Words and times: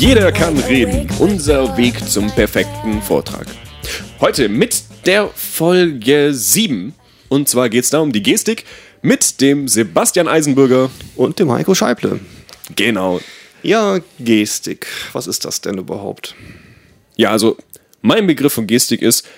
Jeder 0.00 0.32
kann 0.32 0.56
reden. 0.56 1.06
Unser 1.18 1.76
Weg 1.76 2.08
zum 2.08 2.30
perfekten 2.30 3.02
Vortrag. 3.02 3.46
Heute 4.18 4.48
mit 4.48 4.82
der 5.04 5.28
Folge 5.28 6.32
7. 6.32 6.94
Und 7.28 7.50
zwar 7.50 7.68
geht 7.68 7.84
es 7.84 7.90
da 7.90 7.98
um 7.98 8.10
die 8.10 8.22
Gestik 8.22 8.64
mit 9.02 9.42
dem 9.42 9.68
Sebastian 9.68 10.26
Eisenbürger. 10.26 10.90
Und 11.16 11.38
dem 11.38 11.52
Heiko 11.52 11.74
Scheible. 11.74 12.18
Genau. 12.76 13.20
Ja, 13.62 13.98
Gestik. 14.18 14.86
Was 15.12 15.26
ist 15.26 15.44
das 15.44 15.60
denn 15.60 15.76
überhaupt? 15.76 16.34
Ja, 17.16 17.30
also 17.30 17.58
mein 18.00 18.26
Begriff 18.26 18.54
von 18.54 18.66
Gestik 18.66 19.02
ist, 19.02 19.28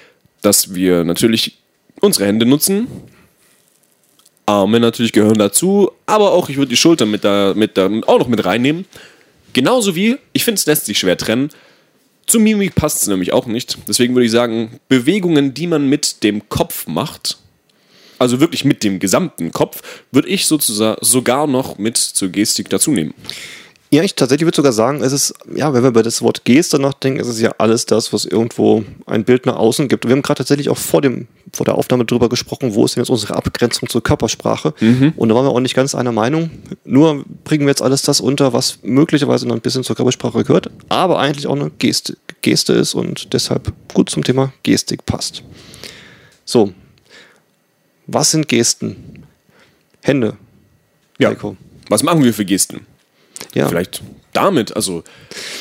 dass 0.42 0.76
wir 0.76 1.02
natürlich 1.02 1.58
unsere 2.00 2.26
Hände 2.26 2.46
nutzen. 2.46 2.86
Arme 4.46 4.78
natürlich 4.78 5.12
gehören 5.12 5.38
dazu, 5.38 5.90
aber 6.06 6.30
auch 6.30 6.48
ich 6.48 6.56
würde 6.56 6.70
die 6.70 6.76
Schultern 6.76 7.10
mit 7.10 7.24
da, 7.24 7.52
mit 7.56 7.76
da 7.76 7.90
auch 8.06 8.20
noch 8.20 8.28
mit 8.28 8.44
reinnehmen. 8.44 8.86
Genauso 9.52 9.94
wie, 9.94 10.16
ich 10.32 10.44
finde, 10.44 10.58
es 10.58 10.66
lässt 10.66 10.86
sich 10.86 10.98
schwer 10.98 11.16
trennen. 11.16 11.50
Zu 12.26 12.40
Mimik 12.40 12.74
passt 12.74 13.02
es 13.02 13.08
nämlich 13.08 13.32
auch 13.32 13.46
nicht. 13.46 13.78
Deswegen 13.88 14.14
würde 14.14 14.26
ich 14.26 14.30
sagen, 14.30 14.80
Bewegungen, 14.88 15.54
die 15.54 15.66
man 15.66 15.88
mit 15.88 16.22
dem 16.22 16.48
Kopf 16.48 16.86
macht, 16.86 17.38
also 18.18 18.40
wirklich 18.40 18.64
mit 18.64 18.84
dem 18.84 19.00
gesamten 19.00 19.52
Kopf, 19.52 19.82
würde 20.12 20.28
ich 20.28 20.46
sozusagen 20.46 20.98
sogar 21.04 21.46
noch 21.46 21.78
mit 21.78 21.96
zur 21.96 22.28
Gestik 22.28 22.70
dazu 22.70 22.92
nehmen. 22.92 23.14
Ja, 23.92 24.02
ich 24.02 24.14
tatsächlich 24.14 24.46
würde 24.46 24.56
sogar 24.56 24.72
sagen, 24.72 25.02
es 25.02 25.12
ist, 25.12 25.34
ja, 25.54 25.74
wenn 25.74 25.82
wir 25.82 25.90
über 25.90 26.02
das 26.02 26.22
Wort 26.22 26.46
Geste 26.46 26.78
nachdenken, 26.78 27.20
ist 27.20 27.28
es 27.28 27.38
ja 27.42 27.52
alles 27.58 27.84
das, 27.84 28.10
was 28.10 28.24
irgendwo 28.24 28.84
ein 29.04 29.24
Bild 29.24 29.44
nach 29.44 29.56
außen 29.56 29.86
gibt. 29.88 30.06
Und 30.06 30.08
wir 30.08 30.16
haben 30.16 30.22
gerade 30.22 30.38
tatsächlich 30.38 30.70
auch 30.70 30.78
vor, 30.78 31.02
dem, 31.02 31.28
vor 31.52 31.66
der 31.66 31.74
Aufnahme 31.74 32.06
darüber 32.06 32.30
gesprochen, 32.30 32.74
wo 32.74 32.86
ist 32.86 32.96
denn 32.96 33.02
jetzt 33.02 33.10
unsere 33.10 33.36
Abgrenzung 33.36 33.90
zur 33.90 34.02
Körpersprache. 34.02 34.72
Mhm. 34.80 35.12
Und 35.14 35.28
da 35.28 35.34
waren 35.34 35.44
wir 35.44 35.50
auch 35.50 35.60
nicht 35.60 35.74
ganz 35.74 35.94
einer 35.94 36.10
Meinung. 36.10 36.50
Nur 36.86 37.22
bringen 37.44 37.66
wir 37.66 37.68
jetzt 37.68 37.82
alles 37.82 38.00
das 38.00 38.22
unter, 38.22 38.54
was 38.54 38.78
möglicherweise 38.82 39.46
noch 39.46 39.56
ein 39.56 39.60
bisschen 39.60 39.84
zur 39.84 39.94
Körpersprache 39.94 40.42
gehört, 40.42 40.70
aber 40.88 41.18
eigentlich 41.18 41.46
auch 41.46 41.56
eine 41.56 41.70
Geste, 41.78 42.16
Geste 42.40 42.72
ist 42.72 42.94
und 42.94 43.34
deshalb 43.34 43.74
gut 43.92 44.08
zum 44.08 44.24
Thema 44.24 44.54
Gestik 44.62 45.04
passt. 45.04 45.42
So, 46.46 46.72
was 48.06 48.30
sind 48.30 48.48
Gesten? 48.48 49.26
Hände. 50.00 50.38
Ja. 51.18 51.28
Heiko. 51.28 51.58
Was 51.90 52.02
machen 52.02 52.24
wir 52.24 52.32
für 52.32 52.46
Gesten? 52.46 52.86
Ja. 53.54 53.68
Vielleicht 53.68 54.02
damit, 54.32 54.74
also. 54.74 55.04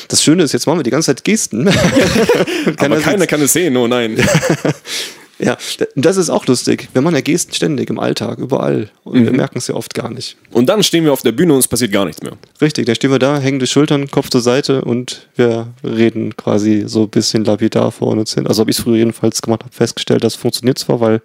Das 0.08 0.22
Schöne 0.22 0.42
ist, 0.42 0.52
jetzt 0.52 0.66
machen 0.66 0.78
wir 0.78 0.82
die 0.82 0.90
ganze 0.90 1.14
Zeit 1.14 1.24
Gesten. 1.24 1.68
Aber 2.78 3.00
keiner 3.00 3.26
kann 3.26 3.42
es 3.42 3.52
sehen, 3.52 3.76
oh 3.76 3.86
nein. 3.86 4.16
ja, 5.38 5.56
das 5.94 6.16
ist 6.16 6.30
auch 6.30 6.46
lustig. 6.46 6.88
Wir 6.92 7.02
machen 7.02 7.14
ja 7.14 7.20
Gesten 7.20 7.52
ständig 7.52 7.90
im 7.90 7.98
Alltag, 7.98 8.38
überall. 8.38 8.90
Und 9.04 9.20
mhm. 9.20 9.24
wir 9.26 9.32
merken 9.32 9.58
es 9.58 9.68
ja 9.68 9.74
oft 9.74 9.92
gar 9.94 10.10
nicht. 10.10 10.36
Und 10.50 10.66
dann 10.68 10.82
stehen 10.82 11.04
wir 11.04 11.12
auf 11.12 11.22
der 11.22 11.32
Bühne 11.32 11.52
und 11.52 11.58
es 11.58 11.68
passiert 11.68 11.92
gar 11.92 12.04
nichts 12.04 12.22
mehr. 12.22 12.32
Richtig, 12.60 12.86
dann 12.86 12.94
stehen 12.94 13.10
wir 13.10 13.18
da, 13.18 13.38
hängen 13.38 13.58
die 13.58 13.66
Schultern, 13.66 14.10
Kopf 14.10 14.30
zur 14.30 14.40
Seite 14.40 14.82
und 14.82 15.28
wir 15.36 15.68
reden 15.84 16.36
quasi 16.36 16.84
so 16.86 17.02
ein 17.02 17.10
bisschen 17.10 17.44
lapidar 17.44 17.92
vor 17.92 18.08
uns 18.08 18.34
hin. 18.34 18.46
Also 18.46 18.60
habe 18.60 18.70
ich 18.70 18.78
es 18.78 18.82
früher 18.82 18.96
jedenfalls 18.96 19.42
gemacht, 19.42 19.64
habe 19.64 19.74
festgestellt, 19.74 20.24
das 20.24 20.34
funktioniert 20.34 20.78
zwar, 20.78 21.00
weil 21.00 21.20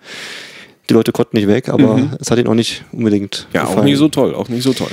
die 0.90 0.94
Leute 0.94 1.12
konnten 1.12 1.38
nicht 1.38 1.48
weg, 1.48 1.70
aber 1.70 1.98
mhm. 1.98 2.12
es 2.20 2.32
hat 2.32 2.40
ihnen 2.40 2.48
auch 2.48 2.54
nicht 2.54 2.84
unbedingt. 2.92 3.48
Ja, 3.54 3.62
gefallen. 3.62 3.80
auch 3.80 3.84
nicht 3.84 3.98
so 3.98 4.08
toll, 4.08 4.36
auch 4.36 4.50
nicht 4.50 4.64
so 4.64 4.74
toll. 4.74 4.92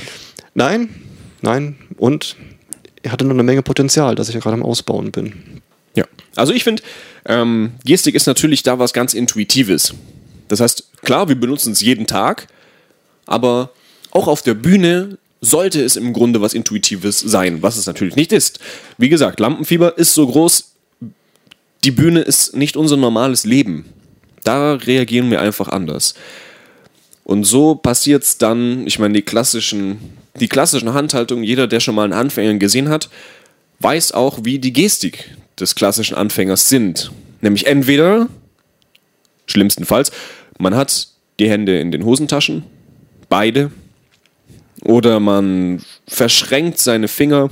Nein, 0.53 0.89
nein. 1.45 1.75
Und 1.97 2.35
er 3.03 3.11
hatte 3.11 3.23
noch 3.23 3.33
eine 3.33 3.43
Menge 3.43 3.61
Potenzial, 3.61 4.15
das 4.15 4.27
ich 4.27 4.35
ja 4.35 4.41
gerade 4.41 4.55
am 4.55 4.63
Ausbauen 4.63 5.11
bin. 5.11 5.61
Ja, 5.95 6.05
also 6.35 6.51
ich 6.51 6.63
finde, 6.63 6.83
ähm, 7.25 7.71
Gestik 7.85 8.15
ist 8.15 8.27
natürlich 8.27 8.63
da 8.63 8.79
was 8.79 8.91
ganz 8.91 9.13
Intuitives. 9.13 9.93
Das 10.47 10.59
heißt, 10.59 11.01
klar, 11.03 11.29
wir 11.29 11.39
benutzen 11.39 11.71
es 11.71 11.81
jeden 11.81 12.07
Tag, 12.07 12.47
aber 13.25 13.71
auch 14.11 14.27
auf 14.27 14.41
der 14.41 14.53
Bühne 14.53 15.17
sollte 15.41 15.83
es 15.83 15.95
im 15.95 16.13
Grunde 16.13 16.41
was 16.41 16.53
Intuitives 16.53 17.19
sein, 17.19 17.61
was 17.61 17.77
es 17.77 17.85
natürlich 17.85 18.15
nicht 18.15 18.31
ist. 18.31 18.59
Wie 18.97 19.09
gesagt, 19.09 19.39
Lampenfieber 19.39 19.97
ist 19.97 20.13
so 20.13 20.27
groß, 20.27 20.71
die 21.83 21.91
Bühne 21.91 22.21
ist 22.21 22.55
nicht 22.55 22.77
unser 22.77 22.97
normales 22.97 23.45
Leben. 23.45 23.85
Da 24.43 24.73
reagieren 24.73 25.29
wir 25.29 25.41
einfach 25.41 25.69
anders. 25.69 26.15
Und 27.23 27.43
so 27.43 27.75
passiert 27.75 28.23
es 28.23 28.37
dann, 28.37 28.85
ich 28.87 28.99
meine, 28.99 29.13
die 29.15 29.21
klassischen 29.21 29.99
die 30.39 30.47
klassischen 30.47 30.93
Handhaltungen, 30.93 31.43
jeder, 31.43 31.67
der 31.67 31.79
schon 31.79 31.95
mal 31.95 32.03
einen 32.03 32.13
Anfänger 32.13 32.55
gesehen 32.55 32.89
hat, 32.89 33.09
weiß 33.79 34.11
auch, 34.11 34.39
wie 34.43 34.59
die 34.59 34.73
Gestik 34.73 35.35
des 35.59 35.75
klassischen 35.75 36.15
Anfängers 36.15 36.69
sind. 36.69 37.11
Nämlich 37.41 37.67
entweder, 37.67 38.27
schlimmstenfalls, 39.45 40.11
man 40.57 40.75
hat 40.75 41.07
die 41.39 41.49
Hände 41.49 41.79
in 41.79 41.91
den 41.91 42.05
Hosentaschen, 42.05 42.63
beide, 43.29 43.71
oder 44.81 45.19
man 45.19 45.81
verschränkt 46.07 46.79
seine 46.79 47.07
Finger 47.07 47.49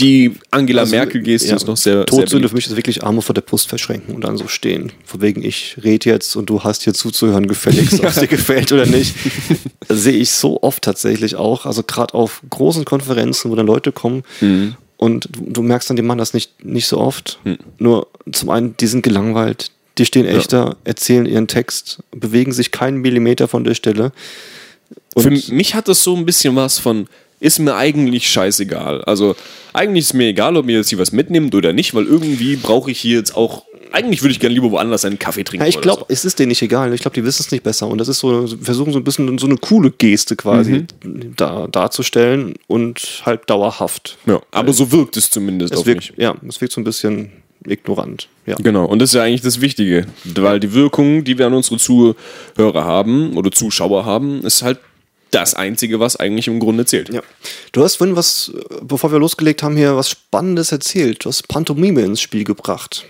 die 0.00 0.32
Angela 0.50 0.82
also, 0.82 0.94
Merkel-Geste 0.94 1.48
ja, 1.48 1.56
ist 1.56 1.66
noch 1.66 1.76
sehr. 1.76 2.06
Todsünde 2.06 2.48
für 2.48 2.54
mich 2.54 2.66
ist 2.66 2.76
wirklich 2.76 3.02
Arme 3.02 3.20
vor 3.20 3.34
der 3.34 3.42
Brust 3.42 3.68
verschränken 3.68 4.14
und 4.14 4.22
dann 4.22 4.36
so 4.36 4.46
stehen. 4.46 4.92
Von 5.04 5.20
wegen, 5.20 5.42
ich 5.42 5.76
rede 5.82 6.08
jetzt 6.08 6.36
und 6.36 6.48
du 6.48 6.62
hast 6.62 6.84
hier 6.84 6.94
zuzuhören, 6.94 7.48
gefälligst, 7.48 7.94
ob 8.00 8.06
es 8.06 8.16
dir 8.16 8.28
gefällt 8.28 8.70
oder 8.70 8.86
nicht. 8.86 9.14
sehe 9.88 10.16
ich 10.16 10.30
so 10.30 10.62
oft 10.62 10.82
tatsächlich 10.82 11.34
auch. 11.34 11.66
Also 11.66 11.82
gerade 11.82 12.14
auf 12.14 12.42
großen 12.48 12.84
Konferenzen, 12.84 13.50
wo 13.50 13.56
dann 13.56 13.66
Leute 13.66 13.90
kommen 13.90 14.22
mhm. 14.40 14.76
und 14.98 15.28
du, 15.32 15.50
du, 15.50 15.62
merkst 15.62 15.90
dann, 15.90 15.96
die 15.96 16.02
machen 16.02 16.18
das 16.18 16.32
nicht, 16.32 16.64
nicht 16.64 16.86
so 16.86 16.98
oft. 16.98 17.40
Mhm. 17.44 17.58
Nur 17.78 18.06
zum 18.30 18.50
einen, 18.50 18.76
die 18.76 18.86
sind 18.86 19.02
gelangweilt, 19.02 19.72
die 19.98 20.04
stehen 20.04 20.26
echter, 20.26 20.64
ja. 20.64 20.76
erzählen 20.84 21.26
ihren 21.26 21.48
Text, 21.48 21.98
bewegen 22.12 22.52
sich 22.52 22.70
keinen 22.70 22.98
Millimeter 22.98 23.48
von 23.48 23.64
der 23.64 23.74
Stelle. 23.74 24.12
Und 25.14 25.22
Für 25.24 25.52
mich 25.52 25.74
hat 25.74 25.88
das 25.88 26.04
so 26.04 26.14
ein 26.14 26.24
bisschen 26.24 26.54
was 26.54 26.78
von, 26.78 27.08
ist 27.40 27.58
mir 27.58 27.76
eigentlich 27.76 28.28
scheißegal. 28.28 29.02
Also 29.04 29.36
eigentlich 29.72 30.06
ist 30.06 30.14
mir 30.14 30.28
egal, 30.28 30.56
ob 30.56 30.66
mir 30.66 30.76
jetzt 30.76 30.88
hier 30.88 30.98
was 30.98 31.12
mitnimmt 31.12 31.54
oder 31.54 31.72
nicht, 31.72 31.94
weil 31.94 32.04
irgendwie 32.04 32.56
brauche 32.56 32.90
ich 32.90 33.00
hier 33.00 33.18
jetzt 33.18 33.36
auch. 33.36 33.64
Eigentlich 33.90 34.22
würde 34.22 34.32
ich 34.32 34.40
gerne 34.40 34.54
lieber 34.54 34.70
woanders 34.70 35.04
einen 35.06 35.18
Kaffee 35.18 35.44
trinken. 35.44 35.64
Ja, 35.64 35.68
ich 35.68 35.80
glaube, 35.80 36.00
so. 36.00 36.06
es 36.08 36.24
ist 36.24 36.38
denen 36.38 36.48
nicht 36.48 36.60
egal. 36.60 36.92
Ich 36.92 37.00
glaube, 37.00 37.14
die 37.14 37.24
wissen 37.24 37.42
es 37.46 37.50
nicht 37.50 37.62
besser. 37.62 37.88
Und 37.88 37.98
das 37.98 38.08
ist 38.08 38.18
so, 38.18 38.46
versuchen 38.60 38.92
so 38.92 38.98
ein 38.98 39.04
bisschen 39.04 39.38
so 39.38 39.46
eine 39.46 39.56
coole 39.56 39.90
Geste 39.90 40.36
quasi 40.36 40.84
mhm. 41.02 41.34
da, 41.36 41.66
darzustellen 41.68 42.54
und 42.66 43.22
halt 43.24 43.48
dauerhaft. 43.48 44.18
Ja, 44.26 44.40
aber 44.50 44.74
so 44.74 44.92
wirkt 44.92 45.16
es 45.16 45.30
zumindest 45.30 45.72
es 45.72 45.86
wirkt, 45.86 46.12
Ja, 46.16 46.34
es 46.46 46.60
wirkt 46.60 46.74
so 46.74 46.80
ein 46.80 46.84
bisschen 46.84 47.32
ignorant. 47.66 48.28
Ja. 48.46 48.56
Genau, 48.56 48.84
und 48.84 49.00
das 49.00 49.10
ist 49.10 49.14
ja 49.14 49.22
eigentlich 49.22 49.42
das 49.42 49.60
Wichtige, 49.60 50.06
weil 50.24 50.60
die 50.60 50.72
Wirkung, 50.72 51.24
die 51.24 51.38
wir 51.38 51.46
an 51.46 51.54
unsere 51.54 51.78
Zuhörer 51.78 52.84
haben 52.84 53.36
oder 53.36 53.50
Zuschauer 53.50 54.04
haben, 54.04 54.42
ist 54.42 54.62
halt 54.62 54.78
das 55.30 55.54
Einzige, 55.54 56.00
was 56.00 56.16
eigentlich 56.16 56.48
im 56.48 56.60
Grunde 56.60 56.86
zählt. 56.86 57.12
Ja. 57.12 57.22
Du 57.72 57.82
hast 57.82 57.96
vorhin 57.96 58.16
was, 58.16 58.52
bevor 58.82 59.12
wir 59.12 59.18
losgelegt 59.18 59.62
haben, 59.62 59.76
hier 59.76 59.96
was 59.96 60.10
Spannendes 60.10 60.72
erzählt. 60.72 61.24
Du 61.24 61.28
hast 61.28 61.48
Pantomime 61.48 62.02
ins 62.02 62.20
Spiel 62.20 62.44
gebracht. 62.44 63.04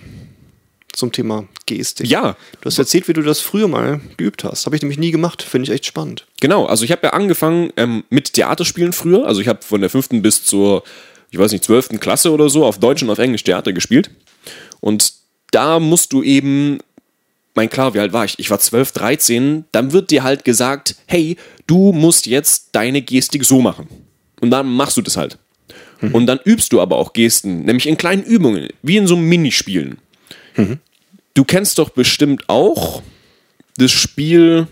Zum 0.93 1.13
Thema 1.13 1.47
Gestik. 1.67 2.09
Ja. 2.09 2.37
Du 2.61 2.67
hast 2.67 2.79
erzählt, 2.79 3.07
wie 3.07 3.13
du 3.13 3.23
das 3.23 3.39
früher 3.39 3.69
mal 3.69 4.01
geübt 4.17 4.43
hast. 4.43 4.67
Habe 4.67 4.75
ich 4.75 4.83
nämlich 4.83 4.99
nie 4.99 5.13
gemacht. 5.13 5.43
Finde 5.43 5.69
ich 5.69 5.73
echt 5.73 5.87
spannend. 5.87 6.27
Genau. 6.41 6.67
Also 6.67 6.85
ich 6.85 6.91
habe 6.91 7.03
ja 7.05 7.13
angefangen 7.13 7.73
ähm, 7.77 8.03
mit 8.11 8.33
Theaterspielen 8.33 8.93
früher. 8.93 9.25
Also 9.25 9.41
ich 9.41 9.47
habe 9.47 9.63
von 9.63 9.81
der 9.81 9.91
fünften 9.91 10.23
bis 10.23 10.43
zur, 10.43 10.83
ich 11.31 11.39
weiß 11.39 11.53
nicht, 11.53 11.63
zwölften 11.63 12.01
Klasse 12.01 12.33
oder 12.33 12.51
so 12.51 12.65
auf 12.65 12.79
Deutsch 12.79 13.03
und 13.05 13.11
auf 13.11 13.19
Englisch 13.19 13.45
Theater 13.45 13.73
gespielt. 13.73 14.11
Und 14.81 15.13
da 15.53 15.79
musst 15.79 16.13
du 16.13 16.25
eben 16.25 16.79
mein 17.55 17.71
klar, 17.71 17.95
wie 17.95 18.01
alt 18.01 18.13
war 18.13 18.25
ich? 18.25 18.39
Ich 18.39 18.51
war 18.51 18.59
12, 18.59 18.93
13. 18.93 19.65
Dann 19.73 19.93
wird 19.93 20.11
dir 20.11 20.23
halt 20.23 20.45
gesagt, 20.45 20.97
hey, 21.07 21.37
du 21.67 21.93
musst 21.93 22.27
jetzt 22.27 22.69
deine 22.73 23.03
Gestik 23.03 23.45
so 23.45 23.61
machen. 23.61 23.89
Und 24.41 24.51
dann 24.51 24.67
machst 24.69 24.97
du 24.97 25.03
das 25.03 25.17
halt. 25.17 25.39
Mhm. 26.01 26.15
Und 26.15 26.27
dann 26.27 26.39
übst 26.45 26.73
du 26.73 26.81
aber 26.81 26.97
auch 26.97 27.13
Gesten, 27.13 27.65
nämlich 27.65 27.87
in 27.87 27.97
kleinen 27.97 28.23
Übungen, 28.23 28.69
wie 28.83 28.97
in 28.97 29.07
so 29.07 29.17
Minispielen. 29.17 29.99
Mhm. 30.57 30.79
Du 31.35 31.45
kennst 31.45 31.79
doch 31.79 31.91
bestimmt 31.91 32.45
auch 32.49 33.03
das 33.77 33.91
Spiel. 33.91 34.67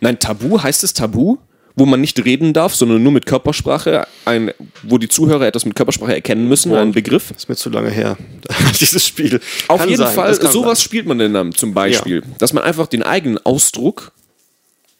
Nein, 0.00 0.18
Tabu, 0.18 0.62
heißt 0.62 0.84
es 0.84 0.94
Tabu? 0.94 1.38
Wo 1.74 1.86
man 1.86 2.00
nicht 2.00 2.24
reden 2.24 2.52
darf, 2.52 2.74
sondern 2.74 3.02
nur 3.02 3.12
mit 3.12 3.26
Körpersprache, 3.26 4.06
ein, 4.24 4.52
wo 4.82 4.98
die 4.98 5.08
Zuhörer 5.08 5.46
etwas 5.46 5.64
mit 5.64 5.76
Körpersprache 5.76 6.14
erkennen 6.14 6.48
müssen, 6.48 6.74
ein 6.74 6.92
Begriff. 6.92 7.28
Das 7.28 7.44
ist 7.44 7.48
mir 7.48 7.56
zu 7.56 7.70
lange 7.70 7.90
her, 7.90 8.16
dieses 8.80 9.06
Spiel. 9.06 9.40
Auf 9.68 9.80
kann 9.80 9.88
jeden 9.88 10.02
sein, 10.02 10.14
Fall, 10.14 10.34
sowas 10.34 10.78
sein. 10.78 10.84
spielt 10.84 11.06
man 11.06 11.18
denn 11.18 11.34
dann 11.34 11.52
zum 11.52 11.72
Beispiel, 11.74 12.16
ja. 12.16 12.34
dass 12.38 12.52
man 12.52 12.64
einfach 12.64 12.86
den 12.86 13.02
eigenen 13.02 13.38
Ausdruck 13.38 14.12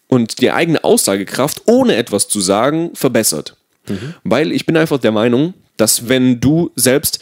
und 0.08 0.40
die 0.40 0.50
eigene 0.50 0.82
Aussagekraft, 0.82 1.62
ohne 1.66 1.96
etwas 1.96 2.28
zu 2.28 2.40
sagen, 2.40 2.90
verbessert. 2.94 3.56
Mhm. 3.88 4.14
Weil 4.24 4.52
ich 4.52 4.66
bin 4.66 4.76
einfach 4.76 4.98
der 4.98 5.12
Meinung, 5.12 5.54
dass 5.76 6.08
wenn 6.08 6.40
du 6.40 6.70
selbst 6.76 7.20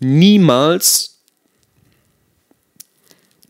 niemals 0.00 1.18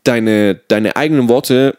deine, 0.02 0.54
deine 0.68 0.96
eigenen 0.96 1.28
Worte 1.28 1.76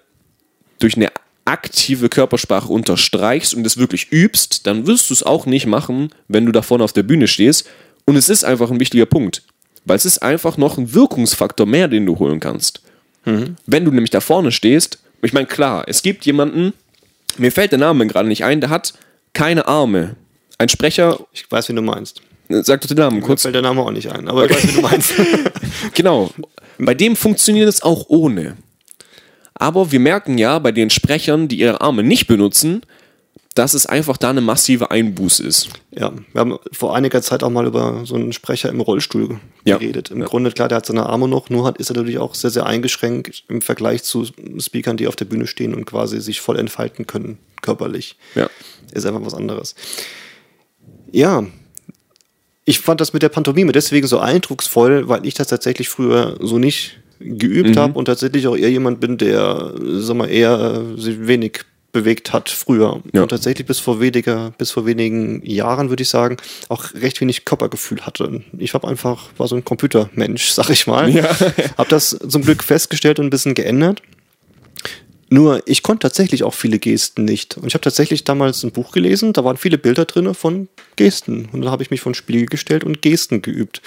durch 0.79 0.95
eine 0.95 1.09
aktive 1.49 2.09
Körpersprache 2.09 2.71
unterstreichst 2.71 3.55
und 3.55 3.65
es 3.65 3.77
wirklich 3.77 4.11
übst, 4.11 4.67
dann 4.67 4.85
wirst 4.85 5.09
du 5.09 5.15
es 5.15 5.23
auch 5.23 5.47
nicht 5.47 5.65
machen, 5.65 6.09
wenn 6.27 6.45
du 6.45 6.51
da 6.51 6.61
vorne 6.61 6.83
auf 6.83 6.93
der 6.93 7.01
Bühne 7.03 7.27
stehst. 7.27 7.67
Und 8.05 8.15
es 8.15 8.29
ist 8.29 8.43
einfach 8.43 8.69
ein 8.69 8.79
wichtiger 8.79 9.07
Punkt, 9.07 9.41
weil 9.83 9.95
es 9.97 10.05
ist 10.05 10.19
einfach 10.19 10.57
noch 10.57 10.77
ein 10.77 10.93
Wirkungsfaktor 10.93 11.65
mehr, 11.65 11.87
den 11.87 12.05
du 12.05 12.19
holen 12.19 12.39
kannst. 12.39 12.81
Mhm. 13.25 13.55
Wenn 13.65 13.83
du 13.83 13.91
nämlich 13.91 14.11
da 14.11 14.21
vorne 14.21 14.51
stehst, 14.51 14.99
ich 15.23 15.33
meine, 15.33 15.47
klar, 15.47 15.85
es 15.87 16.03
gibt 16.03 16.25
jemanden, 16.27 16.73
mir 17.37 17.51
fällt 17.51 17.71
der 17.71 17.79
Name 17.79 18.05
gerade 18.05 18.27
nicht 18.27 18.43
ein, 18.45 18.61
der 18.61 18.69
hat 18.69 18.93
keine 19.33 19.67
Arme. 19.67 20.15
Ein 20.59 20.69
Sprecher. 20.69 21.19
Ich 21.33 21.51
weiß, 21.51 21.69
wie 21.69 21.73
du 21.73 21.81
meinst. 21.81 22.21
Sag 22.49 22.81
doch 22.81 22.87
den 22.87 22.97
Namen 22.97 23.21
Kurz 23.21 23.27
kurz. 23.27 23.41
fällt 23.43 23.55
der 23.55 23.61
Name 23.61 23.81
auch 23.81 23.91
nicht 23.91 24.11
ein, 24.11 24.27
aber 24.27 24.45
ich 24.45 24.51
weiß, 24.51 24.67
wie 24.67 24.73
du 24.73 24.81
meinst. 24.89 25.13
Genau. 25.93 26.31
Bei 26.77 26.93
dem 26.93 27.15
funktioniert 27.15 27.69
es 27.69 27.81
auch 27.81 28.05
ohne. 28.07 28.55
Aber 29.59 29.91
wir 29.91 29.99
merken 29.99 30.37
ja 30.37 30.57
bei 30.57 30.71
den 30.71 30.89
Sprechern, 30.89 31.47
die 31.47 31.59
ihre 31.59 31.81
Arme 31.81 32.01
nicht 32.01 32.25
benutzen, 32.27 32.81
dass 33.55 33.73
es 33.73 33.85
einfach 33.85 34.15
da 34.15 34.29
eine 34.29 34.39
massive 34.41 34.89
Einbuß 34.89 35.41
ist. 35.41 35.69
Ja, 35.91 36.13
wir 36.31 36.39
haben 36.39 36.57
vor 36.71 36.95
einiger 36.95 37.21
Zeit 37.21 37.43
auch 37.43 37.49
mal 37.49 37.65
über 37.67 38.05
so 38.05 38.15
einen 38.15 38.31
Sprecher 38.31 38.69
im 38.69 38.79
Rollstuhl 38.79 39.39
Ja. 39.65 39.77
geredet. 39.77 40.11
Im 40.11 40.23
Grunde, 40.23 40.51
klar, 40.51 40.69
der 40.69 40.77
hat 40.77 40.85
seine 40.85 41.05
Arme 41.07 41.27
noch, 41.27 41.49
nur 41.49 41.65
hat, 41.65 41.77
ist 41.77 41.89
er 41.91 41.97
natürlich 41.97 42.19
auch 42.19 42.35
sehr, 42.35 42.51
sehr 42.51 42.65
eingeschränkt 42.65 43.43
im 43.49 43.61
Vergleich 43.61 44.03
zu 44.03 44.25
Speakern, 44.59 44.95
die 44.95 45.07
auf 45.07 45.17
der 45.17 45.25
Bühne 45.25 45.45
stehen 45.45 45.73
und 45.75 45.83
quasi 45.85 46.21
sich 46.21 46.39
voll 46.39 46.57
entfalten 46.57 47.05
können, 47.05 47.37
körperlich. 47.61 48.15
Ja. 48.35 48.49
Ist 48.93 49.05
einfach 49.05 49.25
was 49.25 49.33
anderes. 49.33 49.75
Ja, 51.11 51.43
ich 52.63 52.79
fand 52.79 53.01
das 53.01 53.11
mit 53.13 53.23
der 53.23 53.29
Pantomime 53.29 53.71
deswegen 53.73 54.07
so 54.07 54.19
eindrucksvoll, 54.19 55.09
weil 55.09 55.25
ich 55.25 55.33
das 55.33 55.47
tatsächlich 55.47 55.89
früher 55.89 56.37
so 56.39 56.59
nicht 56.59 56.99
geübt 57.19 57.77
habe 57.77 57.97
und 57.97 58.05
tatsächlich 58.05 58.47
auch 58.47 58.55
eher 58.55 58.71
jemand 58.71 58.99
bin, 58.99 59.17
der, 59.17 59.73
sag 59.79 60.15
mal, 60.15 60.29
eher 60.29 60.83
äh, 60.97 61.01
sich 61.01 61.27
wenig 61.27 61.61
bewegt 61.91 62.33
hat 62.33 62.49
früher. 62.49 63.01
Ja. 63.13 63.23
Und 63.23 63.29
tatsächlich 63.29 63.65
bis 63.65 63.79
vor 63.79 63.99
weniger, 63.99 64.51
bis 64.57 64.71
vor 64.71 64.85
wenigen 64.85 65.43
Jahren, 65.45 65.89
würde 65.89 66.03
ich 66.03 66.09
sagen, 66.09 66.37
auch 66.67 66.93
recht 66.93 67.19
wenig 67.19 67.45
Körpergefühl 67.45 68.01
hatte. 68.01 68.43
Ich 68.57 68.73
habe 68.73 68.87
einfach, 68.87 69.29
war 69.37 69.47
so 69.47 69.55
ein 69.55 69.65
Computermensch, 69.65 70.49
sag 70.51 70.69
ich 70.69 70.87
mal. 70.87 71.09
Ja. 71.09 71.29
Habe 71.77 71.89
das 71.89 72.17
zum 72.27 72.43
Glück 72.43 72.63
festgestellt 72.63 73.19
und 73.19 73.27
ein 73.27 73.31
bisschen 73.31 73.55
geändert. 73.55 74.01
Nur, 75.31 75.61
ich 75.67 75.83
konnte 75.83 76.07
tatsächlich 76.07 76.43
auch 76.43 76.55
viele 76.55 76.79
Gesten 76.79 77.23
nicht. 77.23 77.57
Und 77.57 77.67
ich 77.67 77.75
habe 77.75 77.83
tatsächlich 77.83 78.23
damals 78.23 78.63
ein 78.63 78.71
Buch 78.71 78.91
gelesen, 78.91 79.31
da 79.31 79.43
waren 79.43 79.57
viele 79.57 79.77
Bilder 79.77 80.05
drin 80.05 80.33
von 80.33 80.69
Gesten. 80.95 81.47
Und 81.51 81.61
dann 81.61 81.71
habe 81.71 81.83
ich 81.83 81.91
mich 81.91 82.01
vor 82.01 82.11
den 82.11 82.15
Spiegel 82.15 82.47
gestellt 82.47 82.83
und 82.83 83.03
Gesten 83.03 83.43
geübt. 83.43 83.83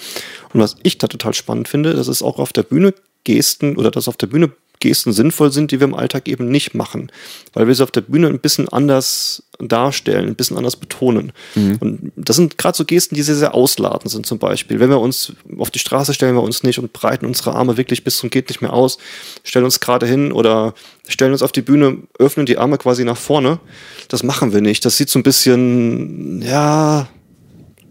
Und 0.52 0.60
was 0.60 0.76
ich 0.84 0.98
da 0.98 1.08
total 1.08 1.34
spannend 1.34 1.66
finde, 1.66 1.94
dass 1.94 2.06
es 2.06 2.22
auch 2.22 2.38
auf 2.38 2.52
der 2.52 2.62
Bühne 2.62 2.94
Gesten 3.24 3.76
oder 3.76 3.90
dass 3.90 4.08
auf 4.08 4.16
der 4.16 4.26
Bühne 4.26 4.52
Gesten 4.82 5.12
sinnvoll 5.12 5.52
sind, 5.52 5.70
die 5.70 5.78
wir 5.78 5.86
im 5.86 5.94
Alltag 5.94 6.28
eben 6.28 6.48
nicht 6.48 6.74
machen. 6.74 7.10
Weil 7.52 7.68
wir 7.68 7.74
sie 7.74 7.84
auf 7.84 7.92
der 7.92 8.00
Bühne 8.00 8.26
ein 8.26 8.40
bisschen 8.40 8.68
anders 8.68 9.44
darstellen, 9.60 10.26
ein 10.26 10.34
bisschen 10.34 10.56
anders 10.56 10.74
betonen. 10.74 11.32
Und 11.80 12.12
das 12.16 12.34
sind 12.34 12.58
gerade 12.58 12.76
so 12.76 12.84
Gesten, 12.84 13.14
die 13.14 13.22
sehr, 13.22 13.36
sehr 13.36 13.54
ausladend 13.54 14.10
sind 14.10 14.26
zum 14.26 14.40
Beispiel. 14.40 14.80
Wenn 14.80 14.90
wir 14.90 14.98
uns 14.98 15.34
auf 15.56 15.70
die 15.70 15.78
Straße 15.78 16.12
stellen 16.14 16.34
wir 16.34 16.42
uns 16.42 16.64
nicht 16.64 16.80
und 16.80 16.92
breiten 16.92 17.26
unsere 17.26 17.54
Arme 17.54 17.76
wirklich 17.76 18.02
bis 18.02 18.16
zum 18.16 18.28
geht 18.28 18.48
nicht 18.48 18.60
mehr 18.60 18.72
aus, 18.72 18.98
stellen 19.44 19.64
uns 19.64 19.78
gerade 19.78 20.06
hin 20.06 20.32
oder 20.32 20.74
stellen 21.06 21.32
uns 21.32 21.42
auf 21.42 21.52
die 21.52 21.62
Bühne, 21.62 21.98
öffnen 22.18 22.44
die 22.44 22.58
Arme 22.58 22.76
quasi 22.76 23.04
nach 23.04 23.16
vorne. 23.16 23.60
Das 24.08 24.24
machen 24.24 24.52
wir 24.52 24.62
nicht. 24.62 24.84
Das 24.84 24.96
sieht 24.96 25.10
so 25.10 25.18
ein 25.18 25.22
bisschen, 25.22 26.42
ja, 26.42 27.08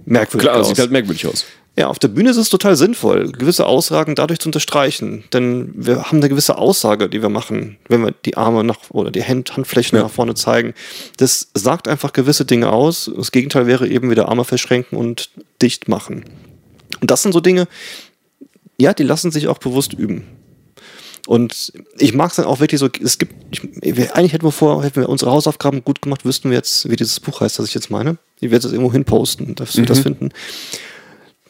merkwürdig 0.06 0.50
Klar, 0.50 0.60
aus. 0.60 0.68
sieht 0.68 0.80
halt 0.80 0.92
merkwürdig 0.92 1.26
aus. 1.26 1.46
Ja, 1.78 1.88
auf 1.88 2.00
der 2.00 2.10
Bühne 2.10 2.30
ist 2.30 2.38
es 2.38 2.50
total 2.50 2.76
sinnvoll, 2.76 3.32
gewisse 3.32 3.66
Aussagen 3.66 4.14
dadurch 4.16 4.40
zu 4.40 4.50
unterstreichen. 4.50 5.24
Denn 5.32 5.72
wir 5.74 6.04
haben 6.04 6.18
eine 6.18 6.28
gewisse 6.28 6.58
Aussage, 6.58 7.08
die 7.08 7.22
wir 7.22 7.30
machen, 7.30 7.78
wenn 7.88 8.02
wir 8.02 8.14
die 8.26 8.36
Arme 8.36 8.66
nach 8.66 8.78
oder 8.90 9.10
die 9.10 9.24
Hand, 9.24 9.56
Handflächen 9.56 9.98
Ja. 9.98 10.04
nach 10.04 10.12
vorne 10.12 10.36
zeigen. 10.36 10.74
Das 11.16 11.48
sagt 11.54 11.88
einfach 11.88 12.12
gewisse 12.12 12.44
Dinge 12.44 12.72
aus. 12.72 13.10
Das 13.16 13.32
Gegenteil 13.32 13.68
wäre 13.68 13.88
eben 13.88 14.10
wieder 14.10 14.28
Arme 14.28 14.44
verschränken 14.44 14.98
und 14.98 15.30
dicht 15.62 15.88
machen. 15.88 16.26
Und 17.00 17.10
das 17.10 17.24
sind 17.24 17.32
so 17.32 17.40
Dinge, 17.40 17.70
ja, 18.78 18.94
die 18.94 19.04
lassen 19.04 19.32
sich 19.32 19.48
auch 19.48 19.58
bewusst 19.60 19.94
üben. 19.94 20.26
Und 21.28 21.72
ich 22.00 22.14
mag 22.14 22.32
es 22.32 22.36
dann 22.36 22.46
auch 22.46 22.60
wirklich 22.60 22.80
so, 22.80 22.90
es 23.02 23.18
gibt, 23.18 23.34
ich, 23.52 23.62
eigentlich 24.14 24.34
hätten 24.34 24.46
wir 24.46 24.52
vor, 24.52 24.84
hätten 24.84 25.02
wir 25.02 25.08
unsere 25.08 25.32
Hausaufgaben 25.32 25.86
gut 25.86 26.02
gemacht, 26.02 26.26
wüssten 26.26 26.50
wir 26.50 26.58
jetzt, 26.58 26.90
wie 26.90 26.96
dieses 26.96 27.20
Buch 27.20 27.40
heißt, 27.42 27.60
das 27.60 27.68
ich 27.68 27.74
jetzt 27.74 27.92
meine. 27.92 28.18
Ich 28.40 28.52
werde 28.52 28.68
es 28.68 28.74
irgendwo 28.74 28.92
hinposten, 28.92 29.56
dass 29.56 29.78
wir 29.78 29.86
das 29.86 30.00
finden. 30.00 30.30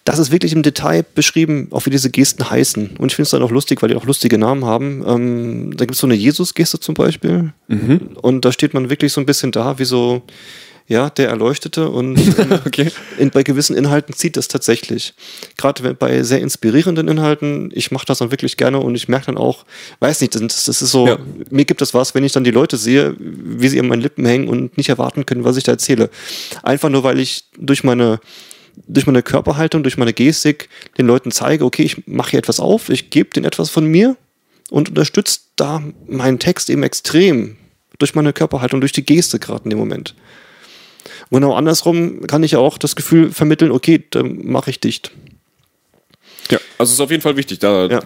Das 0.04 0.18
ist 0.18 0.32
wirklich 0.32 0.54
im 0.54 0.64
Detail 0.64 1.06
beschrieben, 1.14 1.68
auch 1.72 1.86
wie 1.86 1.92
diese 1.92 2.10
Gesten 2.10 2.50
heißen. 2.50 2.98
Und 2.98 3.12
ich 3.12 3.16
finde 3.16 3.24
es 3.26 3.30
dann 3.32 3.44
auch 3.44 3.52
lustig, 3.52 3.82
weil 3.82 3.90
die 3.90 3.96
auch 3.96 4.06
lustige 4.06 4.38
Namen 4.40 4.66
haben. 4.66 5.04
Ähm, 5.08 5.78
da 5.78 5.86
gibt 5.86 5.94
es 5.94 6.00
so 6.00 6.08
eine 6.08 6.16
Jesus-Geste 6.16 6.80
zum 6.80 6.96
Beispiel. 6.96 7.54
Und 8.22 8.44
da 8.44 8.52
steht 8.52 8.74
man 8.74 8.90
wirklich 8.90 9.14
so 9.14 9.22
ein 9.22 9.28
bisschen 9.28 9.52
da, 9.52 9.78
wie 9.78 9.86
so, 9.86 10.24
ja, 10.88 11.12
der 11.12 11.30
Erleuchtete. 11.30 11.88
Und 11.90 12.18
Okay. 12.66 12.92
in, 13.20 13.30
bei 13.30 13.44
gewissen 13.44 13.76
Inhalten 13.78 14.16
zieht 14.16 14.38
das 14.38 14.48
tatsächlich. 14.48 15.14
Gerade 15.56 15.94
bei 15.94 16.24
sehr 16.24 16.42
inspirierenden 16.42 17.08
Inhalten, 17.08 17.70
ich 17.74 17.92
mache 17.92 18.08
das 18.08 18.18
dann 18.18 18.32
wirklich 18.32 18.58
gerne 18.58 18.80
und 18.80 18.96
ich 18.96 19.08
merke 19.08 19.28
dann 19.28 19.38
auch, 19.38 19.66
weiß 20.00 20.20
nicht, 20.22 20.34
das, 20.34 20.42
das 20.66 20.82
ist 20.82 20.92
so, 20.92 21.08
Ja. 21.08 21.20
mir 21.52 21.66
gibt 21.66 21.82
es 21.84 21.94
was, 21.94 22.16
wenn 22.16 22.24
ich 22.24 22.32
dann 22.32 22.44
die 22.44 22.50
Leute 22.52 22.76
sehe, 22.78 23.16
wie 23.20 23.68
sie 23.68 23.80
an 23.80 23.88
meinen 23.88 24.02
Lippen 24.02 24.26
hängen 24.26 24.48
und 24.48 24.78
nicht 24.78 24.90
erwarten 24.90 25.28
können, 25.28 25.44
was 25.44 25.58
ich 25.58 25.64
da 25.64 25.74
erzähle. 25.74 26.10
Einfach 26.64 26.90
nur, 26.90 27.04
weil 27.04 27.20
ich 27.20 27.44
durch 27.60 27.84
meine 27.84 28.20
durch 28.88 29.06
meine 29.08 29.24
Körperhaltung, 29.24 29.84
durch 29.84 29.98
meine 29.98 30.14
Gestik 30.14 30.70
den 30.98 31.08
Leuten 31.08 31.32
zeige, 31.32 31.66
okay, 31.66 31.84
ich 31.84 32.08
mache 32.08 32.32
hier 32.32 32.40
etwas 32.40 32.60
auf, 32.60 32.90
ich 32.90 33.10
gebe 33.10 33.30
denen 33.30 33.46
etwas 33.46 33.70
von 33.70 33.86
mir 33.86 34.16
und 34.70 34.90
unterstütze 34.90 35.40
da 35.56 35.82
meinen 36.08 36.40
Text 36.40 36.70
eben 36.70 36.84
extrem 36.84 37.58
durch 38.00 38.16
meine 38.16 38.34
Körperhaltung, 38.34 38.80
durch 38.82 38.94
die 38.94 39.06
Geste 39.06 39.40
gerade 39.40 39.64
in 39.66 39.70
dem 39.70 39.80
Moment. 39.80 40.16
Und 41.30 41.42
genau 41.42 41.56
andersrum 41.56 42.26
kann 42.28 42.44
ich 42.44 42.52
ja 42.52 42.60
auch 42.60 42.78
das 42.78 42.96
Gefühl 42.96 43.32
vermitteln, 43.32 43.72
okay, 43.72 44.04
dann 44.10 44.46
mache 44.46 44.70
ich 44.70 44.80
dicht. 44.80 45.12
Ja, 46.50 46.60
also 46.78 46.94
ist 46.94 47.00
auf 47.00 47.12
jeden 47.12 47.22
Fall 47.22 47.38
wichtig. 47.38 47.60
Da, 47.60 47.88
Ja. 47.88 48.02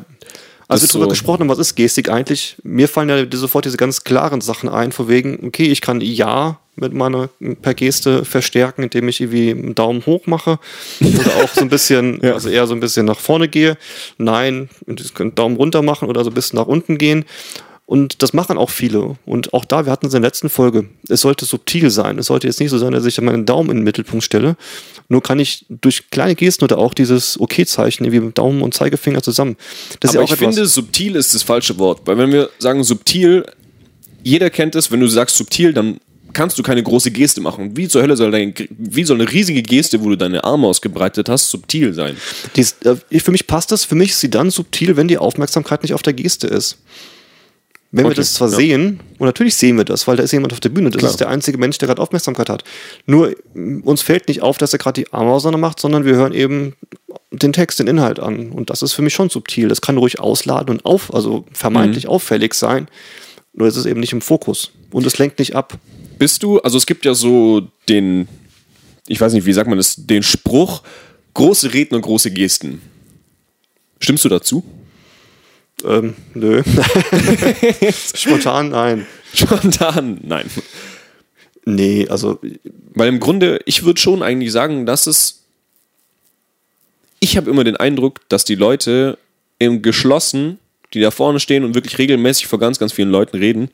Also 0.68 0.88
darüber 0.88 1.06
so- 1.06 1.10
gesprochen 1.10 1.42
haben, 1.42 1.50
was 1.50 1.60
ist 1.60 1.76
Gestik 1.76 2.10
eigentlich? 2.10 2.56
Mir 2.64 2.88
fallen 2.88 3.10
ja 3.10 3.26
sofort 3.38 3.66
diese 3.66 3.78
ganz 3.78 4.04
klaren 4.04 4.42
Sachen 4.42 4.68
ein, 4.68 4.92
von 4.92 5.08
wegen, 5.08 5.46
okay, 5.46 5.66
ich 5.66 5.82
kann 5.82 6.02
Ja 6.02 6.60
mit 6.75 6.94
meiner 6.94 7.30
per 7.62 7.74
Geste 7.74 8.25
verstärken, 8.25 8.83
indem 8.83 9.07
ich 9.07 9.22
irgendwie 9.22 9.51
einen 9.51 9.75
Daumen 9.75 10.06
hoch 10.06 10.27
mache 10.27 10.60
oder 11.01 11.44
auch 11.44 11.50
so 11.54 11.62
ein 11.62 11.69
bisschen, 11.69 12.19
Ja. 12.24 12.33
also 12.33 12.50
eher 12.50 12.68
so 12.68 12.74
ein 12.74 12.80
bisschen 12.80 13.06
nach 13.06 13.19
vorne 13.19 13.48
gehe. 13.48 13.77
Nein, 14.18 14.69
einen 14.88 15.36
Daumen 15.36 15.56
runter 15.56 15.81
machen 15.81 16.10
oder 16.10 16.24
so 16.24 16.31
ein 16.31 16.33
bisschen 16.33 16.57
nach 16.60 16.68
unten 16.68 16.98
gehen. 16.98 17.25
Und 17.88 18.24
das 18.24 18.33
machen 18.33 18.57
auch 18.57 18.72
viele. 18.72 19.16
Und 19.27 19.54
auch 19.54 19.63
da, 19.63 19.86
wir 19.86 19.92
hatten 19.92 20.07
es 20.07 20.13
in 20.16 20.24
der 20.24 20.27
letzten 20.30 20.50
Folge, 20.50 20.89
es 21.07 21.22
sollte 21.22 21.45
subtil 21.45 21.92
sein. 21.92 22.18
Es 22.18 22.25
sollte 22.25 22.48
jetzt 22.48 22.60
nicht 22.60 22.72
so 22.72 22.80
sein, 22.80 22.94
dass 22.94 23.06
ich 23.06 23.22
meinen 23.22 23.45
Daumen 23.45 23.69
in 23.69 23.77
den 23.77 23.83
Mittelpunkt 23.83 24.24
stelle. 24.25 24.57
Nur 25.07 25.22
kann 25.22 25.38
ich 25.38 25.68
durch 25.69 26.10
kleine 26.10 26.33
Gesten 26.33 26.63
oder 26.63 26.80
auch 26.80 26.95
dieses 26.95 27.39
Okay-Zeichen, 27.39 28.12
wie 28.12 28.19
mit 28.19 28.39
Daumen 28.39 28.63
und 28.63 28.74
Zeigefinger 28.74 29.22
zusammen. 29.22 29.56
Das 30.00 30.10
Aber 30.10 30.16
ja 30.16 30.22
auch 30.24 30.25
ich 30.33 30.42
etwas. 30.42 30.56
finde, 30.56 30.68
subtil 30.68 31.16
ist 31.16 31.36
das 31.36 31.44
falsche 31.44 31.77
Wort. 31.77 32.01
Weil 32.06 32.18
wenn 32.18 32.31
wir 32.31 32.50
sagen 32.57 32.83
subtil, 32.83 33.45
jeder 34.24 34.50
kennt 34.50 34.74
es, 34.74 34.92
wenn 34.92 35.00
du 35.00 35.07
sagst 35.07 35.38
subtil, 35.38 35.72
dann 35.72 36.00
kannst 36.36 36.60
du 36.60 36.64
keine 36.64 36.84
große 36.84 37.10
Geste 37.10 37.42
machen. 37.42 37.75
Wie 37.75 37.88
zur 37.88 38.04
Hölle 38.04 38.15
soll 38.15 38.30
dein, 38.30 38.54
wie 38.70 39.04
soll 39.04 39.20
eine 39.20 39.32
riesige 39.32 39.63
Geste, 39.63 40.04
wo 40.04 40.10
du 40.10 40.18
deine 40.18 40.44
Arme 40.44 40.68
ausgebreitet 40.68 41.27
hast, 41.30 41.50
subtil 41.50 41.94
sein? 41.96 42.15
Dies, 42.56 42.75
äh, 42.84 43.20
für 43.20 43.32
mich 43.32 43.48
passt 43.48 43.72
das, 43.72 43.84
für 43.86 43.96
mich 43.96 44.12
ist 44.12 44.20
sie 44.20 44.30
dann 44.30 44.51
subtil, 44.51 44.96
wenn 44.98 45.08
die 45.08 45.18
Aufmerksamkeit 45.18 45.82
nicht 45.82 45.94
auf 45.96 46.04
der 46.04 46.13
Geste 46.13 46.46
ist. 46.48 46.77
Wenn 47.92 48.04
wir 48.04 48.08
Okay, 48.10 48.18
das 48.18 48.34
zwar 48.34 48.50
ja. 48.50 48.56
sehen, 48.58 49.00
und 49.20 49.25
natürlich 49.25 49.56
sehen 49.56 49.77
wir 49.77 49.86
das, 49.86 50.06
weil 50.08 50.18
da 50.18 50.24
ist 50.24 50.34
jemand 50.34 50.51
auf 50.51 50.60
der 50.60 50.70
Bühne, 50.70 50.89
das 50.89 51.00
Klar. 51.00 51.12
ist 51.12 51.20
der 51.22 51.30
einzige 51.30 51.58
Mensch, 51.58 51.77
der 51.77 51.88
gerade 51.88 52.01
Aufmerksamkeit 52.01 52.50
hat. 52.50 52.63
Nur 53.06 53.34
m, 53.56 53.82
uns 53.84 54.01
fällt 54.01 54.27
nicht 54.27 54.42
auf, 54.42 54.58
dass 54.58 54.74
er 54.74 54.80
gerade 54.80 55.01
die 55.01 55.13
Arme 55.13 55.32
auseinander 55.32 55.60
macht, 55.65 55.80
sondern 55.80 56.04
wir 56.04 56.15
hören 56.15 56.34
eben 56.34 56.74
den 57.32 57.54
Text, 57.54 57.80
den 57.80 57.88
Inhalt 57.88 58.20
an. 58.20 58.50
Und 58.51 58.70
das 58.70 58.82
ist 58.82 58.94
für 58.94 59.01
mich 59.01 59.13
schon 59.13 59.30
subtil. 59.30 59.70
Das 59.70 59.80
kann 59.82 59.98
ruhig 59.98 60.20
ausladen 60.20 60.75
und 60.75 60.86
auf, 60.86 61.13
also 61.13 61.46
vermeintlich 61.54 62.04
Mhm. 62.06 62.10
auffällig 62.10 62.54
sein. 62.54 62.89
Nur 63.54 63.68
ist 63.70 63.77
es 63.77 63.86
eben 63.86 64.01
nicht 64.01 64.12
im 64.12 64.20
Fokus. 64.22 64.72
Und 64.92 65.06
es 65.06 65.18
lenkt 65.18 65.39
nicht 65.39 65.56
ab. 65.56 65.77
Bist 66.17 66.43
du, 66.43 66.60
also 66.60 66.77
es 66.77 66.86
gibt 66.86 67.05
ja 67.05 67.13
so 67.13 67.67
den, 67.89 68.27
ich 69.07 69.19
weiß 69.19 69.34
nicht, 69.34 69.45
wie 69.45 69.53
sagt 69.53 69.67
man 69.67 69.77
das, 69.77 69.95
den 69.98 70.24
Spruch, 70.24 70.81
große 71.34 71.74
Reden 71.74 71.95
und 71.95 72.01
große 72.01 72.31
Gesten. 72.31 72.81
Stimmst 74.00 74.25
du 74.25 74.29
dazu? 74.29 74.63
Ähm, 75.84 76.15
nö. 76.34 76.63
Spontan, 78.15 78.69
nein. 78.69 79.05
Spontan, 79.34 80.19
nein. 80.24 80.50
Nee, 81.65 82.07
also 82.10 82.39
Weil 82.93 83.10
im 83.10 83.19
Grunde, 83.19 83.60
ich 83.65 83.84
würde 83.84 84.00
schon 84.00 84.24
eigentlich 84.24 84.51
sagen, 84.51 84.86
dass 84.86 85.07
es. 85.07 85.43
Ich 87.19 87.38
habe 87.38 87.50
immer 87.50 87.63
den 87.63 87.75
Eindruck, 87.75 88.22
dass 88.29 88.45
die 88.45 88.55
Leute 88.55 89.17
im 89.57 89.81
Geschlossen, 89.81 90.60
die 90.93 91.01
da 91.01 91.12
vorne 91.12 91.39
stehen 91.39 91.63
und 91.63 91.74
wirklich 91.74 91.98
regelmäßig 91.98 92.48
vor 92.48 92.60
ganz, 92.60 92.77
ganz 92.77 92.93
vielen 92.93 93.10
Leuten 93.10 93.38
reden, 93.38 93.69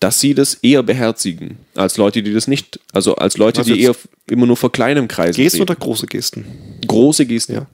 dass 0.00 0.20
sie 0.20 0.34
das 0.34 0.54
eher 0.54 0.82
beherzigen, 0.82 1.58
als 1.74 1.96
Leute, 1.96 2.22
die 2.22 2.32
das 2.32 2.46
nicht, 2.46 2.78
also 2.92 3.16
als 3.16 3.36
Leute, 3.36 3.60
Was 3.60 3.66
die 3.66 3.80
eher 3.80 3.96
immer 4.28 4.46
nur 4.46 4.56
vor 4.56 4.70
kleinem 4.70 5.08
Kreis 5.08 5.34
Gesten 5.36 5.60
reden. 5.60 5.70
oder 5.70 5.74
große 5.80 6.06
Gesten? 6.06 6.44
große 6.86 7.26
Gesten. 7.26 7.54
Ja. 7.54 7.66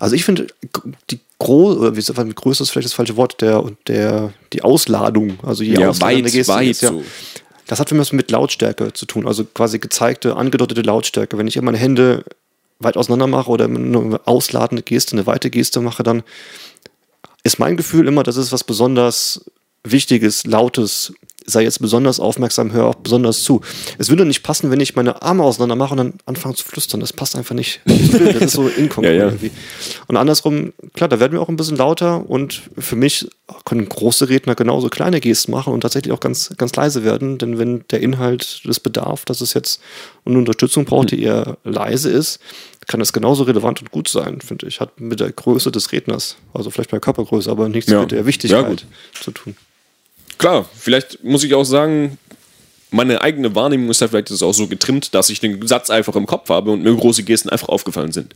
Also 0.00 0.16
ich 0.16 0.24
finde, 0.24 0.48
die 1.10 1.20
große, 1.38 1.78
oder 1.78 1.96
wie 1.96 2.12
man, 2.16 2.34
größte 2.34 2.64
ist 2.64 2.70
vielleicht 2.70 2.86
das 2.86 2.92
falsche 2.94 3.16
Wort, 3.16 3.40
der, 3.40 3.64
der, 3.86 4.32
die 4.52 4.62
Ausladung, 4.62 5.38
also 5.42 5.62
die 5.62 5.70
Ja, 5.70 5.90
ausladende 5.90 6.24
weit, 6.24 6.32
Geste 6.32 6.52
weit 6.52 6.68
ist, 6.68 6.82
ja. 6.82 6.90
so. 6.90 7.04
Das 7.66 7.78
hat 7.78 7.90
für 7.90 7.94
mich 7.94 8.00
was 8.00 8.12
mit 8.12 8.30
Lautstärke 8.30 8.92
zu 8.94 9.06
tun, 9.06 9.26
also 9.28 9.44
quasi 9.44 9.78
gezeigte, 9.78 10.36
angedeutete 10.36 10.80
Lautstärke. 10.82 11.36
Wenn 11.38 11.46
ich 11.46 11.56
immer 11.56 11.66
meine 11.66 11.78
Hände 11.78 12.24
weit 12.80 12.96
auseinander 12.96 13.26
mache 13.26 13.50
oder 13.50 13.68
nur 13.68 14.02
eine 14.04 14.26
ausladende 14.26 14.82
Geste, 14.82 15.12
eine 15.12 15.26
weite 15.26 15.50
Geste 15.50 15.80
mache, 15.80 16.02
dann 16.02 16.22
ist 17.44 17.58
mein 17.58 17.76
Gefühl 17.76 18.08
immer, 18.08 18.22
das 18.22 18.36
ist 18.36 18.52
was 18.52 18.64
besonders 18.64 19.44
Wichtiges, 19.84 20.44
Lautes, 20.46 21.12
sei 21.50 21.62
jetzt 21.62 21.80
besonders 21.80 22.20
aufmerksam, 22.20 22.72
hör 22.72 22.86
auch 22.86 22.94
besonders 22.96 23.42
zu. 23.42 23.62
Es 23.96 24.10
würde 24.10 24.24
nicht 24.26 24.42
passen, 24.42 24.70
wenn 24.70 24.80
ich 24.80 24.94
meine 24.96 25.22
Arme 25.22 25.42
auseinander 25.42 25.76
mache 25.76 25.92
und 25.92 25.96
dann 25.98 26.12
anfange 26.26 26.54
zu 26.54 26.64
flüstern. 26.64 27.00
Das 27.00 27.12
passt 27.12 27.34
einfach 27.36 27.54
nicht. 27.54 27.80
Das 27.86 27.98
ist 28.36 28.52
so 28.52 28.68
inkongruent 28.76 29.06
Ja, 29.16 29.24
ja. 29.24 29.24
irgendwie. 29.30 29.50
Und 30.06 30.16
andersrum, 30.16 30.72
klar, 30.94 31.08
da 31.08 31.20
werden 31.20 31.32
wir 31.32 31.40
auch 31.40 31.48
ein 31.48 31.56
bisschen 31.56 31.76
lauter 31.76 32.28
und 32.28 32.62
für 32.76 32.96
mich 32.96 33.26
können 33.64 33.88
große 33.88 34.28
Redner 34.28 34.54
genauso 34.54 34.88
kleine 34.90 35.20
Gesten 35.20 35.52
machen 35.52 35.72
und 35.72 35.80
tatsächlich 35.80 36.12
auch 36.12 36.20
ganz, 36.20 36.52
ganz 36.58 36.76
leise 36.76 37.02
werden, 37.02 37.38
denn 37.38 37.58
wenn 37.58 37.84
der 37.90 38.00
Inhalt 38.00 38.60
das 38.64 38.78
bedarf, 38.78 39.24
dass 39.24 39.40
es 39.40 39.54
jetzt 39.54 39.80
eine 40.26 40.36
Unterstützung 40.38 40.84
braucht, 40.84 41.10
die 41.12 41.22
eher 41.22 41.56
leise 41.64 42.10
ist, 42.10 42.40
kann 42.86 43.00
das 43.00 43.12
genauso 43.14 43.44
relevant 43.44 43.80
und 43.80 43.90
gut 43.90 44.08
sein, 44.08 44.40
finde 44.42 44.66
ich. 44.66 44.80
Hat 44.80 45.00
mit 45.00 45.20
der 45.20 45.32
Größe 45.32 45.70
des 45.72 45.92
Redners, 45.92 46.36
also 46.52 46.68
vielleicht 46.70 46.90
bei 46.90 46.98
Körpergröße, 46.98 47.50
aber 47.50 47.68
nichts 47.70 47.90
Ja. 47.90 48.00
mit 48.02 48.10
der 48.12 48.20
Ja, 48.20 48.26
Wichtigkeit 48.26 48.66
gut. 48.66 48.86
zu 49.22 49.30
tun. 49.30 49.56
Klar, 50.38 50.68
vielleicht 50.74 51.22
muss 51.24 51.44
ich 51.44 51.54
auch 51.54 51.64
sagen, 51.64 52.18
meine 52.90 53.20
eigene 53.20 53.54
Wahrnehmung 53.54 53.90
ist 53.90 54.00
da 54.00 54.08
vielleicht 54.08 54.30
ist 54.30 54.42
auch 54.42 54.54
so 54.54 54.66
getrimmt, 54.66 55.14
dass 55.14 55.30
ich 55.30 55.40
den 55.40 55.66
Satz 55.66 55.90
einfach 55.90 56.16
im 56.16 56.26
Kopf 56.26 56.48
habe 56.48 56.70
und 56.70 56.82
mir 56.82 56.94
große 56.94 57.22
Gesten 57.22 57.50
einfach 57.50 57.68
aufgefallen 57.68 58.12
sind. 58.12 58.34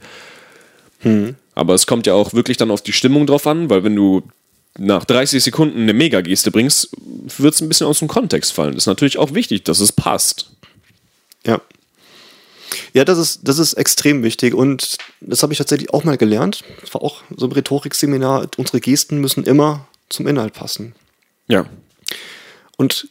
Aber 1.54 1.74
es 1.74 1.86
kommt 1.86 2.06
ja 2.06 2.14
auch 2.14 2.32
wirklich 2.32 2.56
dann 2.56 2.70
auf 2.70 2.82
die 2.82 2.92
Stimmung 2.92 3.26
drauf 3.26 3.46
an, 3.46 3.70
weil 3.70 3.84
wenn 3.84 3.96
du 3.96 4.22
nach 4.78 5.04
30 5.04 5.42
Sekunden 5.42 5.82
eine 5.82 5.92
Megageste 5.92 6.50
bringst, 6.50 6.90
wird 7.38 7.54
es 7.54 7.60
ein 7.60 7.68
bisschen 7.68 7.86
aus 7.86 7.98
dem 7.98 8.08
Kontext 8.08 8.52
fallen. 8.52 8.72
Das 8.72 8.84
ist 8.84 8.86
natürlich 8.86 9.18
auch 9.18 9.34
wichtig, 9.34 9.64
dass 9.64 9.80
es 9.80 9.92
passt. 9.92 10.50
Ja. 11.46 11.60
Ja, 12.94 13.04
das 13.04 13.18
ist, 13.18 13.40
das 13.42 13.58
ist 13.58 13.74
extrem 13.74 14.22
wichtig 14.22 14.54
und 14.54 14.96
das 15.20 15.42
habe 15.42 15.52
ich 15.52 15.58
tatsächlich 15.58 15.92
auch 15.92 16.04
mal 16.04 16.16
gelernt. 16.16 16.64
Das 16.80 16.94
war 16.94 17.02
auch 17.02 17.22
so 17.36 17.46
ein 17.46 17.52
Rhetorikseminar. 17.52 18.48
Unsere 18.56 18.80
Gesten 18.80 19.18
müssen 19.18 19.44
immer 19.44 19.86
zum 20.08 20.26
Inhalt 20.26 20.54
passen. 20.54 20.94
Ja. 21.48 21.66
Und 22.82 23.08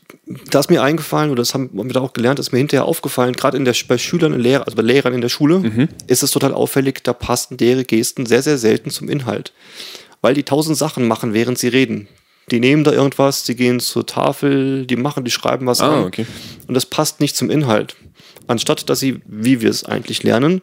da 0.51 0.59
ist 0.59 0.69
mir 0.69 0.83
eingefallen, 0.83 1.31
oder 1.31 1.41
das 1.41 1.53
haben 1.53 1.69
wir 1.71 1.85
da 1.93 2.01
auch 2.01 2.11
gelernt, 2.11 2.39
ist 2.39 2.51
mir 2.51 2.57
hinterher 2.57 2.83
aufgefallen, 2.85 3.33
gerade 3.37 3.55
in 3.55 3.63
der, 3.63 3.73
bei 3.87 3.97
Schülern 3.97 4.33
und 4.33 4.41
Lehrern, 4.41 4.63
also 4.65 4.75
bei 4.75 4.81
Lehrern 4.83 5.13
in 5.13 5.21
der 5.21 5.29
Schule, 5.29 5.87
ist 6.07 6.23
es 6.23 6.31
total 6.31 6.53
auffällig, 6.53 7.03
da 7.03 7.13
passen 7.13 7.55
deren 7.55 7.87
Gesten 7.87 8.25
sehr, 8.25 8.41
sehr 8.43 8.57
selten 8.57 8.89
zum 8.89 9.07
Inhalt. 9.07 9.53
Weil 10.19 10.33
die 10.33 10.43
tausend 10.43 10.77
Sachen 10.77 11.07
machen, 11.07 11.33
während 11.33 11.57
sie 11.57 11.69
reden. 11.69 12.09
Die 12.51 12.59
nehmen 12.59 12.83
da 12.83 12.91
irgendwas, 12.91 13.43
die 13.45 13.55
gehen 13.55 13.79
zur 13.79 14.05
Tafel, 14.05 14.85
die 14.85 14.97
machen, 14.97 15.23
die 15.23 15.31
schreiben 15.31 15.65
was 15.67 15.79
Ah, 15.79 15.99
an. 15.99 16.03
okay. 16.03 16.25
Und 16.67 16.73
das 16.73 16.85
passt 16.85 17.21
nicht 17.21 17.37
zum 17.37 17.49
Inhalt. 17.49 17.95
Anstatt 18.47 18.89
dass 18.89 18.99
sie, 18.99 19.21
wie 19.25 19.61
wir 19.61 19.69
es 19.69 19.85
eigentlich 19.85 20.21
lernen, 20.23 20.61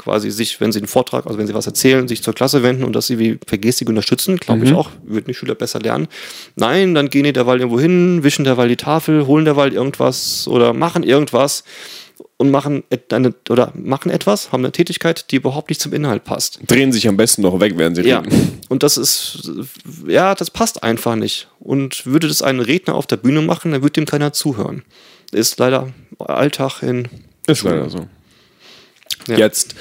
quasi 0.00 0.30
sich, 0.30 0.60
wenn 0.60 0.72
sie 0.72 0.78
einen 0.80 0.88
Vortrag, 0.88 1.26
also 1.26 1.38
wenn 1.38 1.46
sie 1.46 1.54
was 1.54 1.66
erzählen, 1.66 2.08
sich 2.08 2.22
zur 2.22 2.34
Klasse 2.34 2.62
wenden 2.62 2.84
und 2.84 2.94
dass 2.96 3.06
sie 3.06 3.18
wie 3.18 3.34
per 3.34 3.58
Gestik 3.58 3.88
unterstützen, 3.88 4.38
glaube 4.38 4.64
ich 4.64 4.72
auch, 4.72 4.90
würden 5.04 5.26
die 5.28 5.34
Schüler 5.34 5.54
besser 5.54 5.78
lernen. 5.78 6.08
Nein, 6.56 6.94
dann 6.94 7.10
gehen 7.10 7.24
die 7.24 7.32
derweil 7.32 7.58
irgendwo 7.60 7.78
hin, 7.78 8.22
wischen 8.22 8.44
derweil 8.44 8.68
die 8.68 8.76
Tafel, 8.76 9.26
holen 9.26 9.44
derweil 9.44 9.72
irgendwas 9.72 10.48
oder 10.48 10.72
machen 10.72 11.02
irgendwas 11.02 11.64
und 12.38 12.50
machen 12.50 12.82
eine, 13.10 13.34
oder 13.50 13.72
machen 13.76 14.10
etwas, 14.10 14.50
haben 14.50 14.64
eine 14.64 14.72
Tätigkeit, 14.72 15.30
die 15.30 15.36
überhaupt 15.36 15.68
nicht 15.68 15.80
zum 15.80 15.92
Inhalt 15.92 16.24
passt. 16.24 16.58
Drehen 16.66 16.90
sich 16.90 17.06
am 17.06 17.18
besten 17.18 17.42
noch 17.42 17.60
weg, 17.60 17.74
während 17.76 17.96
sie 17.96 18.02
Ja, 18.02 18.20
reden. 18.20 18.58
und 18.70 18.82
das 18.82 18.96
ist, 18.96 19.50
ja, 20.06 20.34
das 20.34 20.50
passt 20.50 20.82
einfach 20.82 21.16
nicht. 21.16 21.48
Und 21.58 22.06
würde 22.06 22.28
das 22.28 22.40
ein 22.40 22.60
Redner 22.60 22.94
auf 22.94 23.06
der 23.06 23.18
Bühne 23.18 23.42
machen, 23.42 23.72
dann 23.72 23.82
würde 23.82 23.92
dem 23.92 24.06
keiner 24.06 24.32
zuhören. 24.32 24.82
Ist 25.32 25.58
leider 25.58 25.92
Alltag 26.18 26.82
in 26.82 27.08
Ist 27.46 27.62
leider 27.62 27.90
so. 27.90 28.06
Ja. 29.26 29.38
Jetzt 29.38 29.74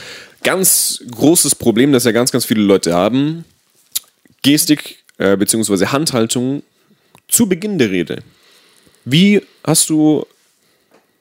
ganz 0.44 1.04
großes 1.12 1.56
Problem, 1.56 1.92
das 1.92 2.04
ja 2.04 2.12
ganz, 2.12 2.32
ganz 2.32 2.46
viele 2.46 2.62
Leute 2.62 2.94
haben: 2.94 3.46
Gestik 4.42 5.04
äh, 5.18 5.38
bzw. 5.38 5.88
Handhaltung 5.88 6.64
zu 7.28 7.48
Beginn 7.48 7.78
der 7.78 7.92
Rede. 7.92 8.24
Wie 9.06 9.42
hast 9.64 9.90
du 9.90 10.26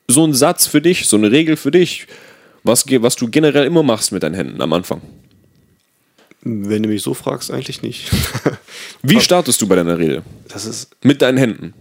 so 0.08 0.24
einen 0.24 0.34
Satz 0.34 0.66
für 0.66 0.80
dich, 0.80 1.06
so 1.06 1.16
eine 1.16 1.30
Regel 1.30 1.56
für 1.56 1.70
dich, 1.70 2.06
was, 2.62 2.84
was 2.86 3.16
du 3.16 3.28
generell 3.28 3.66
immer 3.66 3.82
machst 3.82 4.12
mit 4.12 4.22
deinen 4.22 4.34
Händen 4.34 4.60
am 4.60 4.72
Anfang? 4.72 5.00
Wenn 6.42 6.82
du 6.82 6.88
mich 6.88 7.02
so 7.02 7.14
fragst, 7.14 7.50
eigentlich 7.50 7.82
nicht. 7.82 8.10
Wie 9.02 9.20
startest 9.20 9.60
du 9.60 9.66
bei 9.66 9.74
deiner 9.76 9.98
Rede? 9.98 10.22
Das 10.48 10.64
ist, 10.64 10.90
Mit 11.02 11.20
deinen 11.20 11.36
Händen. 11.36 11.74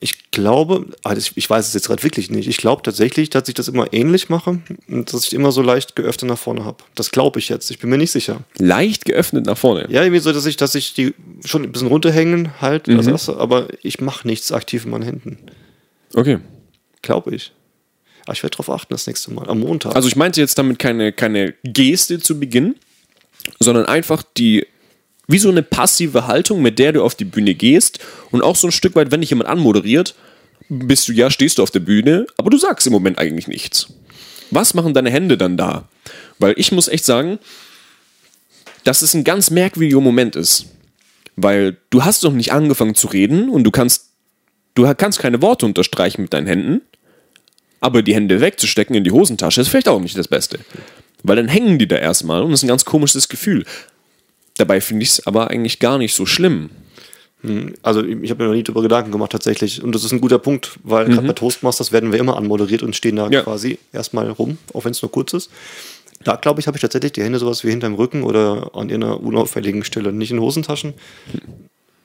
Ich 0.00 0.30
glaube, 0.30 0.86
ah, 1.02 1.14
das- 1.14 1.32
ich 1.34 1.50
weiß 1.50 1.66
es 1.66 1.74
jetzt 1.74 1.88
gerade 1.88 2.02
wirklich 2.04 2.30
nicht. 2.30 2.48
Ich 2.48 2.58
glaube 2.58 2.82
tatsächlich, 2.82 3.30
dass 3.30 3.48
ich 3.48 3.54
das 3.54 3.66
immer 3.68 3.92
ähnlich 3.92 4.28
mache 4.28 4.60
und 4.88 5.12
dass 5.12 5.24
ich 5.26 5.32
immer 5.32 5.50
so 5.50 5.60
leicht 5.62 5.96
geöffnet 5.96 6.30
nach 6.30 6.38
vorne 6.38 6.64
habe. 6.64 6.84
Das 6.94 7.10
glaube 7.10 7.40
ich 7.40 7.48
jetzt. 7.48 7.70
Ich 7.70 7.78
bin 7.80 7.90
mir 7.90 7.98
nicht 7.98 8.12
sicher. 8.12 8.40
Leicht 8.58 9.04
geöffnet 9.04 9.46
nach 9.46 9.58
vorne. 9.58 9.86
Ja, 9.90 10.02
irgendwie 10.04 10.20
so, 10.20 10.32
dass 10.32 10.46
ich, 10.46 10.56
dass 10.56 10.74
ich 10.76 10.94
die 10.94 11.14
schon 11.44 11.64
ein 11.64 11.72
bisschen 11.72 11.88
runterhängen 11.88 12.52
halt, 12.60 12.86
das 12.86 13.06
erste, 13.08 13.36
aber 13.38 13.66
ich 13.82 14.00
mache 14.00 14.26
nichts 14.28 14.52
aktiv 14.52 14.84
in 14.84 14.90
meinen 14.92 15.02
Händen. 15.02 15.38
Okay. 16.14 16.38
Glaube 17.02 17.34
ich. 17.34 17.52
Aber 18.24 18.34
ich 18.34 18.42
werde 18.42 18.56
darauf 18.56 18.70
achten 18.70 18.92
das 18.94 19.06
nächste 19.06 19.32
Mal. 19.32 19.48
Am 19.48 19.60
Montag. 19.60 19.96
Also 19.96 20.06
ich 20.08 20.14
meinte 20.16 20.40
jetzt 20.40 20.58
damit 20.58 20.78
keine, 20.78 21.12
keine 21.12 21.54
Geste 21.64 22.20
zu 22.20 22.38
Beginn, 22.38 22.76
sondern 23.58 23.86
einfach 23.86 24.22
die, 24.36 24.66
wie 25.28 25.38
so 25.38 25.50
eine 25.50 25.62
passive 25.62 26.26
Haltung, 26.26 26.62
mit 26.62 26.78
der 26.78 26.92
du 26.92 27.04
auf 27.04 27.14
die 27.14 27.26
Bühne 27.26 27.54
gehst 27.54 28.00
und 28.30 28.42
auch 28.42 28.56
so 28.56 28.68
ein 28.68 28.72
Stück 28.72 28.96
weit, 28.96 29.10
wenn 29.10 29.20
dich 29.20 29.30
jemand 29.30 29.48
anmoderiert, 29.48 30.14
bist 30.70 31.06
du 31.08 31.12
ja, 31.12 31.30
stehst 31.30 31.58
du 31.58 31.62
auf 31.62 31.70
der 31.70 31.80
Bühne, 31.80 32.26
aber 32.36 32.50
du 32.50 32.56
sagst 32.56 32.86
im 32.86 32.92
Moment 32.92 33.18
eigentlich 33.18 33.46
nichts. 33.46 33.88
Was 34.50 34.74
machen 34.74 34.94
deine 34.94 35.10
Hände 35.10 35.36
dann 35.36 35.56
da? 35.56 35.88
Weil 36.38 36.54
ich 36.56 36.72
muss 36.72 36.88
echt 36.88 37.04
sagen, 37.04 37.38
dass 38.84 39.02
es 39.02 39.14
ein 39.14 39.24
ganz 39.24 39.50
merkwürdiger 39.50 40.00
Moment 40.00 40.34
ist. 40.34 40.66
Weil 41.36 41.76
du 41.90 42.04
hast 42.04 42.22
noch 42.24 42.32
nicht 42.32 42.52
angefangen 42.52 42.94
zu 42.94 43.06
reden 43.06 43.50
und 43.50 43.64
du 43.64 43.70
kannst, 43.70 44.06
du 44.74 44.92
kannst 44.94 45.18
keine 45.18 45.42
Worte 45.42 45.66
unterstreichen 45.66 46.22
mit 46.22 46.32
deinen 46.32 46.46
Händen. 46.46 46.80
Aber 47.80 48.02
die 48.02 48.14
Hände 48.14 48.40
wegzustecken 48.40 48.96
in 48.96 49.04
die 49.04 49.10
Hosentasche 49.10 49.60
ist 49.60 49.68
vielleicht 49.68 49.88
auch 49.88 50.00
nicht 50.00 50.16
das 50.18 50.26
Beste. 50.26 50.58
Weil 51.22 51.36
dann 51.36 51.48
hängen 51.48 51.78
die 51.78 51.86
da 51.86 51.96
erstmal 51.96 52.42
und 52.42 52.50
das 52.50 52.60
ist 52.60 52.64
ein 52.64 52.68
ganz 52.68 52.84
komisches 52.84 53.28
Gefühl. 53.28 53.64
Dabei 54.58 54.80
finde 54.80 55.04
ich 55.04 55.10
es 55.10 55.26
aber 55.26 55.50
eigentlich 55.50 55.78
gar 55.78 55.96
nicht 55.98 56.14
so 56.14 56.26
schlimm. 56.26 56.70
Also 57.82 58.04
ich 58.04 58.30
habe 58.30 58.42
mir 58.42 58.48
noch 58.48 58.56
nie 58.56 58.64
darüber 58.64 58.82
Gedanken 58.82 59.12
gemacht 59.12 59.30
tatsächlich. 59.30 59.82
Und 59.82 59.94
das 59.94 60.02
ist 60.04 60.10
ein 60.12 60.20
guter 60.20 60.40
Punkt, 60.40 60.78
weil 60.82 61.06
gerade 61.06 61.26
bei 61.26 61.32
Toastmasters 61.32 61.92
werden 61.92 62.10
wir 62.12 62.18
immer 62.18 62.36
anmoderiert 62.36 62.82
und 62.82 62.96
stehen 62.96 63.14
da 63.16 63.28
Ja. 63.30 63.42
quasi 63.42 63.78
erstmal 63.92 64.28
rum, 64.30 64.58
auch 64.74 64.84
wenn 64.84 64.90
es 64.90 65.00
nur 65.00 65.12
kurz 65.12 65.32
ist. 65.34 65.50
Da 66.24 66.34
glaube 66.34 66.60
ich, 66.60 66.66
habe 66.66 66.76
ich 66.76 66.82
tatsächlich 66.82 67.12
die 67.12 67.22
Hände 67.22 67.38
sowas 67.38 67.62
wie 67.62 67.70
hinterm 67.70 67.94
Rücken 67.94 68.24
oder 68.24 68.72
an 68.74 68.88
irgendeiner 68.90 69.20
unauffälligen 69.20 69.84
Stelle. 69.84 70.12
Nicht 70.12 70.32
in 70.32 70.40
Hosentaschen, 70.40 70.94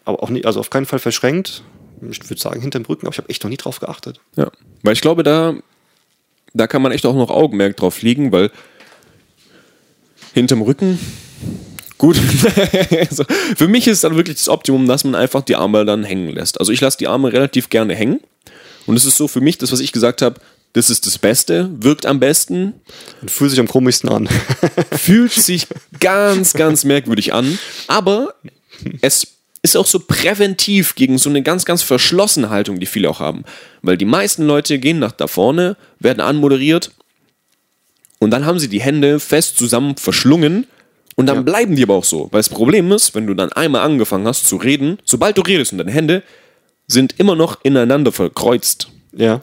aber 0.05 0.22
auch 0.22 0.29
nicht, 0.29 0.45
also 0.45 0.60
auf 0.60 0.69
keinen 0.69 0.86
Fall 0.86 1.00
verschränkt. 1.00 1.63
Ich 2.12 2.29
würde 2.29 2.39
sagen 2.39 2.62
hinterm 2.62 2.86
Rücken, 2.86 3.07
aber 3.07 3.13
ich 3.13 3.17
habe 3.17 3.29
echt 3.29 3.43
noch 3.43 3.50
nie 3.50 3.57
drauf 3.57 3.79
geachtet. 3.79 4.19
Ja. 4.36 4.51
Weil 4.83 4.93
ich 4.93 5.01
glaube, 5.01 5.24
da, 5.24 5.55
da 6.53 6.67
kann 6.67 6.83
man 6.83 6.91
echt 6.91 7.07
auch 7.07 7.15
noch 7.15 7.31
Augenmerk 7.31 7.75
drauf 7.75 8.03
legen, 8.03 8.31
weil 8.31 8.51
hinterm 10.36 10.62
Rücken, 10.62 11.00
gut. 12.03 12.19
also, 13.00 13.24
für 13.55 13.69
mich 13.69 13.88
ist 13.88 14.03
dann 14.03 14.17
wirklich 14.17 14.38
das 14.38 14.50
Optimum, 14.50 14.88
dass 14.88 15.05
man 15.05 15.15
einfach 15.15 15.41
die 15.41 15.55
Arme 15.55 15.86
dann 15.86 16.03
hängen 16.03 16.29
lässt. 16.29 16.60
Also 16.60 16.74
ich 16.74 16.81
lasse 16.81 16.98
die 16.98 17.07
Arme 17.07 17.31
relativ 17.31 17.69
gerne 17.69 17.95
hängen. 17.95 18.19
Und 18.86 18.98
es 18.98 19.05
ist 19.05 19.15
so 19.15 19.29
für 19.29 19.39
mich, 19.39 19.57
das, 19.57 19.72
was 19.72 19.79
ich 19.79 19.93
gesagt 19.93 20.22
habe, 20.22 20.41
das 20.74 20.89
ist 20.89 21.05
das 21.05 21.17
Beste, 21.17 21.69
wirkt 21.72 22.05
am 22.05 22.19
besten, 22.19 22.74
Und 23.22 23.31
fühlt 23.31 23.51
sich 23.51 23.60
am 23.60 23.69
komischsten 23.69 24.10
an. 24.10 24.27
fühlt 24.91 25.31
sich 25.31 25.67
ganz, 26.01 26.53
ganz 26.53 26.83
merkwürdig 26.83 27.33
an, 27.33 27.57
aber 27.88 28.33
es 29.01 29.27
ist 29.62 29.77
auch 29.77 29.86
so 29.86 30.00
präventiv 30.00 30.95
gegen 30.95 31.17
so 31.17 31.29
eine 31.29 31.41
ganz, 31.41 31.63
ganz 31.63 31.83
verschlossene 31.83 32.50
Haltung, 32.50 32.81
die 32.81 32.86
viele 32.86 33.10
auch 33.10 33.22
haben. 33.22 33.45
Weil 33.81 33.98
die 33.98 34.03
meisten 34.03 34.43
Leute 34.43 34.77
gehen 34.77 35.00
nach 35.00 35.13
da 35.13 35.27
vorne, 35.27 35.77
werden 36.00 36.19
anmoderiert 36.19 36.91
und 38.19 38.31
dann 38.31 38.45
haben 38.45 38.60
sie 38.60 38.67
die 38.67 38.81
Hände 38.81 39.22
fest 39.22 39.57
zusammen 39.57 39.95
verschlungen 39.95 40.67
und 41.15 41.25
dann 41.27 41.38
Ja. 41.38 41.41
bleiben 41.41 41.75
die 41.75 41.84
aber 41.84 41.96
auch 41.96 42.03
so. 42.03 42.27
Weil 42.32 42.39
das 42.39 42.50
Problem 42.50 42.91
ist, 42.91 43.13
wenn 43.15 43.27
du 43.27 43.34
dann 43.34 43.51
einmal 43.51 43.82
angefangen 43.82 44.27
hast 44.27 44.48
zu 44.48 44.55
reden, 44.58 44.98
sobald 45.05 45.38
du 45.38 45.41
redest 45.41 45.72
und 45.72 45.77
deine 45.79 45.91
Hände 45.91 46.24
sind 46.88 47.15
immer 47.20 47.36
noch 47.36 47.60
ineinander 47.63 48.12
verkreuzt, 48.12 48.89
ja, 49.15 49.41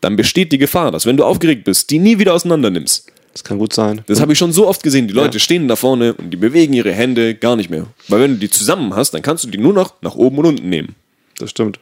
dann 0.00 0.16
besteht 0.16 0.52
die 0.52 0.58
Gefahr, 0.58 0.90
dass 0.90 1.06
wenn 1.06 1.16
du 1.16 1.24
aufgeregt 1.24 1.64
bist, 1.64 1.90
die 1.90 1.98
nie 1.98 2.18
wieder 2.18 2.34
auseinander 2.34 2.70
nimmst. 2.70 3.10
das 3.32 3.44
kann 3.44 3.58
gut 3.58 3.74
sein. 3.74 4.00
Das 4.06 4.20
habe 4.20 4.32
ich 4.32 4.38
schon 4.38 4.52
so 4.52 4.66
oft 4.66 4.82
gesehen. 4.82 5.08
Die 5.08 5.12
Leute 5.14 5.36
Ja. 5.36 5.40
stehen 5.40 5.68
da 5.68 5.76
vorne 5.76 6.14
und 6.14 6.30
die 6.30 6.38
bewegen 6.38 6.72
ihre 6.72 6.92
Hände 6.92 7.34
gar 7.34 7.54
nicht 7.54 7.68
mehr. 7.68 7.86
Weil 8.08 8.20
wenn 8.20 8.30
du 8.32 8.36
die 8.38 8.48
zusammen 8.48 8.94
hast, 8.96 9.12
dann 9.12 9.20
kannst 9.20 9.44
du 9.44 9.48
die 9.48 9.58
nur 9.58 9.74
noch 9.74 9.92
nach 10.00 10.14
oben 10.14 10.38
und 10.38 10.46
unten 10.46 10.68
nehmen. 10.70 10.94
Das 11.38 11.50
stimmt. 11.50 11.78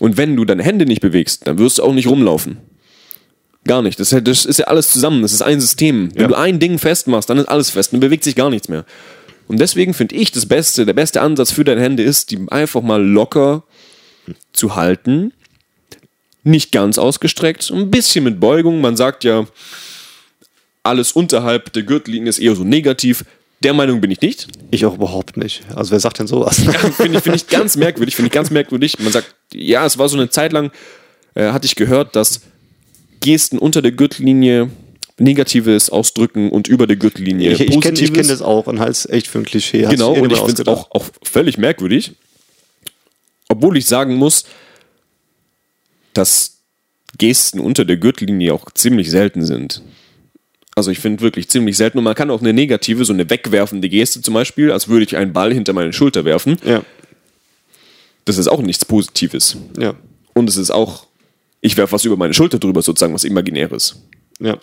Und 0.00 0.16
wenn 0.16 0.34
du 0.34 0.44
deine 0.44 0.64
Hände 0.64 0.84
nicht 0.84 1.00
bewegst, 1.00 1.46
dann 1.46 1.58
wirst 1.58 1.78
du 1.78 1.84
auch 1.84 1.92
nicht 1.92 2.08
rumlaufen. 2.08 2.56
Gar 3.68 3.82
nicht. 3.82 4.00
Das 4.00 4.08
ist 4.08 4.12
ja, 4.12 4.20
das 4.20 4.44
ist 4.44 4.58
ja 4.58 4.64
alles 4.66 4.90
zusammen. 4.90 5.22
Das 5.22 5.32
ist 5.32 5.42
ein 5.42 5.60
System. 5.60 6.08
Wenn 6.14 6.22
Ja. 6.22 6.28
du 6.28 6.34
ein 6.34 6.58
Ding 6.58 6.78
festmachst, 6.80 7.30
dann 7.30 7.38
ist 7.38 7.48
alles 7.48 7.70
fest. 7.70 7.92
Dann 7.92 8.00
bewegt 8.00 8.24
sich 8.24 8.34
gar 8.34 8.50
nichts 8.50 8.68
mehr. 8.68 8.84
Und 9.46 9.60
deswegen 9.60 9.94
finde 9.94 10.16
ich 10.16 10.32
das 10.32 10.46
Beste, 10.46 10.84
der 10.84 10.92
beste 10.94 11.20
Ansatz 11.20 11.52
für 11.52 11.62
deine 11.64 11.80
Hände 11.80 12.02
ist, 12.02 12.30
die 12.32 12.38
einfach 12.48 12.82
mal 12.82 13.02
locker 13.02 13.62
zu 14.52 14.74
halten. 14.74 15.32
Nicht 16.44 16.72
ganz 16.72 16.98
ausgestreckt. 16.98 17.70
Ein 17.70 17.90
bisschen 17.90 18.24
mit 18.24 18.40
Beugung. 18.40 18.80
Man 18.80 18.96
sagt 18.96 19.22
ja, 19.24 19.46
alles 20.82 21.12
unterhalb 21.12 21.72
der 21.72 21.82
Gürtellinie 21.82 22.28
ist 22.30 22.38
eher 22.38 22.54
so 22.56 22.64
negativ. 22.64 23.24
Der 23.62 23.74
Meinung 23.74 24.00
bin 24.00 24.10
ich 24.10 24.20
nicht. 24.20 24.48
Ich 24.70 24.86
auch 24.86 24.94
überhaupt 24.94 25.36
nicht. 25.36 25.62
Also 25.74 25.90
wer 25.90 26.00
sagt 26.00 26.20
denn 26.20 26.26
sowas? 26.26 26.56
finde 26.96 27.18
ich, 27.18 27.24
find 27.24 27.36
ich 27.36 27.46
ganz 27.48 27.76
merkwürdig. 27.76 28.16
Finde 28.16 28.28
ich 28.28 28.32
ganz 28.32 28.50
merkwürdig. 28.50 28.98
Man 29.00 29.12
sagt, 29.12 29.34
ja, 29.52 29.84
es 29.84 29.98
war 29.98 30.08
so 30.08 30.16
eine 30.16 30.30
Zeit 30.30 30.52
lang, 30.52 30.70
äh, 31.34 31.50
hatte 31.52 31.66
ich 31.66 31.74
gehört, 31.74 32.14
dass 32.16 32.40
Gesten 33.20 33.58
unter 33.58 33.82
der 33.82 33.92
Gürtellinie 33.92 34.70
Negatives 35.18 35.90
ausdrücken 35.90 36.50
und 36.50 36.68
über 36.68 36.86
der 36.86 36.96
Gürtellinie 36.96 37.52
Ich, 37.52 37.60
ich 37.60 37.80
kenne 37.80 38.00
kenn 38.00 38.28
das 38.28 38.40
auch 38.40 38.66
und 38.66 38.78
halte 38.78 38.92
es 38.92 39.06
echt 39.06 39.26
für 39.26 39.38
ein 39.38 39.44
Klischee. 39.44 39.84
Hat 39.84 39.92
Genau, 39.92 40.12
und 40.14 40.32
ich 40.32 40.38
finde 40.38 40.62
es 40.62 40.68
auch, 40.68 40.90
auch 40.92 41.04
völlig 41.22 41.58
merkwürdig. 41.58 42.12
Obwohl 43.48 43.76
ich 43.76 43.86
sagen 43.86 44.14
muss, 44.14 44.44
dass 46.12 46.58
Gesten 47.16 47.58
unter 47.58 47.84
der 47.84 47.96
Gürtellinie 47.96 48.54
auch 48.54 48.70
ziemlich 48.72 49.10
selten 49.10 49.44
sind. 49.44 49.82
Also 50.76 50.92
ich 50.92 51.00
finde 51.00 51.22
wirklich 51.22 51.48
ziemlich 51.48 51.76
selten. 51.76 51.98
Und 51.98 52.04
man 52.04 52.14
kann 52.14 52.30
auch 52.30 52.40
eine 52.40 52.52
negative, 52.52 53.04
so 53.04 53.12
eine 53.12 53.28
wegwerfende 53.28 53.88
Geste 53.88 54.22
zum 54.22 54.34
Beispiel, 54.34 54.70
als 54.70 54.86
würde 54.86 55.04
ich 55.04 55.16
einen 55.16 55.32
Ball 55.32 55.52
hinter 55.52 55.72
meine 55.72 55.92
Schulter 55.92 56.24
werfen. 56.24 56.56
Ja, 56.64 56.82
Das 58.24 58.38
ist 58.38 58.46
auch 58.46 58.62
nichts 58.62 58.84
Positives. 58.84 59.56
ja, 59.76 59.94
Und 60.34 60.48
es 60.48 60.56
ist 60.56 60.70
auch, 60.70 61.07
ich 61.60 61.76
werfe 61.76 61.92
was 61.92 62.04
über 62.04 62.16
meine 62.16 62.34
Schulter 62.34 62.58
drüber, 62.58 62.82
sozusagen 62.82 63.14
was 63.14 63.24
Imaginäres. 63.24 63.96
ja. 64.40 64.58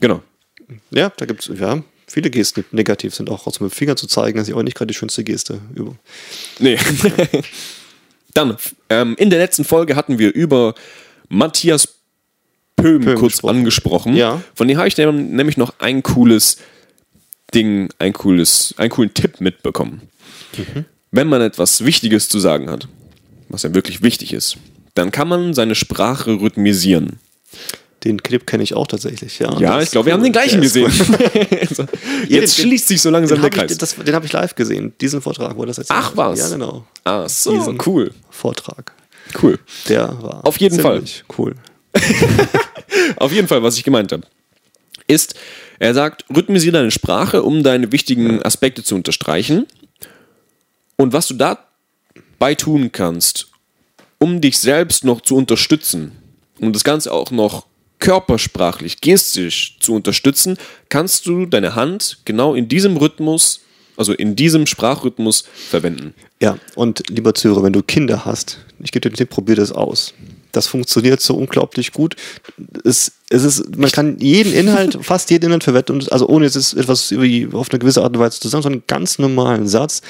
Genau. 0.00 0.22
Ja, 0.90 1.10
da 1.16 1.24
gibt 1.24 1.48
es 1.48 1.58
ja, 1.58 1.82
viele 2.06 2.28
Gesten, 2.28 2.64
negativ 2.70 3.14
sind. 3.14 3.30
Auch 3.30 3.46
aus 3.46 3.60
mit 3.60 3.70
dem 3.70 3.74
Finger 3.74 3.96
zu 3.96 4.06
zeigen, 4.06 4.36
das 4.36 4.46
ist 4.46 4.50
ja 4.52 4.56
auch 4.56 4.62
nicht 4.62 4.76
gerade 4.76 4.88
die 4.88 4.94
schönste 4.98 5.24
Geste. 5.24 5.60
Über- 5.74 5.96
Nee. 6.58 6.76
Dann, 8.34 8.56
ähm, 8.90 9.14
in 9.18 9.30
der 9.30 9.38
letzten 9.38 9.64
Folge 9.64 9.96
hatten 9.96 10.18
wir 10.18 10.34
über 10.34 10.74
Matthias 11.28 11.88
Pöhm, 12.76 13.00
Pöhm 13.02 13.14
kurz 13.18 13.32
gesprochen. 13.34 13.56
angesprochen. 13.56 14.16
Ja. 14.16 14.42
Von 14.54 14.68
dem 14.68 14.76
habe 14.76 14.88
ich 14.88 14.96
nämlich 14.98 15.56
noch 15.56 15.74
ein 15.78 16.02
cooles 16.02 16.58
Ding, 17.54 17.88
ein 17.98 18.12
cooles, 18.12 18.74
einen 18.76 18.90
coolen 18.90 19.14
Tipp 19.14 19.40
mitbekommen. 19.40 20.02
Mhm. 20.58 20.84
Wenn 21.10 21.28
man 21.28 21.40
etwas 21.40 21.84
Wichtiges 21.86 22.28
zu 22.28 22.38
sagen 22.38 22.68
hat, 22.68 22.86
was 23.48 23.62
ja 23.62 23.72
wirklich 23.74 24.02
wichtig 24.02 24.34
ist, 24.34 24.58
dann 24.96 25.10
kann 25.12 25.28
man 25.28 25.54
seine 25.54 25.74
Sprache 25.74 26.32
rhythmisieren. 26.40 27.18
Den 28.04 28.22
Clip 28.22 28.46
kenne 28.46 28.62
ich 28.62 28.74
auch 28.74 28.86
tatsächlich, 28.86 29.38
ja. 29.38 29.58
Ja, 29.58 29.80
ich 29.80 29.90
glaube, 29.90 30.06
wir 30.06 30.12
haben 30.12 30.22
den 30.22 30.32
gleichen 30.32 30.60
gesehen. 30.60 30.92
Also, 31.60 31.82
Ja, 32.28 32.40
Jetzt 32.40 32.58
den- 32.58 32.66
schließt 32.66 32.88
sich 32.88 33.00
so 33.02 33.10
langsam 33.10 33.36
Den 33.40 33.42
der 33.50 33.50
habe 33.60 33.72
ich, 33.72 33.78
Kreis. 33.78 33.78
das, 33.78 33.96
den 33.96 34.14
hab 34.14 34.24
ich 34.24 34.32
live 34.32 34.54
gesehen, 34.54 34.92
diesen 35.00 35.20
Vortrag, 35.20 35.56
wo 35.56 35.62
er 35.62 35.66
das 35.66 35.78
erzählt 35.78 35.98
Ach, 36.00 36.08
hat. 36.10 36.16
was? 36.16 36.38
Ja, 36.38 36.48
genau. 36.50 36.84
ah, 37.04 37.28
so, 37.28 37.52
Diesen 37.56 37.78
cool. 37.86 38.12
Vortrag. 38.30 38.92
Cool. 39.42 39.58
Der 39.88 40.22
war 40.22 40.46
Auf 40.46 40.58
jeden 40.58 40.78
Fall. 40.78 41.02
cool. 41.38 41.54
Auf 43.16 43.32
jeden 43.32 43.48
Fall, 43.48 43.62
was 43.62 43.76
ich 43.76 43.84
gemeint 43.84 44.12
habe, 44.12 44.22
ist, 45.08 45.34
er 45.78 45.94
sagt, 45.94 46.24
rhythmisiere 46.34 46.72
deine 46.72 46.90
Sprache, 46.90 47.42
um 47.42 47.62
deine 47.62 47.90
wichtigen 47.92 48.42
Aspekte 48.42 48.82
zu 48.84 48.94
unterstreichen. 48.94 49.66
Und 50.96 51.12
was 51.12 51.26
du 51.28 51.34
dabei 51.34 52.54
tun 52.54 52.90
kannst, 52.92 53.48
um 54.18 54.40
dich 54.40 54.58
selbst 54.58 55.04
noch 55.04 55.20
zu 55.20 55.36
unterstützen 55.36 56.12
und 56.60 56.74
das 56.74 56.84
Ganze 56.84 57.12
auch 57.12 57.30
noch 57.30 57.66
körpersprachlich, 57.98 59.00
gestisch 59.00 59.76
zu 59.80 59.94
unterstützen, 59.94 60.56
kannst 60.88 61.26
du 61.26 61.46
deine 61.46 61.74
Hand 61.74 62.18
genau 62.24 62.54
in 62.54 62.68
diesem 62.68 62.96
Rhythmus, 62.96 63.60
also 63.96 64.12
in 64.12 64.36
diesem 64.36 64.66
Sprachrhythmus 64.66 65.44
verwenden. 65.70 66.14
Ja, 66.40 66.58
und 66.74 67.02
lieber 67.08 67.34
Zuhörer, 67.34 67.62
wenn 67.62 67.72
du 67.72 67.82
Kinder 67.82 68.24
hast, 68.24 68.58
ich 68.82 68.92
gebe 68.92 69.00
dir 69.02 69.10
den 69.10 69.16
Tipp, 69.16 69.30
probier 69.30 69.56
das 69.56 69.72
aus. 69.72 70.12
Das 70.52 70.66
funktioniert 70.66 71.20
so 71.20 71.34
unglaublich 71.34 71.92
gut. 71.92 72.16
Es, 72.84 73.12
es 73.30 73.44
ist, 73.44 73.76
man 73.76 73.90
kann 73.90 74.18
jeden 74.18 74.52
Inhalt, 74.54 74.98
fast 75.02 75.30
jeden 75.30 75.46
Inhalt 75.46 75.64
verwenden, 75.64 75.92
und- 75.92 76.12
also 76.12 76.28
ohne 76.28 76.44
jetzt 76.46 76.56
etwas 76.74 77.12
auf 77.52 77.70
eine 77.70 77.78
gewisse 77.78 78.02
Art 78.02 78.14
und 78.14 78.20
Weise 78.20 78.40
zu 78.40 78.48
sagen, 78.48 78.62
sondern 78.62 78.80
einen 78.82 78.86
ganz 78.86 79.18
normalen 79.18 79.66
Satz. 79.68 80.00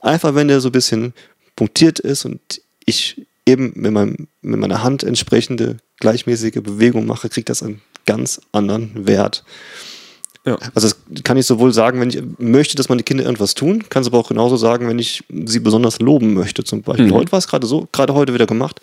Einfach, 0.00 0.34
wenn 0.34 0.48
der 0.48 0.60
so 0.60 0.68
ein 0.68 0.72
bisschen 0.72 1.14
punktiert 1.56 1.98
ist 2.00 2.24
und 2.24 2.40
ich 2.84 3.26
eben 3.48 3.72
mit, 3.74 3.92
meinem, 3.92 4.28
mit 4.42 4.60
meiner 4.60 4.82
Hand 4.82 5.02
entsprechende 5.02 5.78
gleichmäßige 6.00 6.62
Bewegung 6.62 7.06
mache, 7.06 7.28
kriegt 7.28 7.48
das 7.48 7.62
einen 7.62 7.80
ganz 8.06 8.40
anderen 8.52 9.06
Wert. 9.06 9.44
Ja. 10.44 10.56
Also 10.74 10.88
das 10.88 11.24
kann 11.24 11.36
ich 11.36 11.46
sowohl 11.46 11.72
sagen, 11.72 12.00
wenn 12.00 12.10
ich 12.10 12.22
möchte, 12.38 12.76
dass 12.76 12.88
meine 12.88 13.02
Kinder 13.02 13.24
irgendwas 13.24 13.54
tun, 13.54 13.88
kann 13.88 14.02
es 14.02 14.08
aber 14.08 14.18
auch 14.18 14.28
genauso 14.28 14.56
sagen, 14.56 14.88
wenn 14.88 14.98
ich 14.98 15.24
sie 15.46 15.60
besonders 15.60 16.00
loben 16.00 16.32
möchte. 16.34 16.64
Zum 16.64 16.82
Beispiel 16.82 17.12
heute 17.12 17.32
war 17.32 17.38
es 17.38 17.48
gerade 17.48 17.66
so, 17.66 17.88
gerade 17.92 18.14
heute 18.14 18.32
wieder 18.34 18.46
gemacht. 18.46 18.80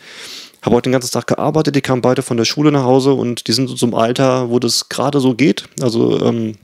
Habe 0.62 0.76
heute 0.76 0.90
den 0.90 0.94
ganzen 0.94 1.12
Tag 1.12 1.28
gearbeitet, 1.28 1.76
die 1.76 1.82
kamen 1.82 2.02
beide 2.02 2.22
von 2.22 2.38
der 2.38 2.46
Schule 2.46 2.72
nach 2.72 2.84
Hause 2.84 3.14
und 3.14 3.48
die 3.48 3.54
sind 3.54 3.68
so 3.68 3.76
zum 3.76 3.94
Alter, 3.94 4.50
wo 4.50 4.60
das 4.60 4.90
gerade 4.90 5.20
so 5.20 5.36
geht. 5.36 5.66
Also 5.80 6.24
ähm, 6.26 6.56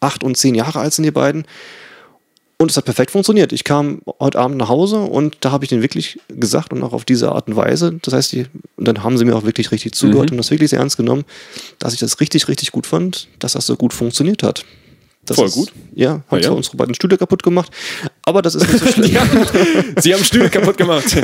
acht 0.00 0.22
und 0.22 0.36
zehn 0.36 0.54
Jahre 0.54 0.78
alt 0.78 0.92
sind 0.92 1.04
die 1.04 1.10
beiden. 1.10 1.44
Und 2.60 2.70
es 2.70 2.76
hat 2.76 2.84
perfekt 2.84 3.10
funktioniert. 3.10 3.54
Ich 3.54 3.64
kam 3.64 4.02
heute 4.20 4.38
Abend 4.38 4.58
nach 4.58 4.68
Hause 4.68 4.98
und 4.98 5.38
da 5.40 5.50
habe 5.50 5.64
ich 5.64 5.70
den 5.70 5.80
wirklich 5.80 6.18
gesagt 6.28 6.74
und 6.74 6.82
auch 6.82 6.92
auf 6.92 7.06
diese 7.06 7.32
Art 7.32 7.48
und 7.48 7.56
Weise. 7.56 7.98
Das 8.02 8.12
heißt, 8.12 8.32
die, 8.32 8.44
und 8.76 8.86
dann 8.86 9.02
haben 9.02 9.16
sie 9.16 9.24
mir 9.24 9.34
auch 9.34 9.44
wirklich 9.44 9.72
richtig 9.72 9.92
zugehört 9.94 10.30
und 10.30 10.36
das 10.36 10.50
wirklich 10.50 10.68
sehr 10.68 10.78
ernst 10.78 10.98
genommen, 10.98 11.24
dass 11.78 11.94
ich 11.94 12.00
das 12.00 12.20
richtig, 12.20 12.48
richtig 12.48 12.70
gut 12.70 12.86
fand, 12.86 13.28
dass 13.38 13.54
das 13.54 13.64
so 13.64 13.76
gut 13.76 13.94
funktioniert 13.94 14.42
hat. 14.42 14.66
Das 15.24 15.36
Voll 15.38 15.46
ist, 15.46 15.54
gut. 15.54 15.72
Ja, 15.94 16.22
Ah, 16.28 16.36
ja. 16.36 16.42
zwar 16.42 16.56
unsere 16.56 16.76
beiden 16.76 16.94
Stühle 16.94 17.16
kaputt 17.16 17.42
gemacht, 17.42 17.72
aber 18.24 18.42
das 18.42 18.54
ist 18.54 18.70
nicht 18.70 18.84
so 18.84 18.86
schlimm. 18.92 19.16
Sie 19.98 20.12
haben 20.12 20.22
Stühle 20.24 20.50
kaputt 20.50 20.76
gemacht. 20.76 21.16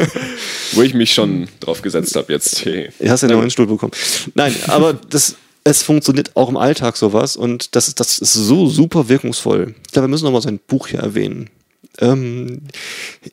Wo 0.73 0.81
ich 0.81 0.95
mich 0.95 1.13
schon 1.13 1.49
drauf 1.61 1.83
gesetzt 1.83 2.17
habe 2.17 2.33
jetzt. 2.33 2.65
Hey. 2.65 2.89
Du 2.99 3.11
hast 3.11 3.21
ja 3.21 3.29
einen 3.29 3.39
neuen 3.39 3.51
Stuhl 3.51 3.67
bekommen. 3.67 3.93
Nein, 4.35 4.55
aber 4.69 4.95
das, 4.95 5.37
es 5.67 5.83
funktioniert 5.83 6.37
auch 6.37 6.49
im 6.49 6.57
Alltag 6.57 6.97
sowas 6.97 7.37
und 7.37 7.75
das 7.75 7.89
ist, 7.89 7.99
das 7.99 8.21
ist 8.21 8.35
so 8.35 8.69
super 8.69 9.09
wirkungsvoll. 9.09 9.75
Ich 9.85 9.93
glaube, 9.93 10.07
wir 10.07 10.11
müssen 10.11 10.25
noch 10.25 10.31
mal 10.31 10.41
sein 10.41 10.61
Buch 10.65 10.87
hier 10.87 11.01
erwähnen. 11.01 11.51
Ähm, 11.99 12.63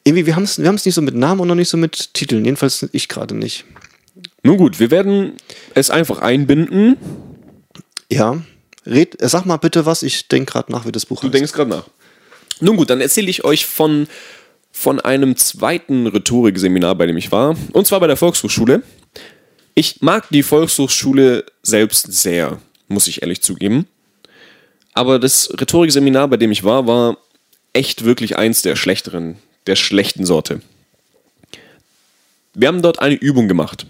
irgendwie, 0.04 0.26
wir 0.26 0.36
haben 0.36 0.44
es 0.44 0.58
wir 0.58 0.68
haben's 0.68 0.84
nicht 0.84 0.96
so 0.96 1.04
mit 1.04 1.14
Namen 1.14 1.42
und 1.42 1.48
noch 1.48 1.56
nicht 1.56 1.70
so 1.70 1.78
mit 1.78 2.16
Titeln. 2.16 2.44
Jedenfalls 2.44 2.88
ich 2.92 3.08
gerade 3.08 3.36
nicht. 3.36 3.66
Nun 4.42 4.58
gut, 4.58 4.80
wir 4.80 4.90
werden 4.90 5.34
es 5.76 5.92
einfach 5.92 6.20
einbinden. 6.20 6.98
Ja. 8.12 8.42
Red, 8.84 9.22
äh, 9.22 9.30
sag 9.30 9.46
mal 9.46 9.58
bitte 9.58 9.86
was, 9.86 10.02
ich 10.02 10.28
denke 10.28 10.54
gerade 10.54 10.72
nach, 10.72 10.88
wie 10.88 10.92
das 10.92 11.06
Buch 11.06 11.22
Du 11.22 11.30
denkst 11.30 11.52
gerade 11.52 11.70
nach. 11.70 11.86
Nun 12.62 12.78
gut, 12.78 12.90
dann 12.90 13.00
erzähle 13.00 13.30
ich 13.30 13.44
euch 13.44 13.68
von, 13.68 14.08
von 14.72 15.00
einem 15.00 15.36
zweiten 15.36 16.08
Rhetorikseminar, 16.08 16.96
bei 16.96 17.06
dem 17.06 17.18
ich 17.18 17.32
war. 17.32 17.56
Und 17.74 17.86
zwar 17.86 18.00
bei 18.00 18.08
der 18.08 18.18
Volkshochschule. 18.18 18.82
Ich 19.76 20.02
mag 20.02 20.28
die 20.30 20.44
Volkshochschule 20.44 21.46
selbst 21.64 22.14
sehr, 22.14 22.60
muss 22.88 23.08
ich 23.08 23.22
ehrlich 23.22 23.42
zugeben. 23.42 23.88
Aber 24.94 25.18
das 25.18 25.52
Rhetorikseminar, 25.60 26.28
bei 26.28 26.38
dem 26.38 26.52
ich 26.52 26.64
war, 26.64 26.86
war 26.86 27.18
echt 27.74 28.06
wirklich 28.06 28.38
eins 28.38 28.62
der 28.62 28.76
schlechteren, 28.76 29.38
der 29.66 29.76
schlechten 29.76 30.26
Sorte. 30.26 30.62
Wir 32.54 32.68
haben 32.68 32.84
dort 32.84 33.00
eine 33.00 33.16
Übung 33.16 33.48
gemacht. 33.48 33.88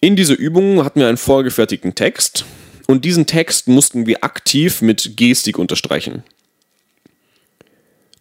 In 0.00 0.16
dieser 0.16 0.36
Übung 0.36 0.82
hatten 0.84 1.00
wir 1.00 1.08
einen 1.08 1.18
vorgefertigten 1.18 1.94
Text 1.94 2.46
und 2.86 3.04
diesen 3.04 3.26
Text 3.26 3.68
mussten 3.68 4.06
wir 4.06 4.24
aktiv 4.24 4.80
mit 4.80 5.16
Gestik 5.16 5.58
unterstreichen. 5.58 6.22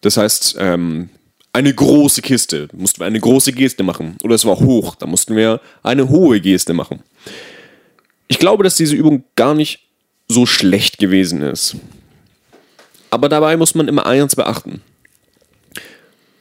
Das 0.01 0.17
heißt, 0.17 0.57
ähm, 0.59 1.09
eine 1.53 1.73
große 1.73 2.21
Kiste, 2.23 2.67
mussten 2.73 2.99
wir 2.99 3.05
eine 3.05 3.19
große 3.19 3.53
Geste 3.53 3.83
machen. 3.83 4.17
Oder 4.23 4.35
es 4.35 4.43
war 4.43 4.59
hoch, 4.59 4.95
da 4.95 5.05
mussten 5.05 5.35
wir 5.35 5.61
eine 5.83 6.09
hohe 6.09 6.41
Geste 6.41 6.73
machen. 6.73 7.03
Ich 8.27 8.39
glaube, 8.39 8.63
dass 8.63 8.75
diese 8.75 8.95
Übung 8.95 9.23
gar 9.35 9.53
nicht 9.53 9.79
so 10.27 10.47
schlecht 10.47 10.97
gewesen 10.97 11.43
ist. 11.43 11.75
Aber 13.11 13.29
dabei 13.29 13.55
muss 13.55 13.75
man 13.75 13.87
immer 13.87 14.07
eins 14.07 14.35
beachten. 14.35 14.81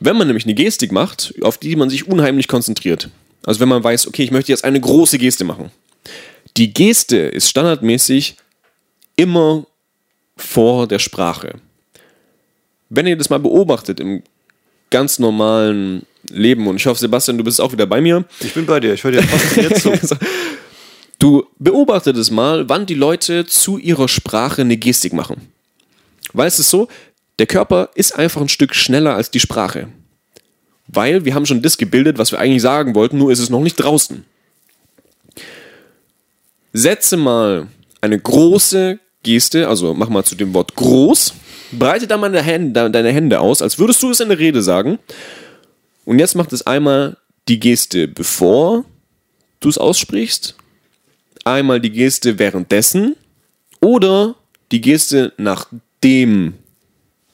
Wenn 0.00 0.16
man 0.16 0.26
nämlich 0.26 0.46
eine 0.46 0.54
Gestik 0.54 0.90
macht, 0.90 1.34
auf 1.42 1.58
die 1.58 1.76
man 1.76 1.90
sich 1.90 2.08
unheimlich 2.08 2.48
konzentriert, 2.48 3.10
also 3.44 3.60
wenn 3.60 3.68
man 3.68 3.84
weiß, 3.84 4.06
okay, 4.06 4.22
ich 4.22 4.30
möchte 4.30 4.50
jetzt 4.50 4.64
eine 4.64 4.80
große 4.80 5.18
Geste 5.18 5.44
machen, 5.44 5.70
die 6.56 6.72
Geste 6.72 7.18
ist 7.18 7.50
standardmäßig 7.50 8.36
immer 9.16 9.66
vor 10.36 10.86
der 10.88 10.98
Sprache. 10.98 11.60
Wenn 12.88 13.06
ihr 13.06 13.16
das 13.16 13.30
mal 13.30 13.38
beobachtet 13.38 14.00
im 14.00 14.22
ganz 14.92 15.18
normalen 15.18 16.06
Leben, 16.30 16.68
und 16.68 16.76
ich 16.76 16.86
hoffe, 16.86 17.00
Sebastian, 17.00 17.36
du 17.36 17.42
bist 17.42 17.60
auch 17.60 17.72
wieder 17.72 17.86
bei 17.86 18.00
mir, 18.00 18.24
Ich 18.38 18.54
bin 18.54 18.64
bei 18.64 18.78
dir, 18.78 18.94
ich 18.94 19.02
höre 19.02 19.10
dir 19.10 19.22
fasziniert 19.24 19.76
zu. 19.78 19.92
du 21.18 21.44
beobachtet 21.58 22.16
es 22.16 22.30
mal, 22.30 22.68
wann 22.68 22.86
die 22.86 22.94
Leute 22.94 23.44
zu 23.44 23.78
ihrer 23.78 24.06
Sprache 24.06 24.62
eine 24.62 24.76
Gestik 24.76 25.12
machen. 25.12 25.48
Weil 26.32 26.46
es 26.46 26.60
ist 26.60 26.70
so, 26.70 26.86
der 27.40 27.46
Körper 27.46 27.90
ist 27.96 28.16
einfach 28.16 28.40
ein 28.40 28.48
Stück 28.48 28.74
schneller 28.74 29.16
als 29.16 29.30
die 29.32 29.40
Sprache. 29.40 29.88
Weil 30.86 31.24
wir 31.24 31.34
haben 31.34 31.46
schon 31.46 31.62
das 31.62 31.76
gebildet, 31.76 32.18
was 32.18 32.30
wir 32.30 32.38
eigentlich 32.38 32.62
sagen 32.62 32.94
wollten, 32.94 33.18
nur 33.18 33.32
ist 33.32 33.40
es 33.40 33.50
noch 33.50 33.60
nicht 33.60 33.76
draußen. 33.76 34.24
Setze 36.72 37.16
mal 37.16 37.66
eine 38.00 38.18
große 38.18 38.98
Geste, 39.22 39.68
also 39.68 39.94
mach 39.94 40.08
mal 40.08 40.24
zu 40.24 40.34
dem 40.34 40.52
Wort 40.54 40.74
groß, 40.74 41.34
breite 41.72 42.06
da 42.06 42.16
mal 42.16 42.30
deine 42.30 43.12
Hände, 43.12 43.40
aus, 43.40 43.62
als 43.62 43.78
würdest 43.78 44.02
du 44.02 44.10
es 44.10 44.20
in 44.20 44.28
der 44.28 44.38
Rede 44.38 44.62
sagen. 44.62 44.98
Und 46.04 46.18
jetzt 46.18 46.34
macht 46.34 46.52
es 46.52 46.66
einmal 46.66 47.16
die 47.48 47.60
Geste, 47.60 48.08
bevor 48.08 48.84
du 49.60 49.68
es 49.68 49.78
aussprichst, 49.78 50.56
einmal 51.44 51.80
die 51.80 51.90
Geste 51.92 52.38
währenddessen 52.38 53.16
oder 53.80 54.34
die 54.70 54.80
Geste, 54.80 55.32
nachdem 55.36 56.54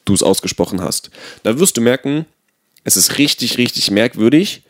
du 0.04 0.14
es 0.14 0.22
ausgesprochen 0.22 0.80
hast. 0.80 1.10
Da 1.42 1.58
wirst 1.58 1.76
du 1.76 1.80
merken, 1.80 2.26
es 2.84 2.96
ist 2.96 3.18
richtig, 3.18 3.58
richtig 3.58 3.90
merkwürdig, 3.90 4.62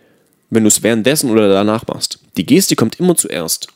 wenn 0.50 0.64
du 0.64 0.68
es 0.68 0.82
währenddessen 0.82 1.30
oder 1.30 1.48
danach 1.48 1.86
machst. 1.86 2.18
Die 2.36 2.46
Geste 2.46 2.74
kommt 2.76 2.98
immer 2.98 3.16
zuerst. 3.16 3.68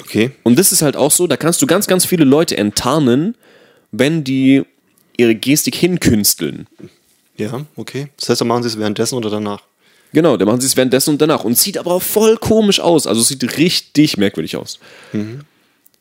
Okay. 0.00 0.30
Und 0.42 0.58
das 0.58 0.72
ist 0.72 0.82
halt 0.82 0.96
auch 0.96 1.10
so, 1.10 1.26
da 1.26 1.36
kannst 1.36 1.62
du 1.62 1.66
ganz, 1.66 1.86
ganz 1.86 2.04
viele 2.04 2.24
Leute 2.24 2.56
enttarnen, 2.56 3.36
wenn 3.92 4.24
die 4.24 4.62
ihre 5.16 5.34
Gestik 5.34 5.74
hinkünsteln. 5.74 6.66
Ja, 7.36 7.66
okay. 7.76 8.08
Das 8.18 8.28
heißt, 8.28 8.40
dann 8.40 8.48
machen 8.48 8.62
sie 8.62 8.68
es 8.68 8.78
währenddessen 8.78 9.14
oder 9.16 9.30
danach. 9.30 9.62
Genau, 10.12 10.36
dann 10.36 10.46
machen 10.46 10.60
sie 10.60 10.66
es 10.66 10.76
währenddessen 10.76 11.10
und 11.10 11.22
danach. 11.22 11.44
Und 11.44 11.58
sieht 11.58 11.78
aber 11.78 11.92
auch 11.92 12.02
voll 12.02 12.36
komisch 12.36 12.80
aus. 12.80 13.06
Also 13.06 13.20
es 13.20 13.28
sieht 13.28 13.58
richtig 13.58 14.16
merkwürdig 14.16 14.56
aus. 14.56 14.78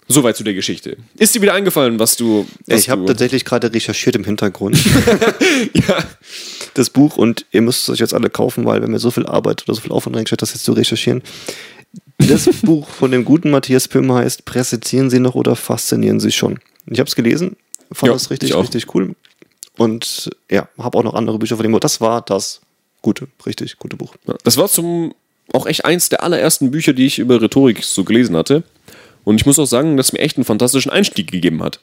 Soweit 0.08 0.38
zu 0.38 0.44
der 0.44 0.54
Geschichte. 0.54 0.98
Ist 1.18 1.34
dir 1.34 1.42
wieder 1.42 1.54
eingefallen, 1.54 1.98
was 1.98 2.16
du. 2.16 2.46
Was 2.68 2.80
ich 2.80 2.90
habe 2.90 3.06
tatsächlich 3.06 3.44
gerade 3.44 3.74
recherchiert 3.74 4.16
im 4.16 4.24
Hintergrund 4.24 4.78
ja. 5.74 5.98
das 6.76 6.92
Buch 6.92 7.18
und 7.18 7.46
ihr 7.52 7.62
müsst 7.62 7.84
es 7.84 7.90
euch 7.90 8.00
jetzt 8.00 8.14
alle 8.14 8.30
kaufen, 8.30 8.66
weil 8.66 8.84
wenn 8.84 8.92
mir 8.92 9.00
so 9.00 9.10
viel 9.10 9.26
Arbeit 9.26 9.64
oder 9.64 9.74
so 9.74 9.82
viel 9.82 9.92
Aufwand 9.92 10.16
reingestellt, 10.16 10.44
das 10.44 10.54
jetzt 10.54 10.64
zu 10.64 10.74
recherchieren. 10.74 11.24
Das 12.18 12.50
Buch 12.62 12.88
von 12.88 13.12
dem 13.12 13.26
guten 13.26 13.52
Matthias 13.52 13.88
Püm 13.88 14.12
heißt 14.12 14.46
Präsentieren 14.46 15.10
Sie 15.10 15.20
noch 15.20 15.36
oder 15.36 15.56
faszinieren 15.56 16.20
Sie 16.20 16.32
schon? 16.32 16.60
Ich 16.88 17.00
habe 17.00 17.08
es 17.08 17.16
gelesen, 17.16 17.56
fand 17.92 18.10
Ja, 18.10 18.14
das 18.14 18.30
richtig, 18.30 18.56
richtig 18.56 18.94
cool 18.96 19.16
und 19.78 20.30
ja, 20.50 20.70
habe 20.78 20.98
auch 20.98 21.04
noch 21.04 21.14
andere 21.14 21.40
Bücher 21.40 21.58
von 21.58 21.64
dem 21.64 21.72
Buch. 21.72 21.80
Das 21.80 22.02
war 22.02 22.22
das 22.22 22.62
gute, 23.02 23.28
richtig 23.46 23.78
gute 23.78 23.98
Buch. 23.98 24.16
Ja, 24.28 24.36
Das 24.44 24.58
war 24.58 24.68
zum 24.68 25.14
auch 25.54 25.66
echt 25.68 25.86
eins 25.86 26.10
der 26.10 26.24
allerersten 26.24 26.72
Bücher, 26.72 26.94
die 26.94 27.06
ich 27.06 27.20
über 27.20 27.42
Rhetorik 27.42 27.84
so 27.84 28.04
gelesen 28.04 28.36
hatte. 28.36 28.64
Und 29.24 29.36
ich 29.36 29.46
muss 29.46 29.60
auch 29.60 29.66
sagen, 29.66 29.98
dass 29.98 30.08
es 30.08 30.14
mir 30.14 30.20
echt 30.20 30.38
einen 30.38 30.46
fantastischen 30.46 30.92
Einstieg 30.92 31.32
gegeben 31.32 31.64
hat. 31.64 31.80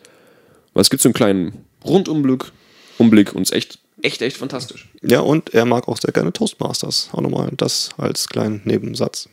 Weil 0.75 0.83
es 0.83 0.91
gibt 0.91 1.03
so 1.03 1.09
einen 1.09 1.15
kleinen 1.15 1.65
Rundumblick 1.85 2.53
Umblick 2.99 3.35
und 3.35 3.43
es 3.43 3.51
ist 3.51 3.57
echt, 3.57 3.79
echt, 4.03 4.23
echt 4.23 4.37
fantastisch. 4.37 4.89
Ja, 5.03 5.21
und 5.21 5.55
er 5.55 5.65
mag 5.65 5.89
auch 5.89 5.99
sehr 5.99 6.13
gerne 6.13 6.33
Toastmasters. 6.33 7.09
Auch 7.13 7.21
nochmal 7.21 7.51
das 7.57 7.91
als 7.97 8.29
kleinen 8.29 8.61
Nebensatz. 8.65 9.29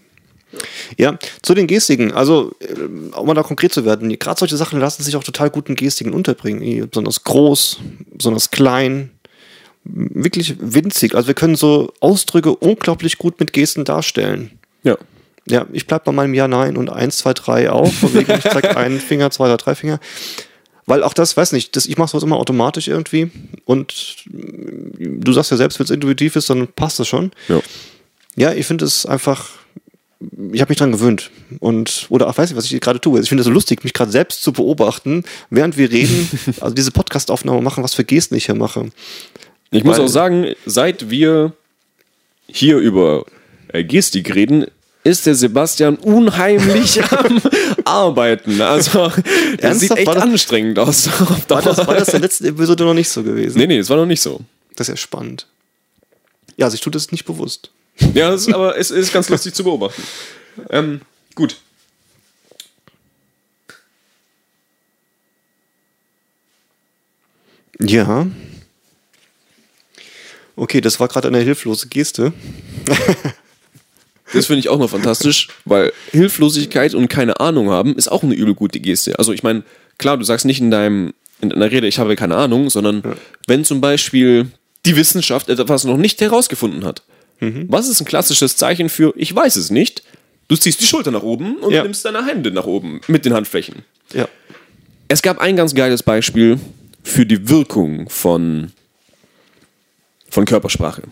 Ja, 0.98 1.18
zu 1.42 1.54
den 1.54 1.68
Gestiken. 1.68 2.12
Also, 2.12 2.52
äh, 2.60 3.16
um 3.18 3.28
mal 3.28 3.34
da 3.34 3.44
konkret 3.44 3.74
zu 3.74 3.86
werden, 3.86 4.18
gerade 4.18 4.40
solche 4.40 4.58
Sachen 4.58 4.80
lassen 4.80 5.04
sich 5.04 5.16
auch 5.16 5.24
total 5.24 5.50
gut 5.50 5.70
in 5.70 5.76
Gestiken 5.76 6.14
unterbringen. 6.14 6.90
Besonders 6.90 7.24
groß, 7.24 7.80
besonders 8.14 8.52
klein, 8.52 9.12
wirklich 9.84 10.56
winzig. 10.60 11.16
Also, 11.16 11.28
wir 11.28 11.36
können 11.36 11.56
so 11.56 11.94
Ausdrücke 12.00 12.56
unglaublich 12.56 13.18
gut 13.18 13.40
mit 13.40 13.54
Gesten 13.54 13.86
darstellen. 13.86 14.52
Ja. 14.84 14.98
Ja, 15.48 15.66
ich 15.72 15.88
bleib 15.88 16.04
bei 16.04 16.12
meinem 16.12 16.34
Ja, 16.36 16.48
Nein 16.48 16.78
und 16.78 16.90
1, 16.92 17.18
2, 17.18 17.34
3 17.34 17.70
auf. 17.72 17.94
Von 17.94 18.14
wegen, 18.14 18.32
ich 18.34 18.44
zeig 18.44 18.76
einen 18.78 19.00
Finger, 19.00 19.32
zwei 19.32 19.46
oder 19.46 19.58
drei 19.58 19.74
Finger. 19.74 20.00
Weil 20.86 21.04
auch 21.04 21.14
das, 21.14 21.38
weiß 21.38 21.54
nicht, 21.54 21.76
das, 21.76 21.86
ich 21.86 21.98
mache 21.98 22.10
sowas 22.10 22.24
immer 22.24 22.38
automatisch 22.38 22.88
irgendwie. 22.88 23.32
Und 23.66 24.18
du 24.26 25.32
sagst 25.34 25.52
ja 25.52 25.58
selbst, 25.58 25.80
wenn 25.80 25.86
es 25.86 25.92
intuitiv 25.92 26.36
ist, 26.36 26.50
dann 26.50 26.68
passt 26.68 27.00
das 27.00 27.08
schon. 27.08 27.32
ja. 27.48 27.60
Ja, 28.36 28.54
ich 28.54 28.66
finde 28.68 28.86
es 28.86 29.06
einfach, 29.06 29.50
ich 30.52 30.60
habe 30.62 30.70
mich 30.70 30.78
dran 30.78 30.92
gewöhnt. 30.92 31.32
Und, 31.60 32.08
oder 32.10 32.28
ach, 32.28 32.38
weiß 32.38 32.50
nicht, 32.50 32.58
was 32.58 32.70
ich 32.70 32.80
gerade 32.82 33.00
tue. 33.00 33.20
Ich 33.22 33.30
finde 33.30 33.42
es 33.42 33.46
so 33.46 33.52
lustig, 33.52 33.84
mich 33.84 33.94
gerade 33.94 34.12
selbst 34.12 34.44
zu 34.44 34.52
beobachten, 34.52 35.24
während 35.50 35.78
wir 35.78 35.90
reden, 35.92 36.30
also 36.60 36.76
diese 36.76 36.92
Podcast-Aufnahme 36.92 37.62
machen, 37.62 37.84
was 37.84 37.94
für 37.94 38.04
Gesten 38.04 38.36
ich 38.36 38.46
hier 38.48 38.56
mache. 38.56 38.90
Ich 39.72 39.84
muss 39.84 39.98
Weil- 39.98 40.06
auch 40.06 40.10
sagen, 40.10 40.54
seit 40.66 41.10
wir 41.10 41.54
hier 42.48 42.78
über 42.78 43.26
äh, 43.70 43.84
Gestik 43.84 44.34
reden, 44.36 44.66
ist 45.06 45.26
der 45.26 45.36
Sebastian 45.36 45.96
unheimlich 45.96 47.02
am 47.14 47.42
Arbeiten. 47.86 48.60
Also, 48.62 49.12
das 49.62 49.80
sieht 49.80 49.92
echt 49.96 50.08
das- 50.08 50.18
anstrengend 50.18 50.78
aus. 50.80 51.08
War 51.48 51.62
das, 51.62 51.78
war 51.78 51.94
das 51.96 52.10
in 52.10 52.14
der 52.14 52.22
letzten 52.22 52.46
Episode 52.46 52.84
noch 52.84 52.94
nicht 52.94 53.08
so 53.10 53.24
gewesen? 53.24 53.58
nee, 53.58 53.68
nee, 53.68 53.78
das 53.78 53.90
war 53.90 53.96
noch 53.98 54.06
nicht 54.06 54.22
so. 54.22 54.42
Das 54.76 54.88
ist 54.90 54.94
ja 54.94 54.98
spannend. 54.98 55.48
Ja, 56.58 56.66
also 56.66 56.76
ich 56.76 56.82
tue 56.82 56.92
das 56.92 57.12
nicht 57.14 57.24
bewusst. 57.26 57.72
Ja, 58.14 58.32
das 58.32 58.42
ist, 58.48 58.54
aber 58.54 58.78
es 58.78 58.92
ist 58.92 59.14
ganz 59.14 59.30
lustig 59.30 59.54
zu 59.54 59.64
beobachten. 59.64 60.04
Ähm, 60.70 61.02
gut. 61.36 61.58
Ja. 67.80 68.28
Okay, 70.56 70.82
das 70.82 71.00
war 71.00 71.08
gerade 71.08 71.30
eine 71.30 71.40
hilflose 71.40 71.88
Geste. 71.88 72.34
Das 74.34 74.46
finde 74.46 74.60
ich 74.60 74.70
auch 74.70 74.78
noch 74.78 74.90
fantastisch, 74.90 75.48
weil 75.66 75.94
Hilflosigkeit 76.12 76.94
und 76.94 77.08
keine 77.08 77.40
Ahnung 77.40 77.70
haben 77.70 77.96
ist 77.96 78.12
auch 78.12 78.24
eine 78.24 78.36
übel 78.36 78.54
gute 78.54 78.80
Geste. 78.80 79.18
Also 79.18 79.32
ich 79.32 79.42
meine, 79.42 79.64
klar, 79.98 80.18
du 80.18 80.24
sagst 80.24 80.46
nicht 80.46 80.60
in 80.60 80.70
deinem 80.70 81.14
in 81.42 81.50
deiner 81.50 81.72
Rede, 81.72 81.88
ich 81.88 82.00
habe 82.00 82.18
keine 82.18 82.36
Ahnung, 82.36 82.70
sondern 82.70 83.02
wenn 83.48 83.64
zum 83.64 83.80
Beispiel 83.80 84.52
die 84.86 84.98
Wissenschaft 84.98 85.48
etwas 85.48 85.86
noch 85.86 85.98
nicht 85.98 86.20
herausgefunden 86.20 86.84
hat. 86.84 87.04
Was 87.42 87.88
ist 87.88 88.02
ein 88.02 88.06
klassisches 88.06 88.56
Zeichen 88.58 88.90
für 88.90 89.14
ich 89.16 89.34
weiß 89.34 89.56
es 89.56 89.70
nicht? 89.70 90.04
Du 90.50 90.56
ziehst 90.58 90.82
die 90.82 90.86
Schulter 90.86 91.12
nach 91.12 91.24
oben 91.24 91.58
und 91.58 91.72
Ja. 91.72 91.84
nimmst 91.84 92.04
deine 92.06 92.26
Hände 92.26 92.52
nach 92.52 92.66
oben 92.66 93.02
mit 93.08 93.24
den 93.26 93.34
Handflächen. 93.34 93.84
Ja. 94.14 94.28
Es 95.08 95.22
gab 95.22 95.40
ein 95.40 95.56
ganz 95.56 95.74
geiles 95.76 96.04
Beispiel 96.04 96.60
für 97.04 97.26
die 97.26 97.48
Wirkung 97.50 98.10
von, 98.10 98.72
von 100.30 100.46
Körpersprache. 100.46 101.04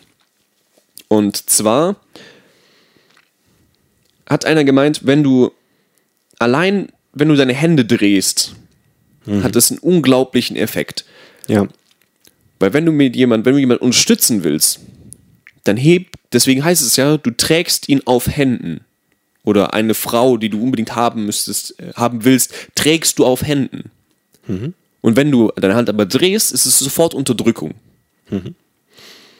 Und 1.08 1.50
zwar 1.50 1.96
hat 4.28 4.46
einer 4.46 4.64
gemeint, 4.64 5.02
wenn 5.06 5.24
du 5.24 5.52
allein, 6.40 6.90
wenn 7.14 7.30
du 7.30 7.36
deine 7.36 7.54
Hände 7.54 7.86
drehst, 7.86 8.56
hat 9.42 9.56
das 9.56 9.72
einen 9.72 9.80
unglaublichen 9.80 10.56
Effekt. 10.56 11.04
Ja. 11.48 11.68
Weil 12.60 12.74
wenn 12.74 12.86
du 12.86 12.92
mit 12.92 13.16
jemand, 13.16 13.46
wenn 13.46 13.54
du 13.54 13.60
jemanden 13.60 13.84
unterstützen 13.84 14.44
willst, 14.44 14.80
dann 15.68 15.78
heb, 15.78 16.08
deswegen 16.34 16.64
heißt 16.64 16.82
es 16.82 16.96
ja, 16.96 17.18
du 17.18 17.32
trägst 17.32 17.90
ihn 17.90 18.02
auf 18.06 18.28
Händen. 18.28 18.82
Oder 19.44 19.74
eine 19.74 19.94
Frau, 19.94 20.38
die 20.38 20.50
du 20.50 20.62
unbedingt 20.62 20.96
haben 20.96 21.26
müsstest, 21.26 21.80
äh, 21.80 21.94
haben 21.96 22.26
willst, 22.26 22.54
trägst 22.76 23.18
du 23.20 23.26
auf 23.26 23.44
Händen. 23.44 23.92
Und 25.02 25.16
wenn 25.16 25.32
du 25.32 25.52
deine 25.56 25.76
Hand 25.76 25.90
aber 25.90 26.06
drehst, 26.06 26.52
ist 26.52 26.66
es 26.66 26.80
sofort 26.80 27.14
Unterdrückung. 27.14 27.76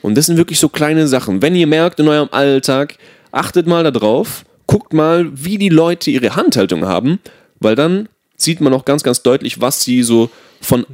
Und 0.00 0.14
das 0.16 0.26
sind 0.26 0.36
wirklich 0.36 0.58
so 0.58 0.68
kleine 0.68 1.08
Sachen. 1.08 1.42
Wenn 1.42 1.54
ihr 1.54 1.66
merkt 1.66 2.00
in 2.00 2.08
eurem 2.08 2.28
Alltag, 2.30 2.96
achtet 3.32 3.66
mal 3.66 3.82
darauf, 3.90 4.44
guckt 4.66 4.92
mal, 4.92 5.28
wie 5.32 5.58
die 5.58 5.68
Leute 5.68 6.10
ihre 6.10 6.36
Handhaltung 6.36 6.86
haben, 6.86 7.18
weil 7.60 7.74
dann 7.74 8.08
sieht 8.36 8.60
man 8.60 8.72
auch 8.72 8.84
ganz, 8.84 9.02
ganz 9.02 9.22
deutlich, 9.22 9.60
was 9.60 9.82
sie 9.82 10.02
so 10.02 10.30
von 10.60 10.86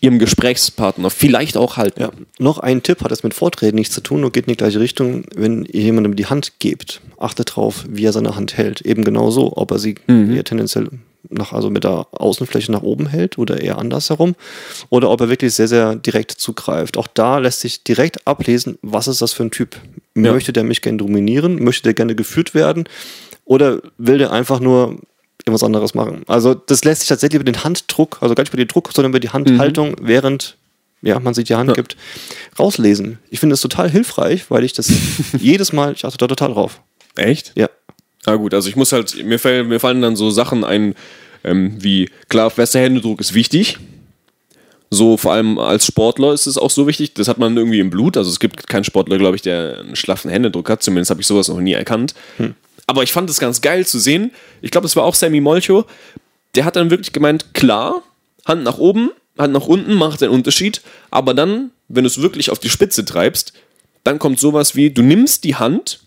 ihrem 0.00 0.18
Gesprächspartner 0.18 1.10
vielleicht 1.10 1.56
auch 1.56 1.76
halten. 1.76 2.00
Ja, 2.00 2.10
noch 2.38 2.58
ein 2.58 2.82
Tipp 2.82 3.02
hat 3.02 3.12
es 3.12 3.22
mit 3.22 3.34
Vorträgen 3.34 3.76
nichts 3.76 3.94
zu 3.94 4.00
tun 4.00 4.24
und 4.24 4.32
geht 4.32 4.46
in 4.46 4.52
die 4.52 4.56
gleiche 4.56 4.80
Richtung. 4.80 5.24
Wenn 5.34 5.64
ihr 5.64 5.82
jemandem 5.82 6.16
die 6.16 6.26
Hand 6.26 6.58
gebt, 6.58 7.00
achtet 7.18 7.56
drauf, 7.56 7.84
wie 7.88 8.04
er 8.04 8.12
seine 8.12 8.36
Hand 8.36 8.56
hält. 8.56 8.80
Eben 8.82 9.04
genauso, 9.04 9.56
ob 9.56 9.70
er 9.70 9.78
sie 9.78 9.96
eher 10.08 10.44
tendenziell 10.44 10.88
nach, 11.30 11.52
also 11.52 11.70
mit 11.70 11.84
der 11.84 12.06
Außenfläche 12.12 12.72
nach 12.72 12.82
oben 12.82 13.06
hält 13.06 13.38
oder 13.38 13.60
eher 13.60 13.78
andersherum 13.78 14.34
oder 14.90 15.10
ob 15.10 15.20
er 15.20 15.28
wirklich 15.28 15.54
sehr, 15.54 15.68
sehr 15.68 15.96
direkt 15.96 16.32
zugreift. 16.32 16.96
Auch 16.96 17.08
da 17.08 17.38
lässt 17.38 17.60
sich 17.60 17.82
direkt 17.82 18.26
ablesen, 18.26 18.78
was 18.82 19.08
ist 19.08 19.22
das 19.22 19.32
für 19.32 19.44
ein 19.44 19.50
Typ. 19.50 19.76
Ja. 20.14 20.32
Möchte 20.32 20.52
der 20.52 20.64
mich 20.64 20.82
gerne 20.82 20.98
dominieren? 20.98 21.62
Möchte 21.62 21.84
der 21.84 21.94
gerne 21.94 22.14
geführt 22.14 22.54
werden? 22.54 22.84
Oder 23.44 23.80
will 23.98 24.18
der 24.18 24.32
einfach 24.32 24.60
nur 24.60 25.00
irgendwas 25.46 25.62
anderes 25.62 25.94
machen? 25.94 26.22
Also 26.26 26.54
das 26.54 26.84
lässt 26.84 27.02
sich 27.02 27.08
tatsächlich 27.08 27.40
über 27.40 27.50
den 27.50 27.62
Handdruck, 27.62 28.18
also 28.20 28.34
gar 28.34 28.42
nicht 28.42 28.52
über 28.52 28.62
den 28.62 28.68
Druck, 28.68 28.90
sondern 28.92 29.12
über 29.12 29.20
die 29.20 29.30
Handhaltung, 29.30 29.96
während 30.00 30.56
ja, 31.02 31.20
man 31.20 31.34
sich 31.34 31.44
die 31.44 31.54
Hand 31.54 31.72
gibt, 31.74 31.96
rauslesen. 32.58 33.18
Ich 33.30 33.38
finde 33.38 33.52
das 33.52 33.60
total 33.60 33.90
hilfreich, 33.90 34.50
weil 34.50 34.64
ich 34.64 34.72
das 34.72 34.90
jedes 35.38 35.72
Mal, 35.72 35.92
ich 35.92 36.04
achte 36.04 36.18
da 36.18 36.26
total 36.26 36.52
drauf. 36.52 36.80
Echt? 37.14 37.52
Ja. 37.54 37.68
Na 38.26 38.34
gut, 38.36 38.54
also 38.54 38.68
ich 38.68 38.76
muss 38.76 38.92
halt, 38.92 39.24
mir, 39.24 39.38
fallen, 39.38 39.68
mir 39.68 39.78
fallen 39.78 40.02
dann 40.02 40.16
so 40.16 40.30
Sachen 40.30 40.64
ein, 40.64 40.94
ähm, 41.44 41.76
wie, 41.78 42.10
klar, 42.28 42.50
fester 42.50 42.80
Händedruck 42.80 43.20
ist 43.20 43.34
wichtig. 43.34 43.78
So, 44.90 45.16
vor 45.16 45.32
allem 45.32 45.58
als 45.58 45.86
Sportler 45.86 46.32
ist 46.32 46.46
es 46.46 46.58
auch 46.58 46.70
so 46.70 46.86
wichtig, 46.86 47.14
das 47.14 47.28
hat 47.28 47.38
man 47.38 47.56
irgendwie 47.56 47.80
im 47.80 47.90
Blut. 47.90 48.16
Also 48.16 48.30
es 48.30 48.40
gibt 48.40 48.66
keinen 48.66 48.84
Sportler, 48.84 49.18
glaube 49.18 49.36
ich, 49.36 49.42
der 49.42 49.80
einen 49.80 49.96
schlaffen 49.96 50.30
Händedruck 50.30 50.70
hat. 50.70 50.82
Zumindest 50.82 51.10
habe 51.10 51.20
ich 51.20 51.26
sowas 51.26 51.48
noch 51.48 51.60
nie 51.60 51.72
erkannt. 51.72 52.14
Aber 52.86 53.02
ich 53.02 53.12
fand 53.12 53.28
es 53.28 53.40
ganz 53.40 53.60
geil 53.60 53.84
zu 53.84 53.98
sehen. 53.98 54.30
Ich 54.62 54.70
glaube, 54.70 54.86
es 54.86 54.96
war 54.96 55.04
auch 55.04 55.14
Sammy 55.14 55.40
Molcho. 55.40 55.84
Der 56.54 56.64
hat 56.64 56.76
dann 56.76 56.90
wirklich 56.90 57.12
gemeint, 57.12 57.54
klar, 57.54 58.02
Hand 58.44 58.62
nach 58.64 58.78
oben, 58.78 59.10
Hand 59.38 59.52
nach 59.52 59.66
unten 59.66 59.94
macht 59.94 60.22
einen 60.22 60.32
Unterschied. 60.32 60.80
Aber 61.10 61.34
dann, 61.34 61.70
wenn 61.88 62.04
du 62.04 62.08
es 62.08 62.22
wirklich 62.22 62.50
auf 62.50 62.58
die 62.58 62.70
Spitze 62.70 63.04
treibst, 63.04 63.52
dann 64.04 64.18
kommt 64.18 64.38
sowas 64.38 64.76
wie, 64.76 64.90
du 64.90 65.02
nimmst 65.02 65.44
die 65.44 65.56
Hand, 65.56 66.00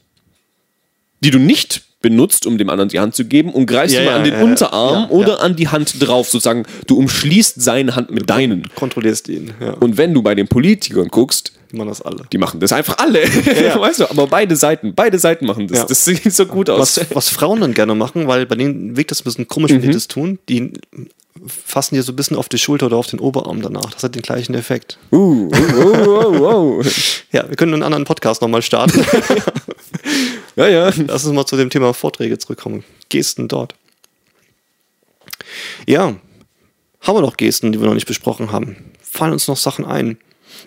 die 1.20 1.32
du 1.32 1.40
nicht 1.40 1.84
benutzt, 2.02 2.46
um 2.46 2.58
dem 2.58 2.70
anderen 2.70 2.90
die 2.90 3.00
Hand 3.00 3.16
zu 3.16 3.26
geben 3.26 3.52
und 3.52 3.66
greifst 3.66 3.96
Ja, 3.96 4.02
mal 4.04 4.12
ja, 4.12 4.16
an 4.18 4.24
den 4.24 4.34
ja. 4.34 4.42
Unterarm 4.42 5.10
oder 5.12 5.42
an 5.42 5.56
die 5.56 5.68
Hand 5.68 5.96
drauf, 6.06 6.30
sozusagen. 6.30 6.64
Du 6.88 6.98
umschließt 6.98 7.62
seine 7.62 7.96
Hand 7.96 8.12
mit 8.12 8.30
deinen. 8.30 8.70
Kontrollierst 8.76 9.28
ihn. 9.28 9.52
Ja. 9.60 9.74
Und 9.74 9.98
wenn 9.98 10.14
du 10.14 10.22
bei 10.22 10.36
den 10.36 10.48
Politikern 10.48 11.10
guckst, 11.10 11.54
man 11.72 11.88
das 11.88 12.02
alle. 12.02 12.24
die 12.32 12.38
machen 12.40 12.60
das 12.60 12.72
einfach 12.72 12.98
alle. 12.98 13.20
weißt 13.80 14.00
du, 14.00 14.10
aber 14.10 14.26
beide 14.28 14.56
Seiten, 14.56 14.94
beide 14.96 15.20
Seiten 15.20 15.46
machen 15.46 15.68
das. 15.68 15.86
Das 15.86 16.04
sieht 16.06 16.34
so 16.34 16.46
gut 16.48 16.70
aus. 16.70 16.98
Was, 16.98 17.06
was 17.16 17.30
Frauen 17.30 17.62
dann 17.62 17.74
gerne 17.76 17.94
machen, 17.96 18.28
weil 18.28 18.46
bei 18.48 18.56
denen 18.56 18.98
wirkt 18.98 19.12
das 19.12 19.22
ein 19.22 19.26
bisschen 19.26 19.48
komisch, 19.48 19.72
Mhm. 19.72 19.76
wenn 19.76 19.82
die 19.90 19.92
das 19.92 20.08
tun, 20.08 20.40
die 20.50 20.74
fassen 21.48 21.96
dir 21.96 22.04
so 22.04 22.12
ein 22.12 22.16
bisschen 22.16 22.38
auf 22.38 22.50
die 22.50 22.58
Schulter 22.58 22.88
oder 22.88 22.98
auf 22.98 23.08
den 23.08 23.20
Oberarm 23.20 23.62
danach. 23.62 23.94
Das 23.94 24.04
hat 24.04 24.16
den 24.16 24.22
gleichen 24.22 24.56
Effekt. 24.56 24.98
Uh, 25.12 25.18
uh, 25.18 25.76
uh, 25.76 26.28
uh, 26.28 26.80
uh. 26.80 26.84
Ja, 27.32 27.48
wir 27.48 27.56
können 27.56 27.74
einen 27.74 27.84
anderen 27.84 28.06
Podcast 28.06 28.42
nochmal 28.42 28.62
starten. 28.62 29.06
Ja, 30.60 30.68
ja. 30.68 30.92
Lass 31.08 31.24
uns 31.24 31.34
mal 31.34 31.46
zu 31.46 31.56
dem 31.56 31.70
Thema 31.70 31.94
Vorträge 31.94 32.38
zurückkommen. 32.38 32.84
Gesten 33.08 33.48
dort. 33.48 33.76
Ja, 35.88 36.16
haben 37.00 37.16
wir 37.16 37.22
noch 37.22 37.38
Gesten, 37.38 37.72
die 37.72 37.80
wir 37.80 37.88
noch 37.88 37.94
nicht 37.94 38.08
besprochen 38.08 38.52
haben? 38.52 38.92
Fallen 39.02 39.32
uns 39.32 39.48
noch 39.48 39.56
Sachen 39.56 39.86
ein? 39.86 40.18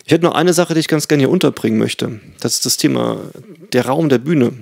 Ich 0.05 0.11
hätte 0.11 0.25
noch 0.25 0.33
eine 0.33 0.53
Sache, 0.53 0.73
die 0.73 0.79
ich 0.79 0.87
ganz 0.87 1.07
gerne 1.07 1.21
hier 1.21 1.29
unterbringen 1.29 1.77
möchte. 1.77 2.19
Das 2.39 2.55
ist 2.55 2.65
das 2.65 2.77
Thema 2.77 3.19
der 3.71 3.85
Raum 3.85 4.09
der 4.09 4.17
Bühne. 4.17 4.53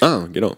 Ah, 0.00 0.28
genau. 0.32 0.56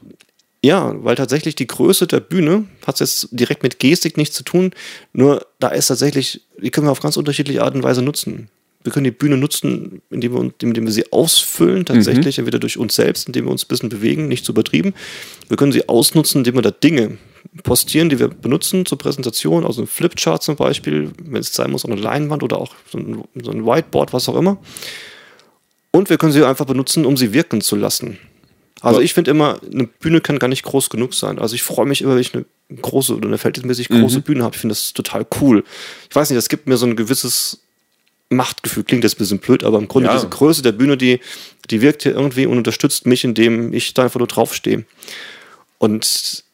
Ja, 0.64 0.94
weil 1.02 1.16
tatsächlich 1.16 1.56
die 1.56 1.66
Größe 1.66 2.06
der 2.06 2.20
Bühne 2.20 2.64
hat 2.86 3.00
jetzt 3.00 3.28
direkt 3.32 3.64
mit 3.64 3.80
Gestik 3.80 4.16
nichts 4.16 4.36
zu 4.36 4.44
tun. 4.44 4.70
Nur 5.12 5.44
da 5.58 5.68
ist 5.68 5.88
tatsächlich, 5.88 6.42
die 6.60 6.70
können 6.70 6.86
wir 6.86 6.92
auf 6.92 7.00
ganz 7.00 7.16
unterschiedliche 7.16 7.62
Art 7.62 7.74
und 7.74 7.82
Weise 7.82 8.00
nutzen. 8.00 8.48
Wir 8.84 8.92
können 8.92 9.04
die 9.04 9.10
Bühne 9.10 9.36
nutzen, 9.36 10.02
indem 10.10 10.34
wir, 10.34 10.52
indem 10.62 10.84
wir 10.84 10.92
sie 10.92 11.12
ausfüllen, 11.12 11.84
tatsächlich, 11.84 12.38
entweder 12.38 12.58
durch 12.58 12.78
uns 12.78 12.94
selbst, 12.94 13.26
indem 13.26 13.46
wir 13.46 13.52
uns 13.52 13.64
ein 13.64 13.68
bisschen 13.68 13.88
bewegen, 13.88 14.28
nicht 14.28 14.44
zu 14.44 14.52
übertrieben. 14.52 14.94
Wir 15.48 15.56
können 15.56 15.72
sie 15.72 15.88
ausnutzen, 15.88 16.38
indem 16.38 16.56
wir 16.56 16.62
da 16.62 16.72
Dinge 16.72 17.18
postieren, 17.62 18.08
die 18.08 18.18
wir 18.18 18.28
benutzen 18.28 18.86
zur 18.86 18.98
Präsentation, 18.98 19.64
also 19.64 19.82
ein 19.82 19.86
Flipchart 19.86 20.42
zum 20.42 20.56
Beispiel, 20.56 21.10
wenn 21.22 21.40
es 21.40 21.52
sein 21.52 21.70
muss, 21.70 21.84
auf 21.84 21.90
eine 21.90 22.00
Leinwand 22.00 22.42
oder 22.42 22.58
auch 22.58 22.74
so 22.90 22.98
ein, 22.98 23.24
so 23.40 23.50
ein 23.50 23.66
Whiteboard, 23.66 24.12
was 24.12 24.28
auch 24.28 24.36
immer. 24.36 24.58
Und 25.92 26.08
wir 26.08 26.18
können 26.18 26.32
sie 26.32 26.44
einfach 26.44 26.66
benutzen, 26.66 27.04
um 27.04 27.16
sie 27.16 27.32
wirken 27.32 27.60
zu 27.60 27.76
lassen. 27.76 28.18
Also 28.82 29.00
ich 29.00 29.14
finde 29.14 29.30
immer, 29.30 29.60
eine 29.72 29.84
Bühne 29.84 30.20
kann 30.20 30.38
gar 30.38 30.48
nicht 30.48 30.64
groß 30.64 30.90
genug 30.90 31.14
sein. 31.14 31.38
Also 31.38 31.54
ich 31.54 31.62
freue 31.62 31.86
mich 31.86 32.02
immer, 32.02 32.14
wenn 32.14 32.20
ich 32.20 32.34
eine 32.34 32.44
große 32.80 33.14
oder 33.16 33.28
eine 33.28 33.38
verhältnismäßig 33.38 33.88
große 33.88 34.20
Bühne 34.20 34.42
habe. 34.44 34.54
Ich 34.54 34.60
finde 34.60 34.74
das 34.74 34.92
total 34.92 35.26
cool. 35.40 35.64
Ich 36.10 36.16
weiß 36.16 36.30
nicht, 36.30 36.36
das 36.38 36.48
gibt 36.48 36.66
mir 36.66 36.76
so 36.76 36.86
ein 36.86 36.96
gewisses 36.96 37.60
Machtgefühl. 38.28 38.84
Klingt 38.84 39.04
jetzt 39.04 39.14
ein 39.14 39.18
bisschen 39.18 39.38
blöd, 39.38 39.62
aber 39.62 39.78
im 39.78 39.88
Grunde 39.88 40.08
Ja. 40.08 40.14
diese 40.14 40.28
Größe 40.28 40.62
der 40.62 40.72
Bühne, 40.72 40.96
die, 40.96 41.20
die 41.70 41.80
wirkt 41.80 42.02
hier 42.02 42.12
irgendwie 42.12 42.46
und 42.46 42.58
unterstützt 42.58 43.06
mich, 43.06 43.24
indem 43.24 43.72
ich 43.72 43.94
da 43.94 44.04
einfach 44.04 44.18
nur 44.18 44.28
draufstehe. 44.28 44.84
Und 45.78 46.44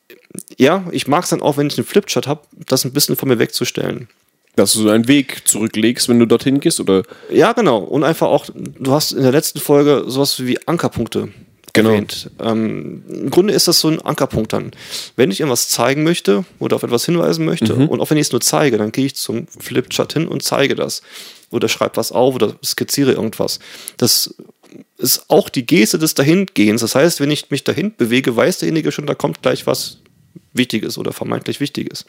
ja, 0.57 0.85
ich 0.91 1.07
mag 1.07 1.25
es 1.25 1.31
dann 1.31 1.43
auch, 1.43 1.57
wenn 1.57 1.67
ich 1.69 1.79
einen 1.79 1.87
Flipchart 1.87 2.27
habe, 2.27 2.43
das 2.67 2.85
ein 2.85 2.93
bisschen 2.93 3.17
von 3.17 3.29
mir 3.29 3.39
wegzustellen. 3.39 4.09
Dass 4.57 4.73
du 4.73 4.81
so 4.83 4.89
einen 4.91 5.07
Weg 5.07 5.47
zurücklegst, 5.47 6.09
wenn 6.09 6.19
du 6.19 6.27
dorthin 6.27 6.59
gehst, 6.61 6.81
oder? 6.81 7.05
Ja, 7.31 7.53
genau. 7.53 7.79
Und 7.79 8.03
einfach 8.03 8.27
auch, 8.27 8.47
du 8.55 8.93
hast 8.93 9.13
in 9.13 9.23
der 9.23 9.31
letzten 9.33 9.61
Folge 9.61 10.05
sowas 10.09 10.45
wie 10.45 10.59
Ankerpunkte 10.67 11.29
Genau. 11.79 11.91
erwähnt. 11.91 12.31
Ähm, 12.41 13.03
Im 13.09 13.31
Grunde 13.31 13.55
ist 13.55 13.69
das 13.69 13.81
so 13.81 13.89
ein 13.89 14.01
Ankerpunkt 14.01 14.53
dann. 14.53 14.73
Wenn 15.17 15.31
ich 15.31 15.41
irgendwas 15.41 15.69
zeigen 15.69 16.03
möchte 16.03 16.45
oder 16.59 16.77
auf 16.77 16.83
etwas 16.83 17.05
hinweisen 17.05 17.45
möchte 17.45 17.75
und 17.75 18.01
auch 18.01 18.11
wenn 18.11 18.19
ich 18.19 18.27
es 18.27 18.33
nur 18.33 18.41
zeige, 18.41 18.79
dann 18.79 18.93
gehe 18.93 19.07
ich 19.07 19.17
zum 19.17 19.47
Flipchart 19.47 20.13
hin 20.13 20.29
und 20.29 20.43
zeige 20.43 20.75
das. 20.75 21.03
Oder 21.51 21.69
schreibe 21.69 21.97
was 21.97 22.13
auf 22.13 22.35
oder 22.35 22.57
skizziere 22.63 23.13
irgendwas. 23.13 23.59
Das 23.97 24.35
ist 24.99 25.25
auch 25.29 25.49
die 25.49 25.65
Geste 25.65 25.99
des 25.99 26.15
Dahingehens. 26.15 26.83
Das 26.83 26.95
heißt, 26.95 27.21
wenn 27.21 27.31
ich 27.31 27.51
mich 27.51 27.65
dahin 27.65 27.95
bewege, 27.97 28.37
weiß 28.37 28.59
derjenige 28.59 28.93
schon, 28.93 29.07
da 29.07 29.15
kommt 29.15 29.43
gleich 29.43 29.67
was 29.67 29.99
Wichtiges 30.53 30.99
oder 30.99 31.13
vermeintlich 31.13 31.61
Wichtiges. 31.61 32.05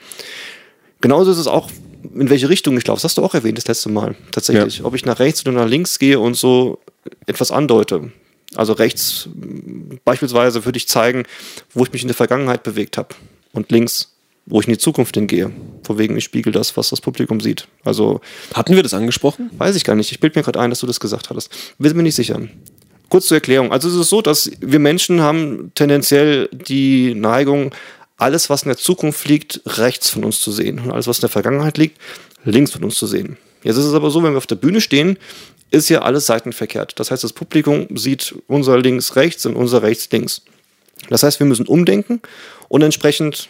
Genauso 1.01 1.31
ist 1.31 1.37
es 1.37 1.47
auch, 1.47 1.69
in 2.13 2.29
welche 2.29 2.49
Richtung 2.49 2.77
ich 2.77 2.85
laufe. 2.85 2.97
Das 2.97 3.05
hast 3.05 3.17
du 3.17 3.23
auch 3.23 3.33
erwähnt 3.33 3.57
das 3.57 3.67
letzte 3.67 3.89
Mal. 3.89 4.15
Tatsächlich. 4.31 4.83
Ob 4.83 4.95
ich 4.95 5.05
nach 5.05 5.19
rechts 5.19 5.41
oder 5.45 5.53
nach 5.53 5.67
links 5.67 5.99
gehe 5.99 6.19
und 6.19 6.35
so 6.35 6.79
etwas 7.25 7.51
andeute. 7.51 8.11
Also 8.55 8.73
rechts 8.73 9.29
m, 9.33 9.99
beispielsweise 10.03 10.65
würde 10.65 10.77
ich 10.77 10.87
zeigen, 10.87 11.23
wo 11.73 11.83
ich 11.83 11.91
mich 11.91 12.01
in 12.01 12.07
der 12.07 12.15
Vergangenheit 12.15 12.63
bewegt 12.63 12.97
habe. 12.97 13.15
Und 13.51 13.71
links, 13.71 14.15
wo 14.45 14.59
ich 14.59 14.67
in 14.67 14.73
die 14.73 14.79
Zukunft 14.79 15.15
hingehe. 15.15 15.51
Von 15.83 15.97
wegen, 15.97 16.17
ich 16.17 16.23
spiegel 16.23 16.51
das, 16.51 16.75
was 16.75 16.89
das 16.89 17.01
Publikum 17.01 17.39
sieht. 17.39 17.67
Also 17.83 18.21
Hatten 18.53 18.75
wir 18.75 18.83
das 18.83 18.93
angesprochen? 18.93 19.51
Weiß 19.57 19.75
ich 19.75 19.83
gar 19.83 19.95
nicht. 19.95 20.11
Ich 20.11 20.19
bilde 20.19 20.39
mir 20.39 20.43
gerade 20.43 20.59
ein, 20.59 20.71
dass 20.71 20.79
du 20.79 20.87
das 20.87 20.99
gesagt 20.99 21.29
hattest. 21.29 21.51
Bin 21.77 21.95
mir 21.95 22.03
nicht 22.03 22.15
sicher. 22.15 22.41
Kurz 23.09 23.27
zur 23.27 23.37
Erklärung. 23.37 23.71
Also 23.71 23.89
es 23.89 23.95
ist 23.95 24.09
so, 24.09 24.21
dass 24.21 24.51
wir 24.59 24.79
Menschen 24.79 25.21
haben 25.21 25.71
tendenziell 25.75 26.49
die 26.51 27.15
Neigung, 27.15 27.73
alles, 28.17 28.49
was 28.49 28.63
in 28.63 28.69
der 28.69 28.77
Zukunft 28.77 29.27
liegt, 29.27 29.61
rechts 29.65 30.09
von 30.09 30.23
uns 30.23 30.41
zu 30.41 30.51
sehen. 30.51 30.79
Und 30.79 30.91
alles, 30.91 31.07
was 31.07 31.19
in 31.19 31.21
der 31.21 31.29
Vergangenheit 31.29 31.77
liegt, 31.77 31.97
links 32.43 32.71
von 32.71 32.83
uns 32.83 32.95
zu 32.95 33.07
sehen. 33.07 33.37
Jetzt 33.63 33.77
ist 33.77 33.85
es 33.85 33.93
aber 33.93 34.09
so, 34.09 34.23
wenn 34.23 34.33
wir 34.33 34.37
auf 34.37 34.47
der 34.47 34.55
Bühne 34.55 34.81
stehen, 34.81 35.17
ist 35.71 35.89
ja 35.89 36.01
alles 36.01 36.25
seitenverkehrt. 36.25 36.99
Das 36.99 37.11
heißt, 37.11 37.23
das 37.23 37.33
Publikum 37.33 37.87
sieht 37.95 38.35
unser 38.47 38.77
links 38.79 39.15
rechts 39.15 39.45
und 39.45 39.55
unser 39.55 39.83
rechts 39.83 40.09
links. 40.11 40.41
Das 41.09 41.23
heißt, 41.23 41.39
wir 41.39 41.47
müssen 41.47 41.67
umdenken 41.67 42.21
und 42.67 42.81
entsprechend, 42.81 43.49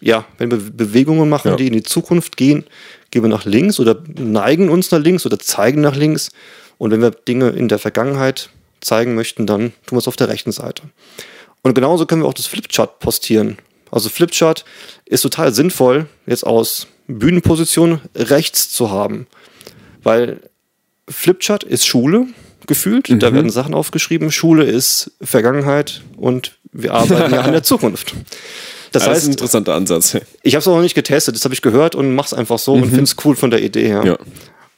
ja, 0.00 0.24
wenn 0.38 0.50
wir 0.50 0.58
Bewegungen 0.58 1.28
machen, 1.28 1.52
Ja. 1.52 1.56
die 1.56 1.66
in 1.66 1.72
die 1.72 1.82
Zukunft 1.82 2.36
gehen, 2.36 2.64
gehen 3.10 3.22
wir 3.22 3.28
nach 3.28 3.44
links 3.44 3.78
oder 3.80 4.02
neigen 4.18 4.68
uns 4.68 4.90
nach 4.90 4.98
links 5.00 5.26
oder 5.26 5.38
zeigen 5.38 5.80
nach 5.80 5.96
links. 5.96 6.30
Und 6.78 6.90
wenn 6.90 7.02
wir 7.02 7.10
Dinge 7.10 7.50
in 7.50 7.68
der 7.68 7.78
Vergangenheit 7.78 8.50
zeigen 8.80 9.14
möchten, 9.14 9.46
dann 9.46 9.72
tun 9.86 9.96
wir 9.96 9.98
es 9.98 10.08
auf 10.08 10.16
der 10.16 10.28
rechten 10.28 10.52
Seite. 10.52 10.82
Und 11.62 11.74
genauso 11.74 12.06
können 12.06 12.22
wir 12.22 12.28
auch 12.28 12.34
das 12.34 12.46
Flipchart 12.46 12.98
postieren. 13.00 13.58
Also 13.90 14.08
Flipchart 14.08 14.64
ist 15.04 15.22
total 15.22 15.52
sinnvoll, 15.52 16.06
jetzt 16.26 16.46
aus 16.46 16.86
Bühnenposition 17.06 18.00
rechts 18.14 18.70
zu 18.70 18.90
haben. 18.90 19.26
Weil 20.02 20.40
Flipchart 21.08 21.64
ist 21.64 21.86
Schule, 21.86 22.26
gefühlt. 22.66 23.10
Da 23.22 23.34
werden 23.34 23.50
Sachen 23.50 23.74
aufgeschrieben. 23.74 24.30
Schule 24.30 24.64
ist 24.64 25.12
Vergangenheit 25.20 26.02
und 26.16 26.58
wir 26.72 26.94
arbeiten 26.94 27.34
ja 27.34 27.40
an 27.40 27.52
der 27.52 27.62
Zukunft. 27.62 28.14
Das 28.92 29.02
Das, 29.02 29.02
das 29.02 29.02
ist 29.02 29.06
ein 29.08 29.14
heißt, 29.14 29.28
interessanter 29.28 29.74
Ansatz. 29.74 30.16
ich 30.42 30.54
habe 30.54 30.60
es 30.60 30.68
auch 30.68 30.76
noch 30.76 30.82
nicht 30.82 30.94
getestet, 30.94 31.34
das 31.34 31.44
habe 31.44 31.54
ich 31.54 31.62
gehört 31.62 31.94
und 31.94 32.14
mache 32.14 32.26
es 32.26 32.34
einfach 32.34 32.58
so 32.58 32.74
und 32.74 32.86
finde 32.86 33.04
es 33.04 33.16
cool 33.24 33.36
von 33.36 33.50
der 33.50 33.62
Idee 33.62 33.86
her. 33.86 34.02
Ja. 34.04 34.18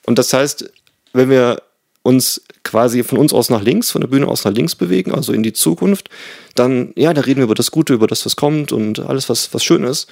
Und 0.04 0.18
das 0.18 0.32
heißt, 0.32 0.70
wenn 1.12 1.30
wir 1.30 1.62
uns 2.02 2.42
quasi 2.64 3.04
von 3.04 3.18
uns 3.18 3.32
aus 3.32 3.48
nach 3.48 3.62
links, 3.62 3.90
von 3.90 4.00
der 4.00 4.08
Bühne 4.08 4.26
aus 4.26 4.44
nach 4.44 4.52
links 4.52 4.74
bewegen, 4.74 5.12
also 5.12 5.32
in 5.32 5.42
die 5.42 5.52
Zukunft, 5.52 6.08
dann, 6.54 6.92
ja, 6.96 7.14
da 7.14 7.22
reden 7.22 7.38
wir 7.38 7.44
über 7.44 7.54
das 7.54 7.70
Gute, 7.70 7.94
über 7.94 8.06
das, 8.06 8.26
was 8.26 8.36
kommt 8.36 8.72
und 8.72 9.00
alles, 9.00 9.28
was, 9.28 9.52
was 9.54 9.64
schön 9.64 9.84
ist. 9.84 10.08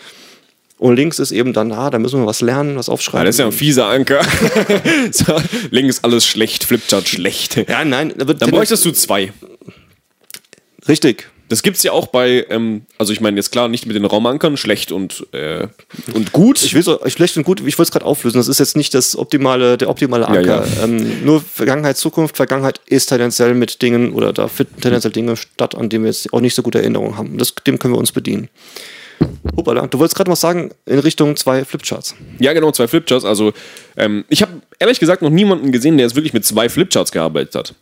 Und 0.81 0.97
links 0.97 1.19
ist 1.19 1.31
eben 1.31 1.53
dann, 1.53 1.73
ah, 1.73 1.91
da 1.91 1.99
müssen 1.99 2.21
wir 2.21 2.27
was 2.27 2.41
lernen, 2.41 2.75
was 2.77 2.87
Ja, 2.87 2.95
aufschreiben. 2.95 3.27
das 3.27 3.35
ist 3.35 3.39
ja 3.39 3.45
ein 3.45 3.53
fieser 3.53 3.87
Anker. 3.89 4.23
so, 5.13 5.37
links 5.71 6.03
alles 6.03 6.27
schlecht, 6.27 6.65
Flipchart 6.65 7.07
schlecht. 7.07 7.57
ja, 7.69 7.85
nein, 7.85 8.15
da 8.17 8.25
Dann 8.25 8.51
bräuchtest 8.51 8.87
du 8.87 8.91
zwei. 8.93 9.31
richtig. 10.89 11.29
Das 11.51 11.63
gibt's 11.63 11.83
ja 11.83 11.91
auch 11.91 12.07
bei, 12.07 12.47
ähm, 12.49 12.83
also 12.97 13.13
ich 13.13 13.21
meine 13.21 13.37
jetzt 13.37 13.51
klar, 13.51 13.67
nicht 13.69 13.85
mit 13.85 13.97
den 13.97 14.05
Raumankern, 14.05 14.57
schlecht 14.57 14.93
und, 14.93 15.27
äh, 15.33 15.67
und 16.15 16.31
gut. 16.33 16.63
Ich 16.65 16.75
will 16.75 16.83
so, 16.83 16.99
schlecht 17.09 17.37
und 17.37 17.43
gut, 17.43 17.59
ich 17.61 17.77
wollte 17.77 17.89
es 17.89 17.91
gerade 17.91 18.07
auflösen. 18.07 18.39
Das 18.39 18.47
ist 18.49 18.61
jetzt 18.61 18.77
nicht 18.77 18.95
das 18.95 19.17
optimale, 19.19 19.77
der 19.77 19.91
optimale 19.91 20.23
Ja, 20.23 20.29
Anker. 20.29 20.65
ja. 20.67 20.85
Ähm, 20.85 21.25
nur 21.25 21.43
Vergangenheit, 21.43 21.97
Zukunft. 21.99 22.37
Vergangenheit 22.37 22.81
ist 22.87 23.07
tendenziell 23.07 23.53
mit 23.55 23.83
Dingen 23.83 24.13
oder 24.13 24.33
da 24.33 24.47
finden 24.49 24.81
tendenziell 24.81 25.13
Dinge 25.13 25.37
statt, 25.37 25.75
an 25.75 25.89
denen 25.91 26.05
wir 26.05 26.11
jetzt 26.11 26.33
auch 26.33 26.41
nicht 26.41 26.55
so 26.55 26.63
gute 26.63 26.79
Erinnerungen 26.79 27.19
haben. 27.19 27.37
Das, 27.37 27.53
dem 27.67 27.79
können 27.81 27.93
wir 27.95 27.99
uns 27.99 28.13
bedienen. 28.13 28.49
Hoppala, 29.57 29.87
du 29.87 29.99
wolltest 29.99 30.17
gerade 30.17 30.31
was 30.31 30.41
sagen 30.41 30.71
in 30.87 30.99
Richtung 30.99 31.37
zwei 31.37 31.65
Flipcharts. 31.65 32.15
Ja, 32.39 32.53
genau, 32.53 32.73
zwei 32.73 32.89
Flipcharts. 32.89 33.25
Also, 33.25 33.53
ähm, 33.97 34.25
ich 34.29 34.43
habe 34.43 34.53
ehrlich 34.79 35.01
gesagt 35.01 35.23
noch 35.23 35.31
niemanden 35.31 35.73
gesehen, 35.73 35.97
der 35.99 36.07
jetzt 36.07 36.17
wirklich 36.17 36.33
mit 36.33 36.45
zwei 36.45 36.69
Flipcharts 36.69 37.13
gearbeitet 37.13 37.55
hat. 37.55 37.75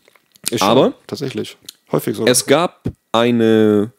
Ist 0.51 0.63
Aber- 0.63 0.83
schon, 0.85 0.95
tatsächlich. 1.07 1.57
Häufig 1.93 2.17
so. 2.17 2.27
Es 2.27 2.45
gab 2.47 2.83
eine 3.13 3.91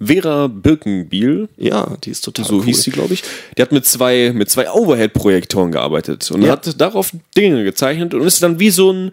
Vera 0.00 0.48
Birkenbiel, 0.48 1.48
ja, 1.56 1.96
die 2.04 2.10
ist 2.10 2.22
total 2.24 2.44
so 2.44 2.56
cool. 2.56 2.64
hieß 2.64 2.82
sie, 2.82 2.90
glaube 2.90 3.14
ich. 3.14 3.22
Die 3.56 3.62
hat 3.62 3.72
mit 3.72 3.86
zwei, 3.86 4.32
mit 4.34 4.50
zwei 4.50 4.70
Overhead-Projektoren 4.70 5.70
gearbeitet 5.72 6.28
und 6.30 6.42
Ja. 6.42 6.52
hat 6.52 6.80
darauf 6.80 7.12
Dinge 7.36 7.62
gezeichnet 7.64 8.14
und 8.14 8.22
ist 8.22 8.42
dann 8.42 8.58
wie 8.58 8.70
so 8.70 8.92
ein, 8.92 9.12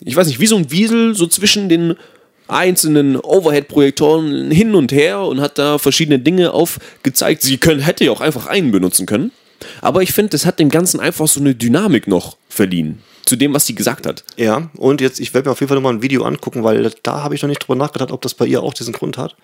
ich 0.00 0.14
weiß 0.14 0.26
nicht, 0.28 0.40
wie 0.40 0.46
so 0.46 0.56
ein 0.56 0.70
Wiesel 0.70 1.14
so 1.14 1.26
zwischen 1.26 1.68
den 1.68 1.96
einzelnen 2.48 3.16
Overhead-Projektoren 3.16 4.50
hin 4.50 4.74
und 4.74 4.92
her 4.92 5.20
und 5.20 5.40
hat 5.40 5.58
da 5.58 5.78
verschiedene 5.78 6.18
Dinge 6.18 6.52
aufgezeigt. 6.52 7.42
Sie 7.42 7.58
können, 7.58 7.80
hätte 7.80 8.04
ja 8.04 8.12
auch 8.12 8.20
einfach 8.20 8.46
einen 8.46 8.70
benutzen 8.70 9.06
können. 9.06 9.32
Aber 9.80 10.02
ich 10.02 10.12
finde, 10.12 10.30
das 10.30 10.46
hat 10.46 10.58
dem 10.58 10.68
Ganzen 10.68 11.00
einfach 11.00 11.28
so 11.28 11.40
eine 11.40 11.54
Dynamik 11.54 12.06
noch 12.06 12.36
verliehen. 12.48 13.02
Zu 13.24 13.36
dem, 13.36 13.54
was 13.54 13.66
sie 13.66 13.74
gesagt 13.74 14.06
hat. 14.06 14.22
Ja, 14.36 14.70
und 14.76 15.00
jetzt, 15.00 15.18
ich 15.18 15.34
werde 15.34 15.48
mir 15.48 15.52
auf 15.52 15.60
jeden 15.60 15.68
Fall 15.68 15.76
nochmal 15.76 15.94
ein 15.94 16.02
Video 16.02 16.24
angucken, 16.24 16.62
weil 16.62 16.92
da 17.02 17.24
habe 17.24 17.34
ich 17.34 17.42
noch 17.42 17.48
nicht 17.48 17.58
drüber 17.58 17.74
nachgedacht, 17.74 18.12
ob 18.12 18.22
das 18.22 18.34
bei 18.34 18.46
ihr 18.46 18.62
auch 18.62 18.74
diesen 18.74 18.92
Grund 18.92 19.18
hat. 19.18 19.34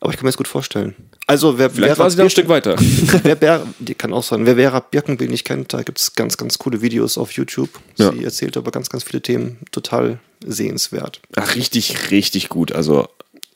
Aber 0.00 0.12
ich 0.12 0.16
kann 0.16 0.24
mir 0.24 0.30
das 0.30 0.38
gut 0.38 0.48
vorstellen. 0.48 0.94
Also, 1.26 1.58
wer 1.58 1.68
Vielleicht 1.68 1.96
Vera 1.96 2.04
war 2.04 2.10
sie 2.10 2.16
da 2.16 2.22
ein 2.22 2.30
Stück 2.30 2.48
weiter. 2.48 2.76
wer 3.22 3.34
Ber 3.34 3.66
die 3.78 3.94
kann 3.94 4.14
auch 4.14 4.22
sein. 4.22 4.46
Wer 4.46 4.56
Vera 4.56 4.80
Birkenbill 4.80 5.28
nicht 5.28 5.44
kennt, 5.44 5.74
da 5.74 5.82
gibt 5.82 5.98
es 5.98 6.14
ganz, 6.14 6.38
ganz 6.38 6.58
coole 6.58 6.80
Videos 6.80 7.18
auf 7.18 7.32
YouTube. 7.32 7.68
Ja. 7.96 8.10
Sie 8.10 8.24
erzählt 8.24 8.56
über 8.56 8.70
ganz, 8.70 8.88
ganz 8.88 9.04
viele 9.04 9.20
Themen. 9.20 9.58
Total 9.72 10.18
sehenswert. 10.44 11.20
Ach, 11.36 11.54
richtig, 11.54 12.10
richtig 12.10 12.48
gut. 12.48 12.72
Also, 12.72 13.08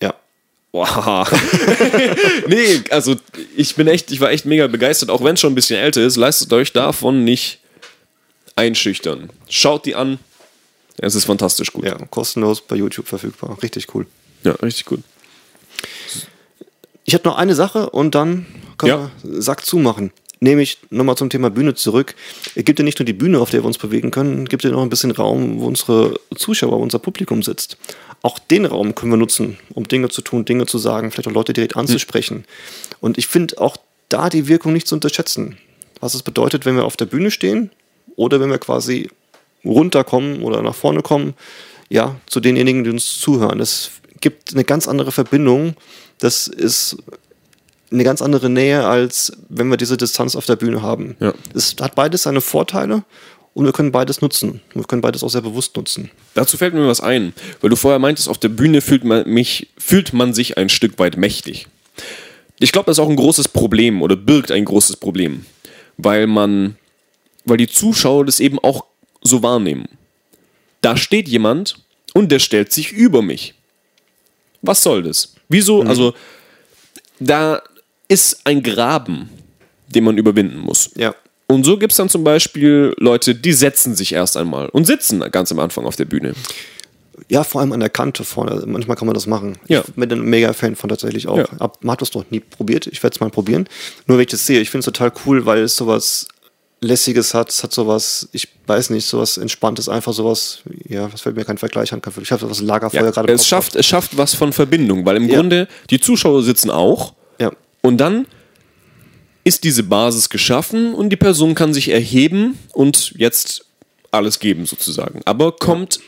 Ja. 0.02 0.14
Wow. 0.72 1.30
nee, 2.48 2.82
also 2.90 3.16
ich 3.56 3.74
bin 3.76 3.86
echt, 3.86 4.10
ich 4.10 4.20
war 4.20 4.30
echt 4.30 4.44
mega 4.44 4.66
begeistert, 4.66 5.10
auch 5.10 5.22
wenn 5.22 5.34
es 5.34 5.40
schon 5.40 5.52
ein 5.52 5.54
bisschen 5.54 5.78
älter 5.78 6.02
ist. 6.02 6.16
Leistet 6.16 6.52
euch 6.52 6.72
davon 6.72 7.24
nicht 7.24 7.60
einschüchtern. 8.56 9.30
Schaut 9.48 9.86
die 9.86 9.94
an. 9.94 10.18
Es 10.98 11.14
ist 11.14 11.24
fantastisch 11.24 11.72
gut. 11.72 11.84
Ja, 11.84 11.94
kostenlos 12.10 12.60
bei 12.60 12.76
YouTube 12.76 13.08
verfügbar. 13.08 13.56
Richtig 13.62 13.94
cool. 13.94 14.06
Ja, 14.44 14.52
richtig 14.52 14.84
gut. 14.84 15.00
Ich 17.04 17.14
habe 17.14 17.24
noch 17.28 17.36
eine 17.36 17.54
Sache 17.54 17.90
und 17.90 18.14
dann 18.14 18.46
können 18.78 18.88
Ja. 18.90 19.10
wir 19.22 19.42
Sack 19.42 19.64
zumachen. 19.66 20.12
Nehme 20.40 20.62
ich 20.62 20.78
nochmal 20.90 21.16
zum 21.16 21.30
Thema 21.30 21.50
Bühne 21.50 21.74
zurück. 21.74 22.14
Es 22.54 22.64
gibt 22.64 22.78
ja 22.78 22.84
nicht 22.84 22.98
nur 22.98 23.06
die 23.06 23.12
Bühne, 23.12 23.40
auf 23.40 23.50
der 23.50 23.62
wir 23.62 23.66
uns 23.66 23.78
bewegen 23.78 24.10
können, 24.10 24.44
es 24.44 24.48
gibt 24.48 24.64
ja 24.64 24.70
noch 24.70 24.82
ein 24.82 24.90
bisschen 24.90 25.10
Raum, 25.10 25.60
wo 25.60 25.66
unsere 25.66 26.18
Zuschauer, 26.34 26.78
unser 26.78 26.98
Publikum 26.98 27.42
sitzt. 27.42 27.76
Auch 28.22 28.38
den 28.38 28.64
Raum 28.64 28.94
können 28.94 29.12
wir 29.12 29.16
nutzen, 29.16 29.58
um 29.74 29.86
Dinge 29.86 30.08
zu 30.08 30.22
tun, 30.22 30.44
Dinge 30.44 30.66
zu 30.66 30.78
sagen, 30.78 31.10
vielleicht 31.10 31.28
auch 31.28 31.32
Leute 31.32 31.52
direkt 31.52 31.76
anzusprechen. 31.76 32.44
Und 33.00 33.18
ich 33.18 33.26
finde 33.26 33.60
auch 33.60 33.76
da 34.08 34.30
die 34.30 34.48
Wirkung 34.48 34.72
nicht 34.72 34.86
zu 34.86 34.94
unterschätzen. 34.94 35.58
Was 36.00 36.14
es 36.14 36.22
bedeutet, 36.22 36.66
wenn 36.66 36.76
wir 36.76 36.84
auf 36.84 36.96
der 36.96 37.06
Bühne 37.06 37.30
stehen 37.30 37.70
oder 38.16 38.40
wenn 38.40 38.50
wir 38.50 38.58
quasi 38.58 39.10
runterkommen 39.64 40.42
oder 40.42 40.62
nach 40.62 40.74
vorne 40.74 41.02
kommen, 41.02 41.34
ja, 41.88 42.16
zu 42.26 42.40
denjenigen, 42.40 42.84
die 42.84 42.90
uns 42.90 43.18
zuhören. 43.20 43.60
Es 43.60 43.90
gibt 44.20 44.52
eine 44.52 44.64
ganz 44.64 44.88
andere 44.88 45.12
Verbindung. 45.12 45.74
Das 46.18 46.46
ist 46.46 46.96
eine 47.94 48.04
ganz 48.04 48.20
andere 48.20 48.50
Nähe, 48.50 48.86
als 48.86 49.32
wenn 49.48 49.68
wir 49.68 49.76
diese 49.76 49.96
Distanz 49.96 50.36
auf 50.36 50.46
der 50.46 50.56
Bühne 50.56 50.82
haben. 50.82 51.16
Ja. 51.20 51.32
Es 51.54 51.76
hat 51.80 51.94
beides 51.94 52.24
seine 52.24 52.40
Vorteile 52.40 53.04
und 53.54 53.64
wir 53.64 53.72
können 53.72 53.92
beides 53.92 54.20
nutzen. 54.20 54.60
Wir 54.74 54.84
können 54.84 55.00
beides 55.00 55.22
auch 55.22 55.30
sehr 55.30 55.40
bewusst 55.40 55.76
nutzen. 55.76 56.10
Dazu 56.34 56.56
fällt 56.56 56.74
mir 56.74 56.86
was 56.86 57.00
ein, 57.00 57.32
weil 57.60 57.70
du 57.70 57.76
vorher 57.76 58.00
meintest, 58.00 58.28
auf 58.28 58.38
der 58.38 58.48
Bühne 58.48 58.80
fühlt 58.80 59.04
man, 59.04 59.28
mich, 59.28 59.68
fühlt 59.78 60.12
man 60.12 60.34
sich 60.34 60.58
ein 60.58 60.68
Stück 60.68 60.98
weit 60.98 61.16
mächtig. 61.16 61.68
Ich 62.58 62.72
glaube, 62.72 62.86
das 62.86 62.98
ist 62.98 63.04
auch 63.04 63.08
ein 63.08 63.16
großes 63.16 63.48
Problem 63.48 64.02
oder 64.02 64.16
birgt 64.16 64.50
ein 64.50 64.64
großes 64.64 64.96
Problem, 64.96 65.46
weil 65.96 66.26
man, 66.26 66.76
weil 67.44 67.56
die 67.56 67.68
Zuschauer 67.68 68.26
das 68.26 68.40
eben 68.40 68.58
auch 68.58 68.84
so 69.22 69.42
wahrnehmen. 69.42 69.86
Da 70.80 70.96
steht 70.96 71.28
jemand 71.28 71.76
und 72.12 72.30
der 72.30 72.40
stellt 72.40 72.72
sich 72.72 72.92
über 72.92 73.22
mich. 73.22 73.54
Was 74.62 74.82
soll 74.82 75.02
das? 75.02 75.34
Wieso? 75.48 75.82
Also, 75.82 76.14
da 77.20 77.62
ist 78.08 78.40
ein 78.44 78.62
Graben, 78.62 79.28
den 79.88 80.04
man 80.04 80.18
überwinden 80.18 80.58
muss. 80.58 80.90
Ja. 80.96 81.14
Und 81.46 81.64
so 81.64 81.76
gibt 81.78 81.92
es 81.92 81.96
dann 81.98 82.08
zum 82.08 82.24
Beispiel 82.24 82.94
Leute, 82.98 83.34
die 83.34 83.52
setzen 83.52 83.94
sich 83.94 84.12
erst 84.12 84.36
einmal 84.36 84.68
und 84.70 84.86
sitzen 84.86 85.20
ganz 85.30 85.52
am 85.52 85.58
Anfang 85.58 85.84
auf 85.84 85.96
der 85.96 86.06
Bühne. 86.06 86.32
Ja, 87.28 87.44
vor 87.44 87.60
allem 87.60 87.72
an 87.72 87.80
der 87.80 87.90
Kante 87.90 88.24
vorne. 88.24 88.62
Manchmal 88.66 88.96
kann 88.96 89.06
man 89.06 89.14
das 89.14 89.26
machen. 89.26 89.56
Ja. 89.68 89.84
Ich 89.86 89.94
bin 89.94 90.10
ein 90.10 90.22
mega 90.22 90.52
Fan 90.52 90.74
von 90.74 90.88
tatsächlich 90.90 91.28
auch. 91.28 91.38
Ja. 91.38 91.44
Ab, 91.60 91.78
man 91.82 91.92
hat 91.92 92.02
das 92.02 92.12
noch 92.14 92.24
nie 92.30 92.40
probiert. 92.40 92.86
Ich 92.86 93.02
werde 93.02 93.14
es 93.14 93.20
mal 93.20 93.30
probieren. 93.30 93.68
Nur 94.06 94.18
wenn 94.18 94.22
ich 94.24 94.30
das 94.30 94.46
sehe, 94.46 94.60
ich 94.60 94.70
finde 94.70 94.80
es 94.80 94.84
total 94.86 95.12
cool, 95.24 95.46
weil 95.46 95.62
es 95.62 95.76
sowas 95.76 96.26
Lässiges 96.80 97.32
hat. 97.34 97.50
Es 97.50 97.62
hat 97.62 97.72
sowas, 97.72 98.28
ich 98.32 98.48
weiß 98.66 98.90
nicht, 98.90 99.06
sowas 99.06 99.38
Entspanntes, 99.38 99.88
einfach 99.88 100.12
sowas, 100.12 100.60
ja, 100.88 101.10
was 101.12 101.20
fällt 101.20 101.36
mir 101.36 101.44
kein 101.44 101.56
Vergleich 101.58 101.92
an. 101.92 102.02
Ich 102.20 102.32
habe 102.32 102.40
sowas 102.40 102.60
Lagerfeuer 102.60 103.04
Ja, 103.04 103.10
gerade 103.10 103.32
es, 103.32 103.46
schafft, 103.46 103.76
es 103.76 103.86
schafft 103.86 104.16
was 104.16 104.34
von 104.34 104.52
Verbindung, 104.52 105.04
weil 105.06 105.16
im 105.16 105.28
Ja. 105.28 105.36
Grunde 105.36 105.68
die 105.90 106.00
Zuschauer 106.00 106.42
sitzen 106.42 106.70
auch 106.70 107.14
Ja. 107.38 107.52
Und 107.84 107.98
dann 107.98 108.26
ist 109.44 109.62
diese 109.62 109.82
Basis 109.82 110.30
geschaffen 110.30 110.94
und 110.94 111.10
die 111.10 111.16
Person 111.16 111.54
kann 111.54 111.74
sich 111.74 111.90
erheben 111.90 112.58
und 112.72 113.12
jetzt 113.18 113.66
alles 114.10 114.38
geben 114.38 114.64
sozusagen. 114.64 115.20
Aber 115.26 115.52
kommt 115.52 116.00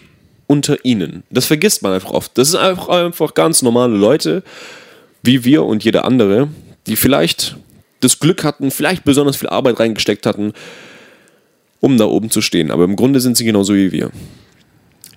unter 0.47 0.83
ihnen. 0.87 1.23
Das 1.29 1.45
vergisst 1.45 1.83
man 1.83 1.93
einfach 1.93 2.13
oft. 2.13 2.39
Das 2.39 2.53
sind 2.53 2.61
einfach, 2.61 2.89
einfach 2.89 3.35
ganz 3.35 3.61
normale 3.61 3.95
Leute, 3.95 4.43
wie 5.23 5.45
wir 5.45 5.65
und 5.65 5.85
jeder 5.85 6.07
andere, 6.07 6.49
die 6.87 6.97
vielleicht 6.97 7.59
das 8.01 8.21
Glück 8.21 8.43
hatten, 8.43 8.71
vielleicht 8.71 9.05
besonders 9.05 9.37
viel 9.37 9.51
Arbeit 9.51 9.79
reingesteckt 9.79 10.25
hatten, 10.25 10.55
um 11.81 11.99
da 11.99 12.07
oben 12.07 12.31
zu 12.31 12.41
stehen. 12.41 12.71
Aber 12.71 12.85
im 12.85 12.97
Grunde 12.97 13.21
sind 13.21 13.37
sie 13.37 13.45
genauso 13.45 13.75
wie 13.75 13.93
wir. 13.93 14.11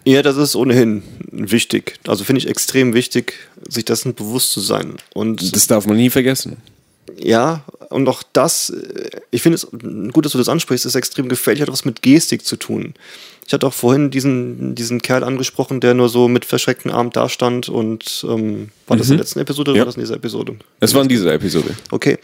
Ja, 0.09 0.21
das 0.23 0.37
ist 0.37 0.55
ohnehin 0.55 1.03
wichtig. 1.31 1.99
Also 2.07 2.23
finde 2.23 2.39
ich 2.39 2.47
extrem 2.47 2.93
wichtig, 2.93 3.33
sich 3.67 3.85
dessen 3.85 4.15
bewusst 4.15 4.51
zu 4.51 4.59
sein. 4.59 4.95
Und 5.13 5.55
Das 5.55 5.67
darf 5.67 5.85
man 5.85 5.97
nie 5.97 6.09
vergessen. 6.09 6.57
ja, 7.17 7.63
und 7.89 8.07
auch 8.07 8.23
das, 8.33 8.69
äh, 8.71 9.09
ich 9.31 9.41
finde 9.43 9.55
es 9.57 9.67
gut, 10.13 10.25
dass 10.25 10.31
du 10.31 10.37
das 10.37 10.49
ansprichst, 10.49 10.85
ist 10.85 10.95
extrem 10.95 11.27
gefährlich, 11.29 11.61
hat 11.61 11.71
was 11.71 11.85
mit 11.85 12.01
Gestik 12.01 12.45
zu 12.45 12.55
tun. 12.55 12.93
Ich 13.45 13.53
hatte 13.53 13.65
auch 13.67 13.73
vorhin 13.73 14.09
diesen, 14.11 14.75
diesen 14.75 15.01
Kerl 15.01 15.23
angesprochen, 15.23 15.79
der 15.79 15.93
nur 15.95 16.09
so 16.09 16.27
mit 16.27 16.45
verschreckten 16.45 16.91
Armen 16.91 17.09
dastand 17.11 17.67
und 17.69 18.23
ähm, 18.27 18.69
war 18.87 18.95
das 18.97 19.07
in 19.09 19.17
der 19.17 19.23
letzten 19.25 19.39
Episode 19.39 19.71
oder 19.71 19.77
Ja. 19.79 19.81
war 19.81 19.85
das 19.87 19.95
in 19.95 20.01
dieser 20.01 20.15
Episode? 20.15 20.55
Es 20.79 20.93
war 20.93 21.01
in 21.03 21.07
dieser 21.09 21.33
Episode. 21.33 21.75
Okay. 21.91 22.17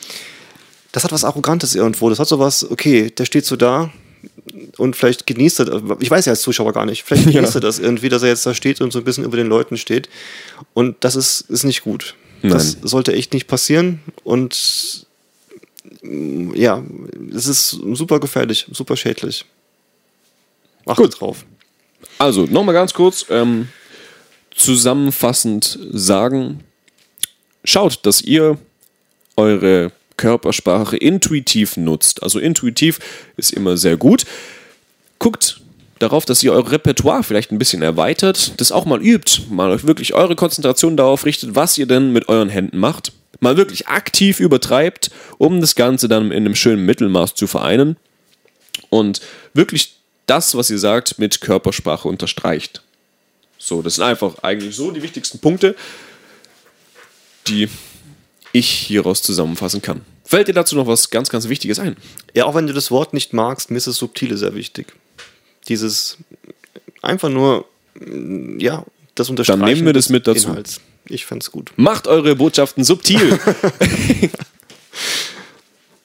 Das 0.91 1.03
hat 1.03 1.11
was 1.11 1.23
Arrogantes 1.23 1.75
irgendwo. 1.75 2.09
Das 2.09 2.19
hat 2.19 2.27
so 2.27 2.39
was, 2.39 2.69
okay, 2.71 3.09
der 3.09 3.25
steht 3.25 3.45
so 3.45 3.55
da 3.55 3.91
und 4.77 4.95
vielleicht 4.95 5.25
genießt 5.27 5.59
er, 5.61 5.97
ich 5.99 6.09
weiß 6.11 6.25
ja 6.25 6.31
als 6.31 6.41
Zuschauer 6.41 6.73
gar 6.73 6.85
nicht, 6.85 7.03
vielleicht 7.03 7.25
Ja. 7.27 7.33
genießt 7.41 7.55
er 7.55 7.61
das 7.61 7.79
irgendwie, 7.79 8.09
dass 8.09 8.23
er 8.23 8.29
jetzt 8.29 8.45
da 8.45 8.53
steht 8.53 8.81
und 8.81 8.91
so 8.91 8.99
ein 8.99 9.05
bisschen 9.05 9.23
über 9.23 9.37
den 9.37 9.47
Leuten 9.47 9.77
steht. 9.77 10.09
Und 10.73 10.97
das 11.03 11.15
ist, 11.15 11.41
ist 11.49 11.63
nicht 11.63 11.81
gut. 11.83 12.15
Das 12.41 12.75
Nein. 12.75 12.87
sollte 12.87 13.13
echt 13.13 13.33
nicht 13.33 13.47
passieren 13.47 13.99
und 14.23 15.07
ja, 16.53 16.83
es 17.33 17.47
ist 17.47 17.69
super 17.69 18.19
gefährlich, 18.19 18.67
super 18.71 18.95
schädlich. 18.95 19.45
Achtet 20.85 21.11
Gut. 21.11 21.19
drauf. 21.21 21.45
Also, 22.19 22.45
nochmal 22.45 22.75
ganz 22.75 22.93
kurz 22.93 23.25
ähm, 23.29 23.69
zusammenfassend 24.55 25.79
sagen, 25.91 26.63
schaut, 27.63 28.05
dass 28.05 28.21
ihr 28.21 28.57
eure 29.35 29.91
Körpersprache 30.17 30.97
intuitiv 30.97 31.77
nutzt. 31.77 32.23
Also 32.23 32.39
intuitiv 32.39 32.99
ist 33.37 33.53
immer 33.53 33.77
sehr 33.77 33.97
gut. 33.97 34.25
Guckt 35.19 35.61
darauf, 35.99 36.25
dass 36.25 36.43
ihr 36.43 36.53
euer 36.53 36.71
Repertoire 36.71 37.23
vielleicht 37.23 37.51
ein 37.51 37.59
bisschen 37.59 37.81
erweitert, 37.81 38.59
das 38.59 38.71
auch 38.71 38.85
mal 38.85 39.01
übt, 39.01 39.43
mal 39.49 39.71
euch 39.71 39.87
wirklich 39.87 40.13
eure 40.13 40.35
Konzentration 40.35 40.97
darauf 40.97 41.25
richtet, 41.25 41.55
was 41.55 41.77
ihr 41.77 41.85
denn 41.85 42.11
mit 42.11 42.27
euren 42.27 42.49
Händen 42.49 42.77
macht, 42.77 43.13
mal 43.39 43.57
wirklich 43.57 43.87
aktiv 43.87 44.39
übertreibt, 44.39 45.11
um 45.37 45.61
das 45.61 45.75
Ganze 45.75 46.07
dann 46.07 46.31
in 46.31 46.45
einem 46.45 46.55
schönen 46.55 46.85
Mittelmaß 46.85 47.35
zu 47.35 47.47
vereinen 47.47 47.97
und 48.89 49.21
wirklich 49.53 49.95
das, 50.25 50.55
was 50.55 50.69
ihr 50.69 50.79
sagt, 50.79 51.19
mit 51.19 51.41
Körpersprache 51.41 52.07
unterstreicht. 52.07 52.81
So, 53.57 53.81
das 53.81 53.95
sind 53.95 54.03
einfach 54.03 54.39
eigentlich 54.43 54.75
so 54.75 54.91
die 54.91 55.01
wichtigsten 55.01 55.39
Punkte, 55.39 55.75
die 57.47 57.69
ich 58.57 58.69
hieraus 58.69 59.21
zusammenfassen 59.21 59.81
kann. 59.81 60.01
Fällt 60.23 60.47
dir 60.47 60.53
dazu 60.53 60.75
noch 60.75 60.87
was 60.87 61.09
ganz, 61.09 61.29
ganz 61.29 61.49
Wichtiges 61.49 61.77
ein? 61.79 61.97
Ja, 62.33 62.45
auch 62.45 62.55
wenn 62.55 62.67
du 62.67 62.73
das 62.73 62.89
Wort 62.89 63.13
nicht 63.13 63.33
magst, 63.33 63.69
mir 63.69 63.77
ist 63.77 63.87
das 63.87 63.97
Subtile 63.97 64.37
sehr 64.37 64.55
wichtig. 64.55 64.93
Dieses 65.67 66.17
einfach 67.01 67.29
nur, 67.29 67.65
ja, 68.57 68.85
das 69.13 69.29
Unterstreichen 69.29 69.63
nehmen 69.63 69.85
wir 69.85 69.93
das 69.93 70.09
mit 70.09 70.25
dazu. 70.25 70.49
Inhalts. 70.49 70.79
Ich 71.07 71.25
fände 71.25 71.45
gut. 71.51 71.71
Macht 71.75 72.07
eure 72.07 72.35
Botschaften 72.35 72.83
subtil. 72.83 73.39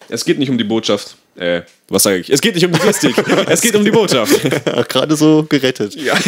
es 0.09 0.25
geht 0.25 0.39
nicht 0.39 0.51
um 0.51 0.59
die 0.59 0.65
Botschaft. 0.65 1.17
Äh, 1.37 1.63
was 1.89 2.03
sage 2.03 2.19
ich? 2.19 2.31
Es 2.31 2.41
geht 2.41 2.55
nicht 2.55 2.67
um 2.67 2.73
die 2.73 2.81
Gestik. 2.81 3.17
es 3.47 3.63
geht 3.63 3.75
um 3.75 3.85
die 3.85 3.91
Botschaft. 3.91 4.45
Ja, 4.67 4.83
Gerade 4.89 5.17
so 5.17 5.47
gerettet. 5.49 5.95
Ja. 5.95 6.19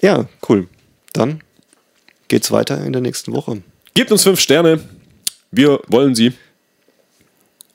Ja, 0.00 0.28
cool. 0.48 0.66
Dann 1.12 1.42
geht's 2.28 2.50
weiter 2.50 2.84
in 2.84 2.92
der 2.92 3.02
nächsten 3.02 3.32
Woche. 3.32 3.62
Gebt 3.94 4.12
uns 4.12 4.22
fünf 4.22 4.40
Sterne. 4.40 4.80
Wir 5.50 5.80
wollen 5.88 6.14
sie. 6.14 6.32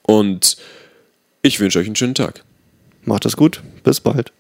Und 0.03 0.57
ich 1.41 1.59
wünsche 1.59 1.79
euch 1.79 1.87
einen 1.87 1.95
schönen 1.95 2.15
Tag. 2.15 2.43
Macht 3.03 3.25
es 3.25 3.35
gut. 3.35 3.61
Bis 3.83 3.99
bald. 3.99 4.31